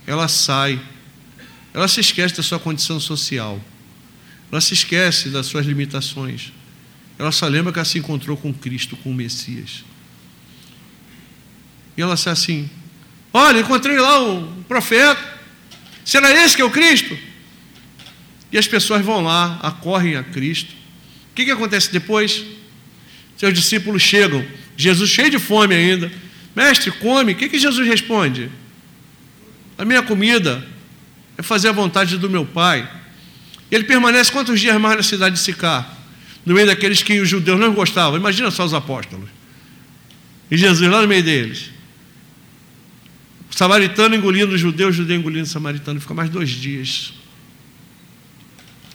Ela 0.08 0.26
sai, 0.26 0.80
ela 1.72 1.86
se 1.86 2.00
esquece 2.00 2.34
da 2.34 2.42
sua 2.42 2.58
condição 2.58 2.98
social, 2.98 3.64
ela 4.50 4.60
se 4.60 4.74
esquece 4.74 5.28
das 5.28 5.46
suas 5.46 5.64
limitações, 5.64 6.52
ela 7.16 7.30
só 7.30 7.46
lembra 7.46 7.72
que 7.72 7.78
ela 7.78 7.84
se 7.84 8.00
encontrou 8.00 8.36
com 8.36 8.52
Cristo, 8.52 8.96
com 8.96 9.12
o 9.12 9.14
Messias. 9.14 9.84
E 11.96 12.02
ela 12.02 12.16
disse 12.16 12.28
assim: 12.28 12.68
Olha, 13.32 13.60
encontrei 13.60 13.98
lá 13.98 14.20
o 14.20 14.64
profeta. 14.66 15.38
Será 16.04 16.32
esse 16.32 16.56
que 16.56 16.62
é 16.62 16.64
o 16.64 16.70
Cristo? 16.72 17.16
E 18.50 18.58
as 18.58 18.66
pessoas 18.66 19.04
vão 19.04 19.20
lá, 19.20 19.58
acorrem 19.62 20.16
a 20.16 20.22
Cristo. 20.22 20.72
O 21.30 21.34
que, 21.34 21.44
que 21.44 21.50
acontece 21.50 21.92
depois? 21.92 22.44
Seus 23.36 23.54
discípulos 23.54 24.02
chegam, 24.02 24.44
Jesus 24.76 25.10
cheio 25.10 25.30
de 25.30 25.38
fome 25.38 25.74
ainda. 25.74 26.10
Mestre, 26.54 26.90
come. 26.90 27.32
O 27.32 27.34
que, 27.36 27.48
que 27.48 27.58
Jesus 27.58 27.86
responde? 27.86 28.50
A 29.76 29.84
minha 29.84 30.02
comida 30.02 30.66
é 31.36 31.42
fazer 31.42 31.68
a 31.68 31.72
vontade 31.72 32.16
do 32.16 32.28
meu 32.28 32.44
Pai. 32.44 32.88
Ele 33.70 33.84
permanece 33.84 34.32
quantos 34.32 34.60
dias 34.60 34.80
mais 34.80 34.96
na 34.96 35.02
cidade 35.02 35.36
de 35.36 35.40
Sicar? 35.40 35.96
No 36.44 36.54
meio 36.54 36.66
daqueles 36.66 37.02
que 37.02 37.20
os 37.20 37.28
judeus 37.28 37.60
não 37.60 37.72
gostavam. 37.74 38.18
Imagina 38.18 38.50
só 38.50 38.64
os 38.64 38.74
apóstolos. 38.74 39.28
E 40.50 40.56
Jesus 40.56 40.90
lá 40.90 41.02
no 41.02 41.08
meio 41.08 41.22
deles. 41.22 41.70
O 43.50 43.54
samaritano 43.54 44.14
engolindo 44.14 44.54
o 44.54 44.58
judeu, 44.58 44.88
o 44.88 44.92
judeu 44.92 45.16
engolindo 45.16 45.44
o 45.44 45.48
samaritano. 45.48 46.00
Fica 46.00 46.14
mais 46.14 46.30
dois 46.30 46.48
dias. 46.48 47.12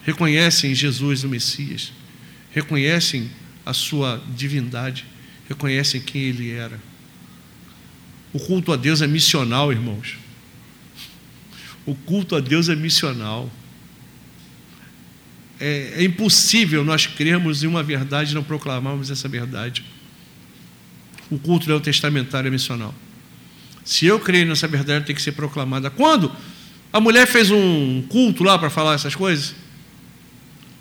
Reconhecem 0.04 0.76
Jesus 0.76 1.24
o 1.24 1.30
Messias. 1.30 1.92
Reconhecem 2.52 3.30
a 3.66 3.74
sua 3.74 4.22
divindade. 4.36 5.06
Reconhecem 5.48 6.02
quem 6.02 6.24
ele 6.24 6.52
era. 6.52 6.80
O 8.34 8.40
culto 8.40 8.72
a 8.74 8.76
Deus 8.76 9.02
é 9.02 9.08
missional, 9.08 9.72
irmãos. 9.72 10.18
O 11.86 11.96
culto 11.96 12.36
a 12.36 12.40
Deus 12.40 12.68
é 12.68 12.76
missional. 12.76 13.50
É, 15.60 15.94
é, 15.98 16.04
impossível 16.04 16.84
nós 16.84 17.06
crermos 17.06 17.64
em 17.64 17.68
uma 17.68 17.84
verdade 17.84 18.32
e 18.32 18.36
não 18.36 18.44
proclamarmos 18.44 19.10
essa 19.10 19.30
verdade. 19.30 19.86
O 21.30 21.38
culto 21.38 21.68
neotestamentário 21.68 22.48
é 22.48 22.52
missional. 22.52 22.94
Se 23.86 24.06
eu 24.06 24.20
creio 24.20 24.46
nessa 24.46 24.68
verdade, 24.68 25.06
tem 25.06 25.16
que 25.16 25.22
ser 25.22 25.34
proclamada. 25.34 25.90
Quando 25.90 26.32
a 26.92 27.00
mulher 27.00 27.28
fez 27.28 27.52
um 27.52 28.04
culto 28.10 28.44
lá 28.44 28.58
para 28.58 28.70
falar 28.70 28.96
essas 28.96 29.16
coisas, 29.16 29.56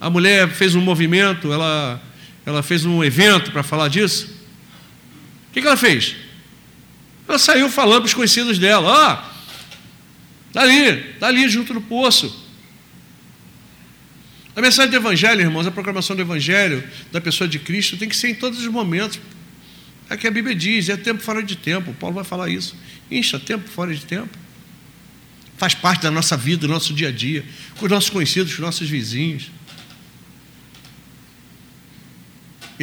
a 0.03 0.11
mulher 0.11 0.49
fez 0.49 0.75
um 0.75 0.81
movimento, 0.81 1.53
ela, 1.53 2.03
ela 2.45 2.61
fez 2.61 2.85
um 2.85 3.05
evento 3.05 3.53
para 3.53 3.63
falar 3.63 3.87
disso. 3.87 4.27
O 5.49 5.53
que, 5.53 5.61
que 5.61 5.67
ela 5.67 5.77
fez? 5.77 6.17
Ela 7.29 7.39
saiu 7.39 7.71
falando 7.71 8.01
para 8.01 8.09
os 8.09 8.15
conhecidos 8.15 8.59
dela: 8.59 8.89
Ó, 8.89 8.93
ah, 8.93 9.33
está 10.49 10.63
ali, 10.63 11.11
está 11.13 11.29
ali 11.29 11.49
junto 11.49 11.73
no 11.73 11.81
poço. 11.81 12.37
A 14.57 14.61
mensagem 14.61 14.91
do 14.91 14.97
Evangelho, 14.97 15.41
irmãos, 15.41 15.69
a 15.69 15.71
proclamação 15.71 16.17
do 16.17 16.23
Evangelho 16.23 16.83
da 17.13 17.21
pessoa 17.21 17.47
de 17.47 17.61
Cristo 17.61 17.97
tem 17.97 18.09
que 18.09 18.17
ser 18.17 18.31
em 18.31 18.35
todos 18.35 18.59
os 18.59 18.67
momentos. 18.67 19.21
É 20.11 20.17
que 20.17 20.27
a 20.27 20.33
Bíblia 20.33 20.57
diz, 20.57 20.89
é 20.89 20.97
tempo 20.97 21.23
fora 21.23 21.45
de 21.45 21.55
tempo. 21.55 21.95
Paulo 21.95 22.17
vai 22.17 22.25
falar 22.25 22.49
isso. 22.49 22.75
Incha, 23.09 23.39
tempo 23.39 23.69
fora 23.69 23.95
de 23.95 24.05
tempo. 24.05 24.37
Faz 25.57 25.77
parte 25.77 26.03
da 26.03 26.11
nossa 26.11 26.37
vida, 26.37 26.67
do 26.67 26.73
nosso 26.73 26.93
dia 26.93 27.07
a 27.07 27.13
dia, 27.13 27.45
com 27.77 27.85
os 27.85 27.91
nossos 27.91 28.11
conhecidos, 28.11 28.51
com 28.51 28.57
os 28.57 28.67
nossos 28.67 28.89
vizinhos. 28.91 29.53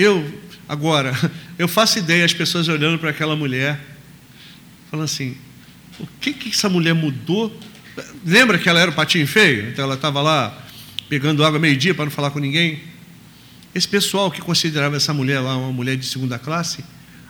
Eu, 0.01 0.25
agora, 0.65 1.13
eu 1.59 1.67
faço 1.67 1.99
ideia 1.99 2.23
as 2.23 2.31
pessoas 2.31 2.69
olhando 2.69 2.97
para 2.97 3.09
aquela 3.09 3.35
mulher, 3.35 3.77
falando 4.89 5.03
assim: 5.03 5.35
o 5.99 6.07
que, 6.21 6.31
que 6.31 6.47
essa 6.47 6.69
mulher 6.69 6.93
mudou? 6.93 7.53
Lembra 8.25 8.57
que 8.57 8.69
ela 8.69 8.79
era 8.79 8.89
o 8.89 8.93
patinho 8.93 9.27
feio? 9.27 9.69
Então 9.69 9.83
ela 9.83 9.95
estava 9.95 10.21
lá 10.21 10.57
pegando 11.09 11.43
água 11.43 11.59
meio-dia 11.59 11.93
para 11.93 12.05
não 12.05 12.11
falar 12.11 12.31
com 12.31 12.39
ninguém? 12.39 12.81
Esse 13.75 13.89
pessoal 13.89 14.31
que 14.31 14.39
considerava 14.39 14.95
essa 14.95 15.13
mulher 15.13 15.41
lá 15.41 15.57
uma 15.57 15.73
mulher 15.73 15.97
de 15.97 16.05
segunda 16.05 16.39
classe, 16.39 16.81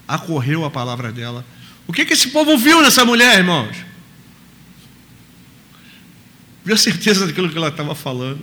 acorreu 0.08 0.64
a 0.64 0.70
palavra 0.70 1.12
dela. 1.12 1.44
O 1.88 1.92
que, 1.92 2.06
que 2.06 2.14
esse 2.14 2.28
povo 2.28 2.56
viu 2.56 2.84
nessa 2.84 3.04
mulher, 3.04 3.40
irmãos? 3.40 3.76
Viu 6.64 6.76
a 6.76 6.78
certeza 6.78 7.26
daquilo 7.26 7.50
que 7.50 7.58
ela 7.58 7.70
estava 7.70 7.96
falando. 7.96 8.42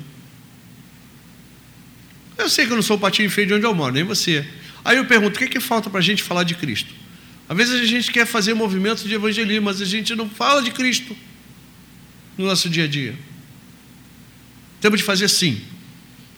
Eu 2.39 2.49
sei 2.49 2.67
que 2.67 2.73
eu 2.73 2.77
não 2.77 2.83
sou 2.83 2.97
o 2.97 3.01
patinho 3.01 3.31
feio 3.31 3.47
de 3.47 3.55
onde 3.55 3.65
eu 3.65 3.75
moro, 3.75 3.93
nem 3.93 4.05
você. 4.05 4.47
Aí 4.85 4.97
eu 4.97 5.05
pergunto: 5.05 5.37
o 5.37 5.39
que, 5.39 5.49
que 5.49 5.61
falta 5.61 5.89
para 5.89 6.01
a 6.01 6.03
gente 6.03 6.23
falar 6.23 6.45
de 6.45 6.55
Cristo? 6.55 6.93
Às 7.49 7.57
vezes 7.57 7.81
a 7.81 7.85
gente 7.85 8.11
quer 8.11 8.27
fazer 8.27 8.55
movimentos 8.55 9.05
de 9.05 9.15
evangelismo, 9.15 9.65
mas 9.65 9.81
a 9.81 9.85
gente 9.85 10.15
não 10.15 10.29
fala 10.29 10.63
de 10.63 10.71
Cristo 10.71 11.17
no 12.37 12.45
nosso 12.45 12.69
dia 12.69 12.85
a 12.85 12.89
dia. 12.89 13.15
Temos 14.81 15.01
de 15.01 15.05
fazer 15.05 15.29
sim. 15.29 15.61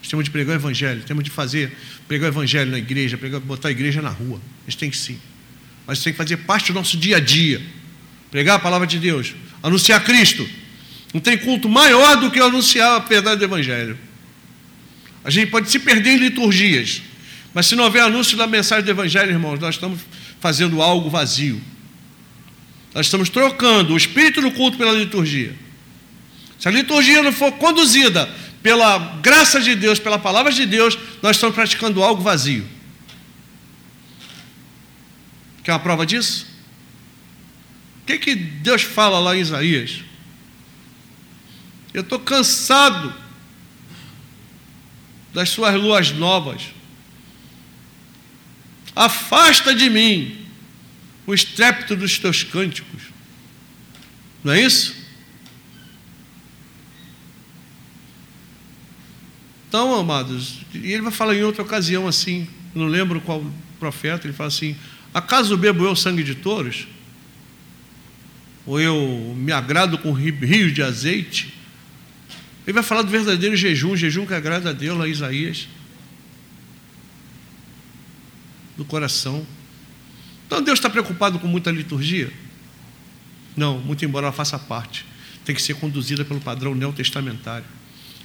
Temos 0.08 0.24
de 0.24 0.30
pregar 0.30 0.56
o 0.56 0.58
evangelho, 0.58 1.02
temos 1.02 1.22
de 1.22 1.30
fazer, 1.30 1.76
pregar 2.06 2.30
o 2.30 2.32
evangelho 2.32 2.70
na 2.70 2.78
igreja, 2.78 3.18
pregar, 3.18 3.40
botar 3.40 3.68
a 3.68 3.70
igreja 3.70 4.00
na 4.00 4.08
rua. 4.08 4.40
A 4.66 4.70
gente 4.70 4.78
tem 4.78 4.90
que 4.90 4.96
sim. 4.96 5.18
Mas 5.86 6.02
tem 6.02 6.12
que 6.12 6.16
fazer 6.16 6.38
parte 6.38 6.72
do 6.72 6.74
nosso 6.74 6.96
dia 6.96 7.16
a 7.16 7.20
dia. 7.20 7.60
Pregar 8.30 8.56
a 8.56 8.58
palavra 8.58 8.86
de 8.86 8.98
Deus, 8.98 9.34
anunciar 9.62 10.02
Cristo. 10.04 10.48
Não 11.12 11.20
tem 11.20 11.36
culto 11.36 11.68
maior 11.68 12.16
do 12.16 12.30
que 12.30 12.38
anunciar 12.38 12.96
a 12.96 12.98
verdade 13.00 13.38
do 13.38 13.44
evangelho. 13.44 13.98
A 15.28 15.30
gente 15.30 15.50
pode 15.50 15.70
se 15.70 15.78
perder 15.78 16.12
em 16.12 16.16
liturgias, 16.16 17.02
mas 17.52 17.66
se 17.66 17.76
não 17.76 17.84
houver 17.84 18.02
anúncio 18.02 18.34
da 18.34 18.46
mensagem 18.46 18.82
do 18.82 18.90
Evangelho, 18.90 19.30
irmãos, 19.30 19.60
nós 19.60 19.74
estamos 19.74 20.00
fazendo 20.40 20.80
algo 20.80 21.10
vazio. 21.10 21.60
Nós 22.94 23.04
estamos 23.04 23.28
trocando 23.28 23.92
o 23.92 23.96
espírito 23.98 24.40
do 24.40 24.50
culto 24.50 24.78
pela 24.78 24.92
liturgia. 24.92 25.54
Se 26.58 26.66
a 26.66 26.70
liturgia 26.70 27.22
não 27.22 27.30
for 27.30 27.52
conduzida 27.52 28.26
pela 28.62 28.96
graça 29.20 29.60
de 29.60 29.74
Deus, 29.74 29.98
pela 29.98 30.18
palavra 30.18 30.50
de 30.50 30.64
Deus, 30.64 30.98
nós 31.20 31.36
estamos 31.36 31.54
praticando 31.54 32.02
algo 32.02 32.22
vazio. 32.22 32.66
Quer 35.62 35.72
uma 35.72 35.78
prova 35.78 36.06
disso? 36.06 36.46
O 38.00 38.06
que, 38.06 38.16
que 38.16 38.34
Deus 38.34 38.80
fala 38.80 39.18
lá 39.18 39.36
em 39.36 39.40
Isaías? 39.40 39.96
Eu 41.92 42.00
estou 42.00 42.18
cansado 42.18 43.27
das 45.32 45.50
suas 45.50 45.74
luas 45.74 46.10
novas. 46.12 46.62
Afasta 48.94 49.74
de 49.74 49.88
mim 49.88 50.46
o 51.26 51.34
estrépito 51.34 51.94
dos 51.94 52.18
teus 52.18 52.42
cânticos. 52.42 53.02
Não 54.42 54.52
é 54.52 54.62
isso? 54.62 54.96
Então, 59.68 59.94
amados, 59.94 60.60
e 60.72 60.92
ele 60.92 61.02
vai 61.02 61.12
falar 61.12 61.34
em 61.34 61.42
outra 61.42 61.62
ocasião 61.62 62.08
assim, 62.08 62.48
não 62.74 62.86
lembro 62.86 63.20
qual 63.20 63.44
profeta, 63.78 64.26
ele 64.26 64.32
fala 64.32 64.48
assim: 64.48 64.74
acaso 65.12 65.56
bebo 65.58 65.84
eu 65.84 65.94
sangue 65.94 66.24
de 66.24 66.34
touros? 66.34 66.86
Ou 68.64 68.80
eu 68.80 69.34
me 69.36 69.52
agrado 69.52 69.98
com 69.98 70.12
rios 70.12 70.74
de 70.74 70.82
azeite? 70.82 71.57
Ele 72.68 72.74
vai 72.74 72.82
falar 72.82 73.00
do 73.00 73.08
verdadeiro 73.08 73.56
jejum, 73.56 73.96
jejum 73.96 74.26
que 74.26 74.34
agrada 74.34 74.68
a 74.68 74.72
Deus, 74.74 74.98
lá 74.98 75.08
em 75.08 75.10
Isaías. 75.10 75.66
Do 78.76 78.84
coração. 78.84 79.46
Então 80.46 80.60
Deus 80.60 80.78
está 80.78 80.90
preocupado 80.90 81.38
com 81.38 81.48
muita 81.48 81.70
liturgia? 81.70 82.30
Não, 83.56 83.78
muito 83.78 84.04
embora 84.04 84.26
ela 84.26 84.34
faça 84.34 84.58
parte. 84.58 85.06
Tem 85.46 85.54
que 85.54 85.62
ser 85.62 85.76
conduzida 85.76 86.26
pelo 86.26 86.42
padrão 86.42 86.74
neotestamentário. 86.74 87.64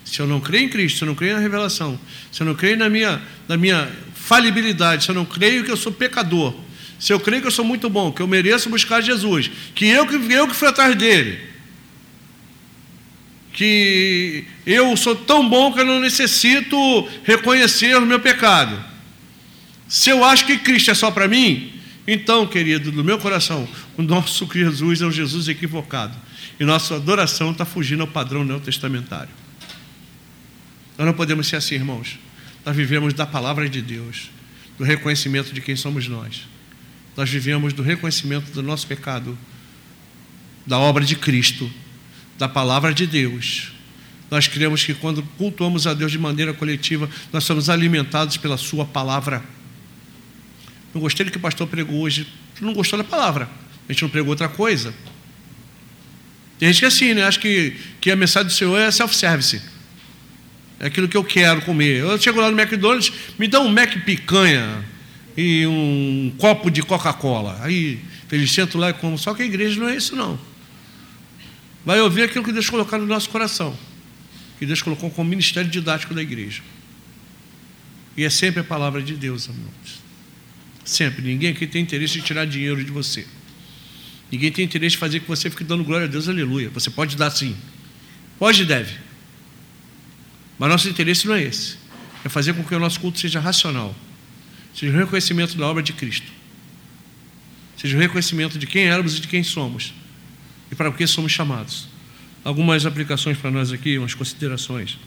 Se 0.03 0.19
eu 0.19 0.27
não 0.27 0.41
creio 0.41 0.65
em 0.65 0.69
Cristo, 0.69 0.97
se 0.97 1.03
eu 1.05 1.07
não 1.07 1.15
creio 1.15 1.35
na 1.35 1.39
revelação, 1.39 1.97
se 2.29 2.41
eu 2.41 2.45
não 2.45 2.53
creio 2.53 2.75
na 2.75 2.89
minha, 2.89 3.21
na 3.47 3.55
minha 3.55 3.89
falibilidade, 4.13 5.05
se 5.05 5.09
eu 5.09 5.15
não 5.15 5.23
creio 5.23 5.63
que 5.63 5.71
eu 5.71 5.77
sou 5.77 5.93
pecador, 5.93 6.53
se 6.99 7.13
eu 7.13 7.19
creio 7.21 7.41
que 7.41 7.47
eu 7.47 7.51
sou 7.51 7.63
muito 7.63 7.89
bom, 7.89 8.11
que 8.11 8.21
eu 8.21 8.27
mereço 8.27 8.69
buscar 8.69 8.99
Jesus, 8.99 9.49
que 9.73 9.85
eu 9.85 10.05
que, 10.05 10.15
eu 10.33 10.49
que 10.49 10.53
fui 10.53 10.67
atrás 10.67 10.93
dele, 10.97 11.52
que 13.53 14.45
eu 14.65 14.97
sou 14.97 15.15
tão 15.15 15.47
bom 15.47 15.71
que 15.71 15.79
eu 15.79 15.85
não 15.85 15.99
necessito 15.99 16.75
reconhecer 17.23 17.95
o 17.95 18.05
meu 18.05 18.19
pecado. 18.19 18.83
Se 19.87 20.09
eu 20.09 20.25
acho 20.25 20.45
que 20.45 20.57
Cristo 20.57 20.89
é 20.89 20.93
só 20.95 21.11
para 21.11 21.27
mim, 21.27 21.71
então, 22.07 22.47
querido, 22.47 22.91
no 22.91 23.03
meu 23.03 23.19
coração, 23.19 23.69
o 23.95 24.01
nosso 24.01 24.49
Jesus 24.51 25.01
é 25.01 25.05
um 25.05 25.11
Jesus 25.11 25.47
equivocado. 25.47 26.17
E 26.59 26.65
nossa 26.65 26.95
adoração 26.95 27.51
está 27.51 27.63
fugindo 27.63 28.01
ao 28.01 28.07
padrão 28.07 28.43
neotestamentário. 28.43 29.29
Nós 30.97 31.05
não 31.05 31.13
podemos 31.13 31.47
ser 31.47 31.57
assim, 31.57 31.75
irmãos. 31.75 32.17
Nós 32.65 32.75
vivemos 32.75 33.13
da 33.13 33.25
palavra 33.25 33.69
de 33.69 33.81
Deus, 33.81 34.31
do 34.77 34.83
reconhecimento 34.83 35.53
de 35.53 35.61
quem 35.61 35.75
somos 35.75 36.07
nós. 36.07 36.47
Nós 37.15 37.29
vivemos 37.29 37.73
do 37.73 37.83
reconhecimento 37.83 38.51
do 38.51 38.63
nosso 38.63 38.87
pecado, 38.87 39.37
da 40.65 40.79
obra 40.79 41.05
de 41.05 41.15
Cristo 41.15 41.69
da 42.37 42.47
palavra 42.47 42.93
de 42.93 43.05
Deus. 43.05 43.71
Nós 44.29 44.47
cremos 44.47 44.83
que 44.83 44.93
quando 44.93 45.21
cultuamos 45.37 45.85
a 45.85 45.93
Deus 45.93 46.11
de 46.11 46.17
maneira 46.17 46.53
coletiva, 46.53 47.09
nós 47.31 47.43
somos 47.43 47.69
alimentados 47.69 48.37
pela 48.37 48.57
Sua 48.57 48.85
palavra. 48.85 49.43
Não 50.93 51.01
gostei 51.01 51.25
do 51.25 51.31
que 51.31 51.37
o 51.37 51.41
pastor 51.41 51.67
pregou 51.67 52.01
hoje. 52.01 52.27
Não 52.59 52.73
gostou 52.73 52.97
da 52.97 53.03
palavra. 53.03 53.49
A 53.87 53.91
gente 53.91 54.01
não 54.01 54.09
pregou 54.09 54.29
outra 54.29 54.47
coisa. 54.47 54.93
Tem 56.57 56.69
gente 56.69 56.79
que 56.79 56.85
é 56.85 56.87
assim, 56.87 57.13
né? 57.13 57.23
Acho 57.23 57.39
que, 57.39 57.75
que 57.99 58.09
a 58.09 58.15
mensagem 58.15 58.47
do 58.47 58.53
Senhor 58.53 58.77
é 58.77 58.89
self-service. 58.89 59.61
É 60.79 60.87
aquilo 60.87 61.07
que 61.07 61.17
eu 61.17 61.23
quero 61.23 61.61
comer. 61.61 61.99
Eu 61.99 62.19
chego 62.19 62.39
lá 62.39 62.49
no 62.49 62.59
McDonald's, 62.59 63.11
me 63.37 63.47
dá 63.47 63.59
um 63.59 63.69
Mac 63.69 63.93
picanha 64.05 64.83
e 65.35 65.65
um 65.65 66.33
copo 66.37 66.69
de 66.69 66.81
Coca-Cola. 66.81 67.59
Aí 67.61 67.99
eles 68.31 68.51
sentam 68.51 68.79
lá 68.79 68.89
e 68.89 68.93
comem. 68.93 69.17
Só 69.17 69.33
que 69.33 69.43
a 69.43 69.45
igreja 69.45 69.79
não 69.79 69.89
é 69.89 69.95
isso, 69.95 70.15
não. 70.15 70.39
Vai 71.85 71.99
ouvir 71.99 72.23
aquilo 72.23 72.43
que 72.43 72.51
Deus 72.51 72.69
colocou 72.69 72.97
no 72.99 73.05
nosso 73.05 73.29
coração. 73.29 73.77
Que 74.57 74.65
Deus 74.65 74.81
colocou 74.81 75.09
como 75.09 75.29
ministério 75.29 75.69
didático 75.69 76.13
da 76.13 76.21
igreja. 76.21 76.61
E 78.15 78.23
é 78.23 78.29
sempre 78.29 78.61
a 78.61 78.63
palavra 78.63 79.01
de 79.01 79.15
Deus, 79.15 79.49
amigos. 79.49 80.01
Sempre. 80.85 81.21
Ninguém 81.21 81.49
aqui 81.51 81.65
tem 81.67 81.81
interesse 81.81 82.19
em 82.19 82.21
tirar 82.21 82.45
dinheiro 82.45 82.83
de 82.83 82.91
você. 82.91 83.25
Ninguém 84.31 84.51
tem 84.51 84.65
interesse 84.65 84.95
em 84.95 84.99
fazer 84.99 85.19
que 85.19 85.27
você 85.27 85.49
fique 85.49 85.63
dando 85.63 85.83
glória 85.83 86.05
a 86.05 86.09
Deus, 86.09 86.29
aleluia. 86.29 86.69
Você 86.69 86.89
pode 86.89 87.15
dar 87.15 87.31
sim. 87.31 87.55
Pode 88.39 88.61
e 88.61 88.65
deve. 88.65 88.97
Mas 90.57 90.69
nosso 90.69 90.87
interesse 90.87 91.27
não 91.27 91.35
é 91.35 91.43
esse. 91.43 91.77
É 92.23 92.29
fazer 92.29 92.53
com 92.53 92.63
que 92.63 92.73
o 92.73 92.79
nosso 92.79 92.99
culto 92.99 93.19
seja 93.19 93.39
racional. 93.39 93.95
Seja 94.73 94.91
um 94.93 94.97
reconhecimento 94.97 95.57
da 95.57 95.67
obra 95.67 95.83
de 95.83 95.93
Cristo. 95.93 96.31
Seja 97.77 97.97
um 97.97 97.99
reconhecimento 97.99 98.57
de 98.57 98.65
quem 98.65 98.85
éramos 98.85 99.17
e 99.17 99.21
de 99.21 99.27
quem 99.27 99.43
somos. 99.43 99.93
E 100.73 100.75
para 100.75 100.89
o 100.89 100.93
que 100.93 101.05
somos 101.05 101.31
chamados. 101.31 101.87
Algumas 102.43 102.83
aplicações 102.83 103.37
para 103.37 103.51
nós 103.51 103.71
aqui, 103.71 103.95
umas 103.99 104.15
considerações. 104.15 104.97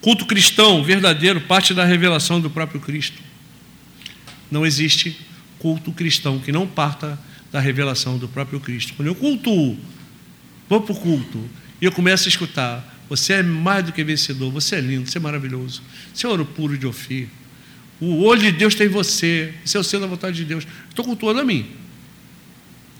Culto 0.00 0.24
cristão 0.24 0.82
verdadeiro 0.82 1.38
parte 1.42 1.74
da 1.74 1.84
revelação 1.84 2.40
do 2.40 2.48
próprio 2.48 2.80
Cristo. 2.80 3.20
Não 4.50 4.64
existe 4.64 5.14
culto 5.58 5.92
cristão 5.92 6.38
que 6.38 6.50
não 6.50 6.66
parta 6.66 7.18
da 7.52 7.60
revelação 7.60 8.16
do 8.16 8.26
próprio 8.26 8.58
Cristo. 8.58 8.94
Quando 8.96 9.08
eu 9.08 9.14
cultuo, 9.14 9.76
vou 10.66 10.80
para 10.80 10.94
o 10.94 10.98
culto 10.98 11.44
e 11.78 11.84
eu 11.84 11.92
começo 11.92 12.24
a 12.24 12.30
escutar: 12.30 12.98
você 13.06 13.34
é 13.34 13.42
mais 13.42 13.84
do 13.84 13.92
que 13.92 14.02
vencedor, 14.02 14.50
você 14.50 14.76
é 14.76 14.80
lindo, 14.80 15.10
você 15.10 15.18
é 15.18 15.20
maravilhoso, 15.20 15.82
você 16.14 16.26
é 16.26 16.30
ouro 16.30 16.46
puro 16.46 16.78
de 16.78 16.86
ofir. 16.86 17.28
O 18.00 18.22
olho 18.22 18.40
de 18.40 18.52
Deus 18.52 18.74
tem 18.74 18.88
você, 18.88 19.52
esse 19.62 19.76
é 19.76 19.80
o 19.80 19.84
selo 19.84 20.04
da 20.04 20.08
vontade 20.08 20.36
de 20.38 20.44
Deus. 20.46 20.66
Estou 20.88 21.04
cultuando 21.04 21.40
a 21.40 21.44
mim. 21.44 21.66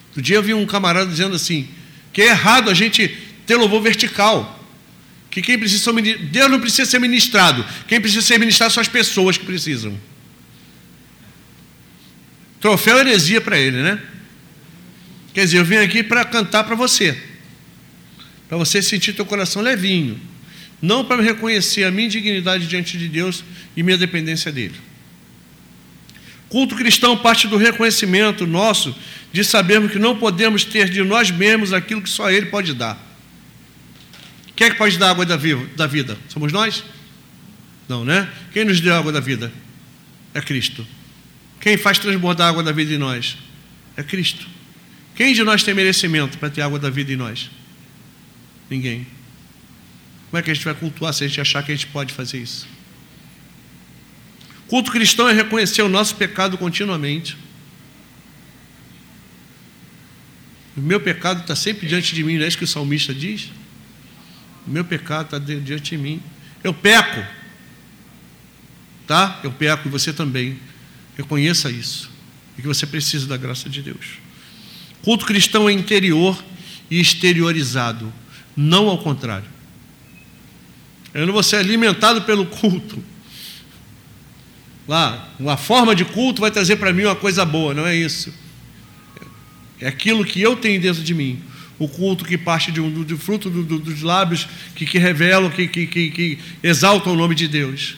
Outro 0.09 0.20
dia 0.20 0.36
eu 0.36 0.42
vi 0.42 0.55
um 0.55 0.64
camarada 0.66 1.11
dizendo 1.11 1.36
assim: 1.36 1.68
que 2.17 2.23
é 2.23 2.29
errado 2.29 2.71
a 2.71 2.73
gente 2.73 3.09
ter 3.47 3.57
louvor 3.57 3.83
vertical. 3.83 4.59
Que 5.31 5.43
quem 5.43 5.59
precisa 5.59 5.93
ser 5.93 6.19
Deus 6.19 6.51
não 6.51 6.59
precisa 6.59 6.91
ser 6.91 6.99
ministrado. 6.99 7.62
Quem 7.87 8.01
precisa 8.01 8.23
ser 8.23 8.39
ministrado 8.39 8.73
são 8.73 8.81
as 8.81 8.89
pessoas 8.89 9.37
que 9.37 9.45
precisam. 9.45 9.95
Troféu 12.59 12.97
heresia 13.01 13.39
para 13.39 13.59
ele, 13.59 13.83
né? 13.83 14.01
Quer 15.35 15.45
dizer, 15.45 15.59
eu 15.59 15.64
vim 15.67 15.77
aqui 15.77 16.03
para 16.03 16.25
cantar 16.25 16.64
para 16.64 16.75
você. 16.75 17.23
Para 18.49 18.57
você 18.57 18.81
sentir 18.81 19.12
teu 19.12 19.27
coração 19.27 19.61
levinho. 19.61 20.19
Não 20.81 21.05
para 21.05 21.21
reconhecer 21.21 21.85
a 21.85 21.91
minha 21.91 22.09
dignidade 22.09 22.67
diante 22.67 22.97
de 22.97 23.09
Deus 23.11 23.45
e 23.77 23.83
minha 23.83 23.99
dependência 23.99 24.51
dele. 24.51 24.77
Culto 26.57 26.75
cristão 26.75 27.19
parte 27.19 27.47
do 27.47 27.59
reconhecimento 27.59 28.47
nosso 28.47 28.97
de 29.31 29.45
sabermos 29.45 29.93
que 29.93 29.99
não 29.99 30.17
podemos 30.17 30.65
ter 30.65 30.89
de 30.89 31.03
nós 31.03 31.31
mesmos 31.31 31.75
aquilo 31.75 32.01
que 32.01 32.09
só 32.09 32.31
Ele 32.31 32.47
pode 32.47 32.73
dar. 32.73 32.99
Quem 34.57 34.69
é 34.69 34.71
que 34.71 34.77
pode 34.77 34.97
dar 34.97 35.11
água 35.11 35.27
da 35.27 35.37
vida? 35.37 36.17
Somos 36.31 36.55
nós? 36.55 36.83
Não, 37.87 38.07
né? 38.07 38.27
Quem 38.55 38.65
nos 38.65 38.81
deu 38.81 38.95
a 38.95 38.99
água 38.99 39.13
da 39.13 39.21
vida? 39.21 39.53
É 40.33 40.41
Cristo. 40.41 40.87
Quem 41.61 41.77
faz 41.77 41.99
transbordar 41.99 42.47
a 42.47 42.51
água 42.53 42.63
da 42.63 42.73
vida 42.73 42.95
em 42.95 42.99
nós? 42.99 43.37
É 43.95 44.03
Cristo. 44.03 44.47
Quem 45.15 45.35
de 45.35 45.45
nós 45.45 45.63
tem 45.63 45.75
merecimento 45.75 46.39
para 46.39 46.49
ter 46.49 46.63
água 46.63 46.79
da 46.79 46.89
vida 46.89 47.13
em 47.13 47.17
nós? 47.17 47.51
Ninguém. 48.71 49.07
Como 50.31 50.41
é 50.41 50.43
que 50.43 50.51
a 50.51 50.55
gente 50.55 50.65
vai 50.65 50.73
cultuar 50.75 51.13
se 51.13 51.23
a 51.23 51.29
gente 51.29 51.39
achar 51.39 51.63
que 51.63 51.71
a 51.71 51.75
gente 51.75 51.89
pode 51.89 52.15
fazer 52.15 52.39
isso? 52.39 52.76
Culto 54.69 54.91
cristão 54.91 55.29
é 55.29 55.33
reconhecer 55.33 55.83
o 55.83 55.89
nosso 55.89 56.17
pecado 56.17 56.59
continuamente. 56.59 57.37
O 60.77 60.81
meu 60.81 61.01
pecado 61.01 61.41
está 61.41 61.57
sempre 61.57 61.87
diante 61.87 62.14
de 62.14 62.23
mim, 62.23 62.37
não 62.37 62.45
é 62.45 62.49
isso 62.49 62.59
que 62.59 62.64
o 62.64 62.69
salmista 62.69 63.14
diz? 63.14 63.51
O 64.67 64.71
meu 64.71 64.85
pecado 64.85 65.27
está 65.27 65.39
diante 65.39 65.91
de 65.91 65.99
mim. 65.99 66.21
Eu 66.62 66.75
peco. 66.75 67.25
Tá? 69.07 69.41
Eu 69.43 69.53
peco 69.53 69.89
e 69.89 69.91
você 69.91 70.12
também. 70.12 70.59
Reconheça 71.17 71.71
isso. 71.71 72.11
E 72.59 72.62
que 72.62 72.69
você 72.69 72.87
precisa 72.87 73.27
da 73.27 73.37
graça 73.37 73.71
de 73.71 73.81
Deus. 73.81 74.19
Culto 75.03 75.25
cristão 75.25 75.69
é 75.69 75.73
interior 75.73 76.43
e 76.91 77.01
exteriorizado, 77.01 78.12
não 78.57 78.89
ao 78.89 78.99
contrário. 78.99 79.49
Eu 81.14 81.27
não 81.27 81.33
vou 81.33 81.43
ser 81.43 81.57
alimentado 81.57 82.23
pelo 82.23 82.45
culto. 82.47 83.03
Lá, 84.87 85.28
uma 85.39 85.57
forma 85.57 85.95
de 85.95 86.05
culto 86.05 86.41
vai 86.41 86.51
trazer 86.51 86.76
para 86.76 86.93
mim 86.93 87.05
uma 87.05 87.16
coisa 87.16 87.45
boa, 87.45 87.74
não 87.74 87.87
é 87.87 87.95
isso. 87.95 88.32
É 89.80 89.89
aquilo 89.89 90.24
que 90.24 90.41
eu 90.41 90.57
tenho 90.57 90.80
dentro 90.80 91.03
de 91.03 91.14
mim. 91.14 91.43
O 91.78 91.89
culto 91.89 92.24
que 92.24 92.39
parte 92.39 92.72
de 92.72 92.80
um, 92.80 92.91
do, 92.91 93.05
do 93.05 93.18
fruto 93.18 93.51
do, 93.51 93.62
do, 93.62 93.78
dos 93.78 94.01
lábios 94.01 94.49
que, 94.74 94.87
que 94.87 94.99
revelam, 94.99 95.51
que, 95.51 95.66
que, 95.68 95.87
que, 95.87 96.11
que 96.11 96.39
o 96.62 97.14
nome 97.14 97.34
de 97.34 97.49
Deus. 97.49 97.97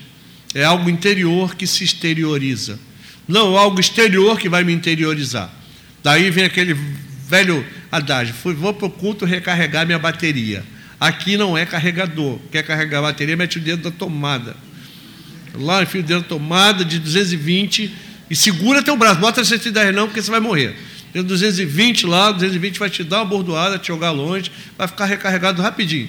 É 0.55 0.64
algo 0.64 0.89
interior 0.91 1.55
que 1.55 1.66
se 1.66 1.84
exterioriza 1.84 2.80
não 3.28 3.59
algo 3.59 3.78
exterior 3.78 4.39
que 4.41 4.49
vai 4.49 4.64
me 4.64 4.72
interiorizar. 4.72 5.53
Daí 6.03 6.30
vem 6.30 6.45
aquele 6.45 6.74
velho 7.28 7.64
adágio: 7.93 8.34
fui, 8.34 8.55
vou 8.55 8.72
para 8.72 8.86
o 8.86 8.91
culto 8.91 9.26
recarregar 9.26 9.84
minha 9.84 9.99
bateria. 9.99 10.64
Aqui 10.99 11.36
não 11.36 11.57
é 11.57 11.66
carregador. 11.66 12.41
Quer 12.51 12.62
carregar 12.62 13.01
a 13.01 13.03
bateria, 13.03 13.36
mete 13.36 13.59
o 13.59 13.61
dedo 13.61 13.82
da 13.82 13.91
tomada. 13.91 14.57
Lá 15.59 15.83
enfia 15.83 16.01
o 16.01 16.05
dedo 16.05 16.23
da 16.23 16.29
tomada 16.29 16.85
de 16.85 16.99
220 16.99 17.95
e 18.31 18.37
segura 18.37 18.83
teu 18.83 18.97
braço. 18.97 19.21
Bota 19.21 19.45
110 19.45 19.95
não, 19.95 20.07
porque 20.07 20.23
você 20.23 20.31
vai 20.31 20.41
morrer. 20.41 20.77
Tem 21.13 21.23
220 21.23 22.07
lá, 22.07 22.33
220 22.33 22.79
vai 22.79 22.91
te 22.91 23.03
dar 23.03 23.19
uma 23.19 23.25
bordoada, 23.25 23.79
te 23.79 23.89
jogar 23.89 24.11
longe, 24.11 24.53
vai 24.77 24.87
ficar 24.87 25.07
recarregado 25.07 25.63
rapidinho. 25.63 26.09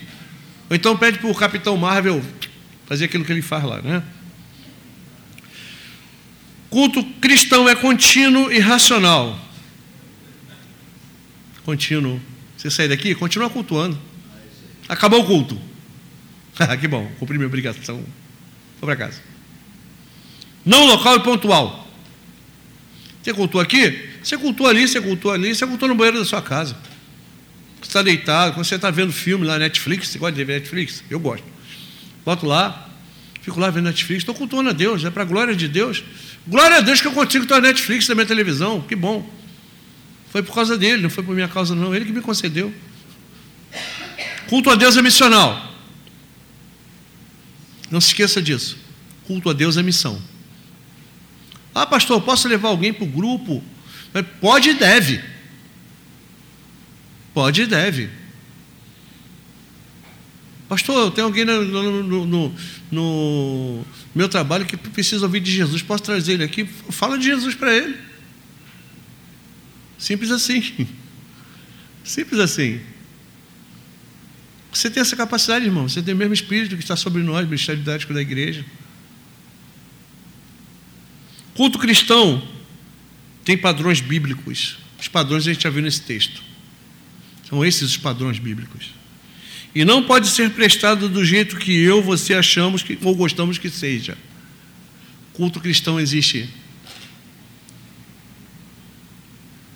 Ou 0.70 0.76
então 0.76 0.96
pede 0.98 1.20
para 1.20 1.30
o 1.30 1.36
Capitão 1.36 1.76
Marvel 1.78 2.22
fazer 2.86 3.06
aquilo 3.06 3.24
que 3.24 3.32
ele 3.32 3.42
faz 3.42 3.64
lá, 3.64 3.82
né? 3.82 4.04
Culto 6.70 7.04
cristão 7.20 7.68
é 7.68 7.76
contínuo 7.76 8.52
e 8.52 8.60
racional. 8.60 9.40
Contínuo. 11.66 12.22
Você 12.58 12.70
sair 12.70 12.90
daqui, 12.90 13.16
continua 13.16 13.50
cultuando. 13.50 13.98
Acabou 14.88 15.22
o 15.22 15.26
culto. 15.26 15.60
que 16.80 16.88
bom, 16.88 17.10
cumpri 17.18 17.38
minha 17.38 17.48
obrigação. 17.48 18.04
Vou 18.80 18.88
para 18.88 18.96
casa. 18.96 19.29
Não 20.70 20.86
local 20.86 21.16
e 21.16 21.20
pontual. 21.22 21.88
Você 23.24 23.34
cultua 23.34 23.64
aqui? 23.64 24.08
Você 24.24 24.38
cultua 24.38 24.70
ali, 24.70 24.88
você 24.88 25.02
cultua 25.02 25.34
ali, 25.34 25.56
você 25.56 25.66
cultua 25.66 25.88
no 25.88 25.96
banheiro 25.96 26.20
da 26.20 26.26
sua 26.26 26.44
casa. 26.44 26.78
Você 27.82 27.88
está 27.88 28.04
deitado, 28.04 28.54
quando 28.54 28.68
você 28.68 28.76
está 28.76 28.92
vendo 28.92 29.12
filme 29.12 29.48
lá 29.48 29.54
na 29.54 29.60
Netflix, 29.62 30.10
você 30.10 30.20
gosta 30.20 30.36
de 30.36 30.44
ver 30.44 30.60
Netflix? 30.60 31.04
Eu 31.10 31.20
gosto. 31.20 31.44
Boto 32.24 32.46
lá, 32.46 32.88
fico 33.42 33.60
lá 33.60 33.72
vendo 33.72 33.86
Netflix, 33.86 34.22
estou 34.22 34.36
cultuando 34.36 34.70
a 34.70 34.72
Deus, 34.72 35.04
é 35.04 35.10
para 35.10 35.24
a 35.24 35.26
glória 35.26 35.56
de 35.56 35.68
Deus. 35.68 36.04
Glória 36.46 36.78
a 36.78 36.82
Deus 36.82 37.02
que 37.02 37.08
eu 37.08 37.14
consigo 37.14 37.48
ter 37.48 37.56
a 37.56 37.62
Netflix 37.62 38.06
da 38.06 38.14
minha 38.14 38.28
televisão, 38.28 38.80
que 38.80 38.96
bom. 38.96 39.28
Foi 40.30 40.44
por 40.44 40.54
causa 40.54 40.78
dele, 40.78 41.02
não 41.02 41.10
foi 41.10 41.24
por 41.24 41.34
minha 41.34 41.48
causa, 41.48 41.74
não. 41.74 41.96
Ele 41.96 42.06
que 42.06 42.12
me 42.12 42.22
concedeu. 42.22 42.72
Culto 44.48 44.70
a 44.70 44.76
Deus 44.76 44.96
é 44.96 45.02
missional. 45.02 45.74
Não 47.90 48.00
se 48.00 48.10
esqueça 48.10 48.40
disso. 48.40 48.78
Culto 49.26 49.50
a 49.50 49.54
Deus 49.54 49.76
é 49.76 49.82
missão. 49.82 50.22
Ah, 51.74 51.86
pastor, 51.86 52.22
posso 52.22 52.48
levar 52.48 52.70
alguém 52.70 52.92
para 52.92 53.04
o 53.04 53.08
grupo? 53.08 53.64
Pode 54.42 54.70
e 54.70 54.74
deve. 54.74 55.22
Pode 57.34 57.62
e 57.62 57.66
deve. 57.66 58.10
Pastor, 60.68 61.12
tem 61.12 61.24
alguém 61.24 61.46
no, 61.46 61.66
no, 61.66 62.26
no, 62.26 62.56
no, 62.92 63.86
meu 64.14 64.30
trabalho 64.30 64.66
que 64.66 64.78
precisa 64.78 65.26
ouvir 65.26 65.40
de 65.40 65.52
Jesus. 65.52 65.82
Posso 65.82 66.04
trazer 66.04 66.34
ele 66.34 66.44
aqui? 66.44 66.64
Fala 66.66 67.18
de 67.18 67.26
Jesus 67.26 67.56
para 67.56 67.76
ele. 67.76 67.98
Simples 69.98 70.32
assim. 70.32 70.88
Simples 72.04 72.40
assim. 72.40 72.80
Você 74.72 74.90
tem 74.90 75.02
essa 75.02 75.16
capacidade, 75.16 75.66
irmão. 75.66 75.90
Você 75.90 76.02
tem 76.02 76.14
o 76.14 76.18
mesmo 76.18 76.34
espírito 76.34 76.76
que 76.76 76.84
está 76.84 76.96
sobre 76.96 77.24
nós, 77.24 77.46
o 77.46 77.50
Ministério 77.50 77.82
Didático 77.82 78.14
da 78.14 78.22
Igreja. 78.22 78.64
Culto 81.60 81.78
cristão 81.78 82.42
tem 83.44 83.58
padrões 83.58 84.00
bíblicos. 84.00 84.78
Os 84.98 85.10
padrões 85.10 85.46
a 85.46 85.52
gente 85.52 85.64
já 85.64 85.70
viu 85.70 85.82
nesse 85.82 86.02
texto. 86.02 86.42
São 87.50 87.66
esses 87.66 87.82
os 87.82 87.98
padrões 87.98 88.40
bíblicos. 88.40 88.92
E 89.76 89.84
não 89.84 90.02
pode 90.02 90.30
ser 90.30 90.52
prestado 90.52 91.10
do 91.10 91.26
jeito 91.26 91.58
que 91.58 91.78
eu, 91.78 92.02
você 92.02 92.34
achamos 92.34 92.82
que, 92.82 92.98
ou 93.02 93.14
gostamos 93.14 93.58
que 93.58 93.70
seja. 93.70 94.18
Culto 95.34 95.60
cristão 95.60 96.00
existe 96.00 96.50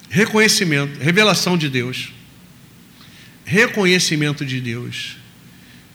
reconhecimento, 0.09 1.01
revelação 1.01 1.57
de 1.57 1.67
Deus, 1.67 2.13
reconhecimento 3.43 4.45
de 4.45 4.61
Deus, 4.61 5.17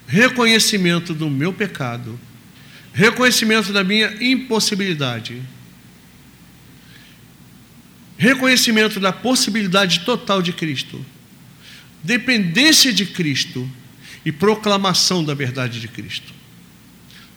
reconhecimento 0.06 1.14
do 1.14 1.30
meu 1.30 1.50
pecado, 1.50 2.20
reconhecimento 2.92 3.72
da 3.72 3.82
minha 3.82 4.14
impossibilidade, 4.20 5.40
reconhecimento 8.18 8.98
da 8.98 9.12
possibilidade 9.12 10.00
total 10.00 10.42
de 10.42 10.52
Cristo, 10.52 11.04
dependência 12.02 12.92
de 12.92 13.06
Cristo 13.06 13.70
e 14.24 14.32
proclamação 14.32 15.24
da 15.24 15.32
verdade 15.32 15.80
de 15.80 15.86
Cristo. 15.86 16.34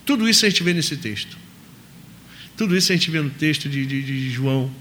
Tudo 0.03 0.27
isso 0.27 0.43
a 0.43 0.49
gente 0.49 0.63
vê 0.63 0.73
nesse 0.73 0.97
texto. 0.97 1.37
Tudo 2.57 2.75
isso 2.75 2.91
a 2.91 2.95
gente 2.95 3.11
vê 3.11 3.21
no 3.21 3.29
texto 3.29 3.69
de, 3.69 3.85
de, 3.85 4.01
de 4.01 4.29
João. 4.31 4.71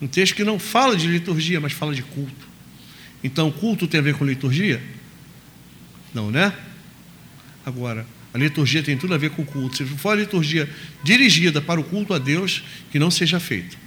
Um 0.00 0.06
texto 0.06 0.34
que 0.34 0.44
não 0.44 0.58
fala 0.58 0.96
de 0.96 1.06
liturgia, 1.06 1.58
mas 1.58 1.72
fala 1.72 1.94
de 1.94 2.02
culto. 2.02 2.52
Então, 3.24 3.50
culto 3.50 3.86
tem 3.86 4.00
a 4.00 4.02
ver 4.02 4.14
com 4.14 4.24
liturgia? 4.24 4.82
Não, 6.12 6.30
né? 6.30 6.52
Agora, 7.64 8.06
a 8.34 8.38
liturgia 8.38 8.82
tem 8.82 8.98
tudo 8.98 9.14
a 9.14 9.18
ver 9.18 9.30
com 9.30 9.42
o 9.42 9.46
culto. 9.46 9.76
Se 9.76 9.84
for 9.84 10.10
a 10.10 10.16
liturgia 10.16 10.68
dirigida 11.02 11.62
para 11.62 11.80
o 11.80 11.84
culto 11.84 12.12
a 12.12 12.18
Deus, 12.18 12.62
que 12.90 12.98
não 12.98 13.10
seja 13.10 13.40
feito. 13.40 13.78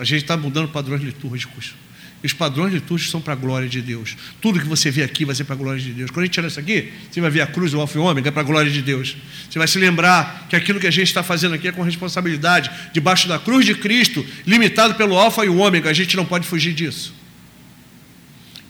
A 0.00 0.04
gente 0.04 0.22
está 0.22 0.34
mudando 0.34 0.68
padrões 0.68 1.02
litúrgicos. 1.02 1.74
E 2.22 2.26
os 2.26 2.32
padrões 2.32 2.72
litúrgicos 2.72 3.10
são 3.10 3.20
para 3.20 3.34
a 3.34 3.36
glória 3.36 3.68
de 3.68 3.82
Deus. 3.82 4.16
Tudo 4.40 4.58
que 4.58 4.66
você 4.66 4.90
vê 4.90 5.02
aqui 5.02 5.26
vai 5.26 5.34
ser 5.34 5.44
para 5.44 5.54
a 5.54 5.58
glória 5.58 5.78
de 5.78 5.92
Deus. 5.92 6.10
Quando 6.10 6.22
a 6.22 6.26
gente 6.26 6.40
olha 6.40 6.46
isso 6.46 6.58
aqui, 6.58 6.90
você 7.10 7.20
vai 7.20 7.30
ver 7.30 7.42
a 7.42 7.46
cruz, 7.46 7.74
o 7.74 7.80
alfa 7.80 7.98
e 7.98 8.00
o 8.00 8.04
ômega, 8.04 8.28
é 8.28 8.30
para 8.30 8.40
a 8.40 8.44
glória 8.44 8.70
de 8.70 8.80
Deus. 8.80 9.14
Você 9.50 9.58
vai 9.58 9.68
se 9.68 9.78
lembrar 9.78 10.46
que 10.48 10.56
aquilo 10.56 10.80
que 10.80 10.86
a 10.86 10.90
gente 10.90 11.08
está 11.08 11.22
fazendo 11.22 11.54
aqui 11.54 11.68
é 11.68 11.72
com 11.72 11.82
responsabilidade, 11.82 12.70
debaixo 12.94 13.28
da 13.28 13.38
cruz 13.38 13.66
de 13.66 13.74
Cristo, 13.74 14.24
limitado 14.46 14.94
pelo 14.94 15.18
alfa 15.18 15.44
e 15.44 15.50
o 15.50 15.58
ômega. 15.58 15.90
A 15.90 15.92
gente 15.92 16.16
não 16.16 16.24
pode 16.24 16.46
fugir 16.46 16.72
disso. 16.72 17.12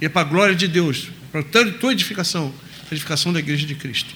E 0.00 0.06
é 0.06 0.08
para 0.08 0.22
a 0.22 0.24
glória 0.24 0.56
de 0.56 0.66
Deus, 0.66 1.10
para 1.30 1.42
a 1.42 1.72
tua 1.72 1.92
edificação, 1.92 2.52
a 2.90 2.92
edificação 2.92 3.32
da 3.32 3.38
igreja 3.38 3.64
de 3.64 3.76
Cristo. 3.76 4.12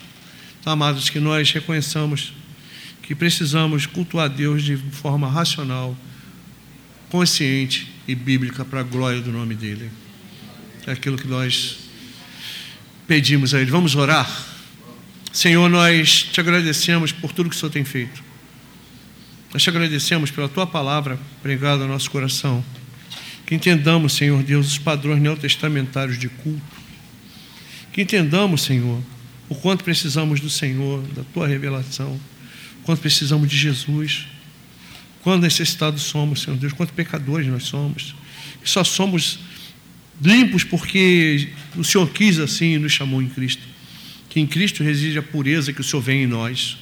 Então, 0.60 0.72
amados, 0.72 1.08
que 1.10 1.20
nós 1.20 1.52
reconheçamos 1.52 2.32
que 3.02 3.14
precisamos 3.14 3.86
cultuar 3.86 4.28
Deus 4.28 4.62
de 4.64 4.76
forma 4.76 5.28
racional, 5.28 5.96
consciente 7.14 7.86
e 8.08 8.14
bíblica 8.16 8.64
para 8.64 8.80
a 8.80 8.82
glória 8.82 9.20
do 9.20 9.30
nome 9.30 9.54
dele. 9.54 9.88
É 10.84 10.90
aquilo 10.90 11.16
que 11.16 11.28
nós 11.28 11.76
pedimos 13.06 13.54
a 13.54 13.60
ele. 13.60 13.70
Vamos 13.70 13.94
orar? 13.94 14.28
Senhor, 15.32 15.68
nós 15.70 16.24
te 16.24 16.40
agradecemos 16.40 17.12
por 17.12 17.32
tudo 17.32 17.48
que 17.48 17.54
o 17.54 17.58
Senhor 17.60 17.70
tem 17.70 17.84
feito. 17.84 18.20
Nós 19.52 19.62
te 19.62 19.70
agradecemos 19.70 20.32
pela 20.32 20.48
tua 20.48 20.66
palavra 20.66 21.16
pregada 21.40 21.84
ao 21.84 21.88
nosso 21.88 22.10
coração. 22.10 22.64
Que 23.46 23.54
entendamos, 23.54 24.14
Senhor 24.14 24.42
Deus, 24.42 24.66
os 24.66 24.78
padrões 24.78 25.22
neotestamentários 25.22 26.18
de 26.18 26.28
culto. 26.28 26.60
Que 27.92 28.02
entendamos, 28.02 28.62
Senhor, 28.62 29.00
o 29.48 29.54
quanto 29.54 29.84
precisamos 29.84 30.40
do 30.40 30.50
Senhor, 30.50 31.00
da 31.14 31.22
tua 31.32 31.46
revelação, 31.46 32.18
o 32.80 32.82
quanto 32.82 33.02
precisamos 33.02 33.48
de 33.48 33.56
Jesus 33.56 34.33
Quão 35.24 35.38
necessitados 35.38 36.02
somos, 36.02 36.42
Senhor 36.42 36.58
Deus, 36.58 36.74
quanto 36.74 36.92
pecadores 36.92 37.46
nós 37.46 37.64
somos. 37.64 38.14
E 38.62 38.68
só 38.68 38.84
somos 38.84 39.38
limpos 40.20 40.64
porque 40.64 41.48
o 41.74 41.82
Senhor 41.82 42.06
quis 42.10 42.38
assim 42.38 42.74
e 42.74 42.78
nos 42.78 42.92
chamou 42.92 43.22
em 43.22 43.28
Cristo. 43.30 43.62
Que 44.28 44.38
em 44.38 44.46
Cristo 44.46 44.84
reside 44.84 45.18
a 45.18 45.22
pureza 45.22 45.72
que 45.72 45.80
o 45.80 45.84
Senhor 45.84 46.02
vem 46.02 46.24
em 46.24 46.26
nós. 46.26 46.76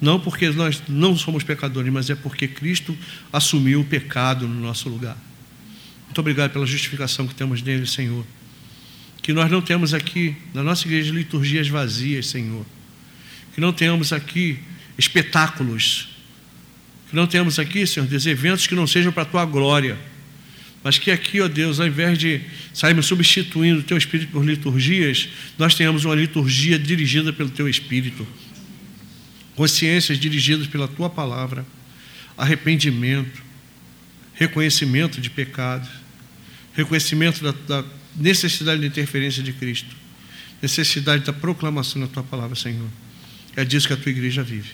Não 0.00 0.18
porque 0.18 0.50
nós 0.50 0.82
não 0.88 1.16
somos 1.16 1.44
pecadores, 1.44 1.92
mas 1.92 2.10
é 2.10 2.16
porque 2.16 2.48
Cristo 2.48 2.98
assumiu 3.32 3.82
o 3.82 3.84
pecado 3.84 4.48
no 4.48 4.60
nosso 4.60 4.88
lugar. 4.88 5.16
Muito 6.06 6.20
obrigado 6.20 6.50
pela 6.50 6.66
justificação 6.66 7.28
que 7.28 7.36
temos 7.36 7.62
nele, 7.62 7.86
Senhor. 7.86 8.26
Que 9.22 9.32
nós 9.32 9.48
não 9.48 9.62
temos 9.62 9.94
aqui, 9.94 10.34
na 10.52 10.64
nossa 10.64 10.88
igreja, 10.88 11.12
liturgias 11.12 11.68
vazias, 11.68 12.26
Senhor. 12.26 12.66
Que 13.54 13.60
não 13.60 13.72
tenhamos 13.72 14.12
aqui 14.12 14.58
espetáculos 14.98 16.07
que 17.08 17.16
não 17.16 17.26
temos 17.26 17.58
aqui, 17.58 17.86
Senhor 17.86 18.06
Deus, 18.06 18.26
eventos 18.26 18.66
que 18.66 18.74
não 18.74 18.86
sejam 18.86 19.10
para 19.10 19.22
a 19.22 19.26
tua 19.26 19.44
glória. 19.44 19.98
Mas 20.82 20.98
que 20.98 21.10
aqui, 21.10 21.40
ó 21.40 21.48
Deus, 21.48 21.80
ao 21.80 21.86
invés 21.86 22.18
de 22.18 22.40
sairmos 22.72 23.06
substituindo 23.06 23.80
o 23.80 23.82
teu 23.82 23.96
Espírito 23.96 24.30
por 24.30 24.44
liturgias, 24.44 25.28
nós 25.58 25.74
tenhamos 25.74 26.04
uma 26.04 26.14
liturgia 26.14 26.78
dirigida 26.78 27.32
pelo 27.32 27.50
teu 27.50 27.68
Espírito. 27.68 28.26
Consciências 29.56 30.18
dirigidas 30.18 30.66
pela 30.66 30.86
tua 30.86 31.10
palavra. 31.10 31.66
Arrependimento. 32.36 33.42
Reconhecimento 34.34 35.20
de 35.20 35.30
pecados. 35.30 35.88
Reconhecimento 36.74 37.42
da, 37.42 37.50
da 37.50 37.84
necessidade 38.14 38.80
de 38.80 38.86
interferência 38.86 39.42
de 39.42 39.52
Cristo. 39.52 39.96
Necessidade 40.62 41.24
da 41.24 41.32
proclamação 41.32 42.00
da 42.02 42.06
tua 42.06 42.22
palavra, 42.22 42.54
Senhor. 42.54 42.88
É 43.56 43.64
disso 43.64 43.88
que 43.88 43.94
a 43.94 43.96
tua 43.96 44.10
igreja 44.10 44.44
vive. 44.44 44.70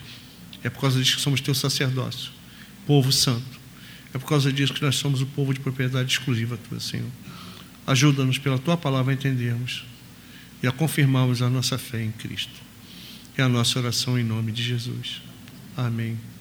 É 0.65 0.71
por 0.71 0.81
causa 0.81 0.99
disso 0.99 1.17
que 1.17 1.23
somos 1.23 1.41
teu 1.41 1.55
sacerdócio, 1.55 2.33
povo 2.87 3.13
santo. 3.13 3.63
É 4.15 4.19
por 4.19 4.27
causa 4.27 4.53
disso 4.53 4.73
que 4.73 4.83
nós 4.83 4.97
somos 4.97 5.21
o 5.21 5.27
povo 5.27 5.53
de 5.53 5.61
propriedade 5.61 6.11
exclusiva 6.11 6.59
tua, 6.69 6.81
Senhor. 6.81 7.11
Ajuda-nos 7.87 8.39
pela 8.39 8.59
tua 8.59 8.77
palavra 8.77 9.13
a 9.13 9.15
entendermos 9.15 9.85
e 10.63 10.67
a 10.67 10.73
confirmarmos 10.73 11.43
a 11.43 11.51
nossa 11.51 11.77
fé 11.77 12.03
em 12.03 12.11
Cristo. 12.11 12.65
É 13.37 13.43
a 13.43 13.49
nossa 13.49 13.79
oração 13.79 14.19
em 14.19 14.25
nome 14.25 14.53
de 14.53 14.63
Jesus. 14.63 15.21
Amém. 15.77 16.34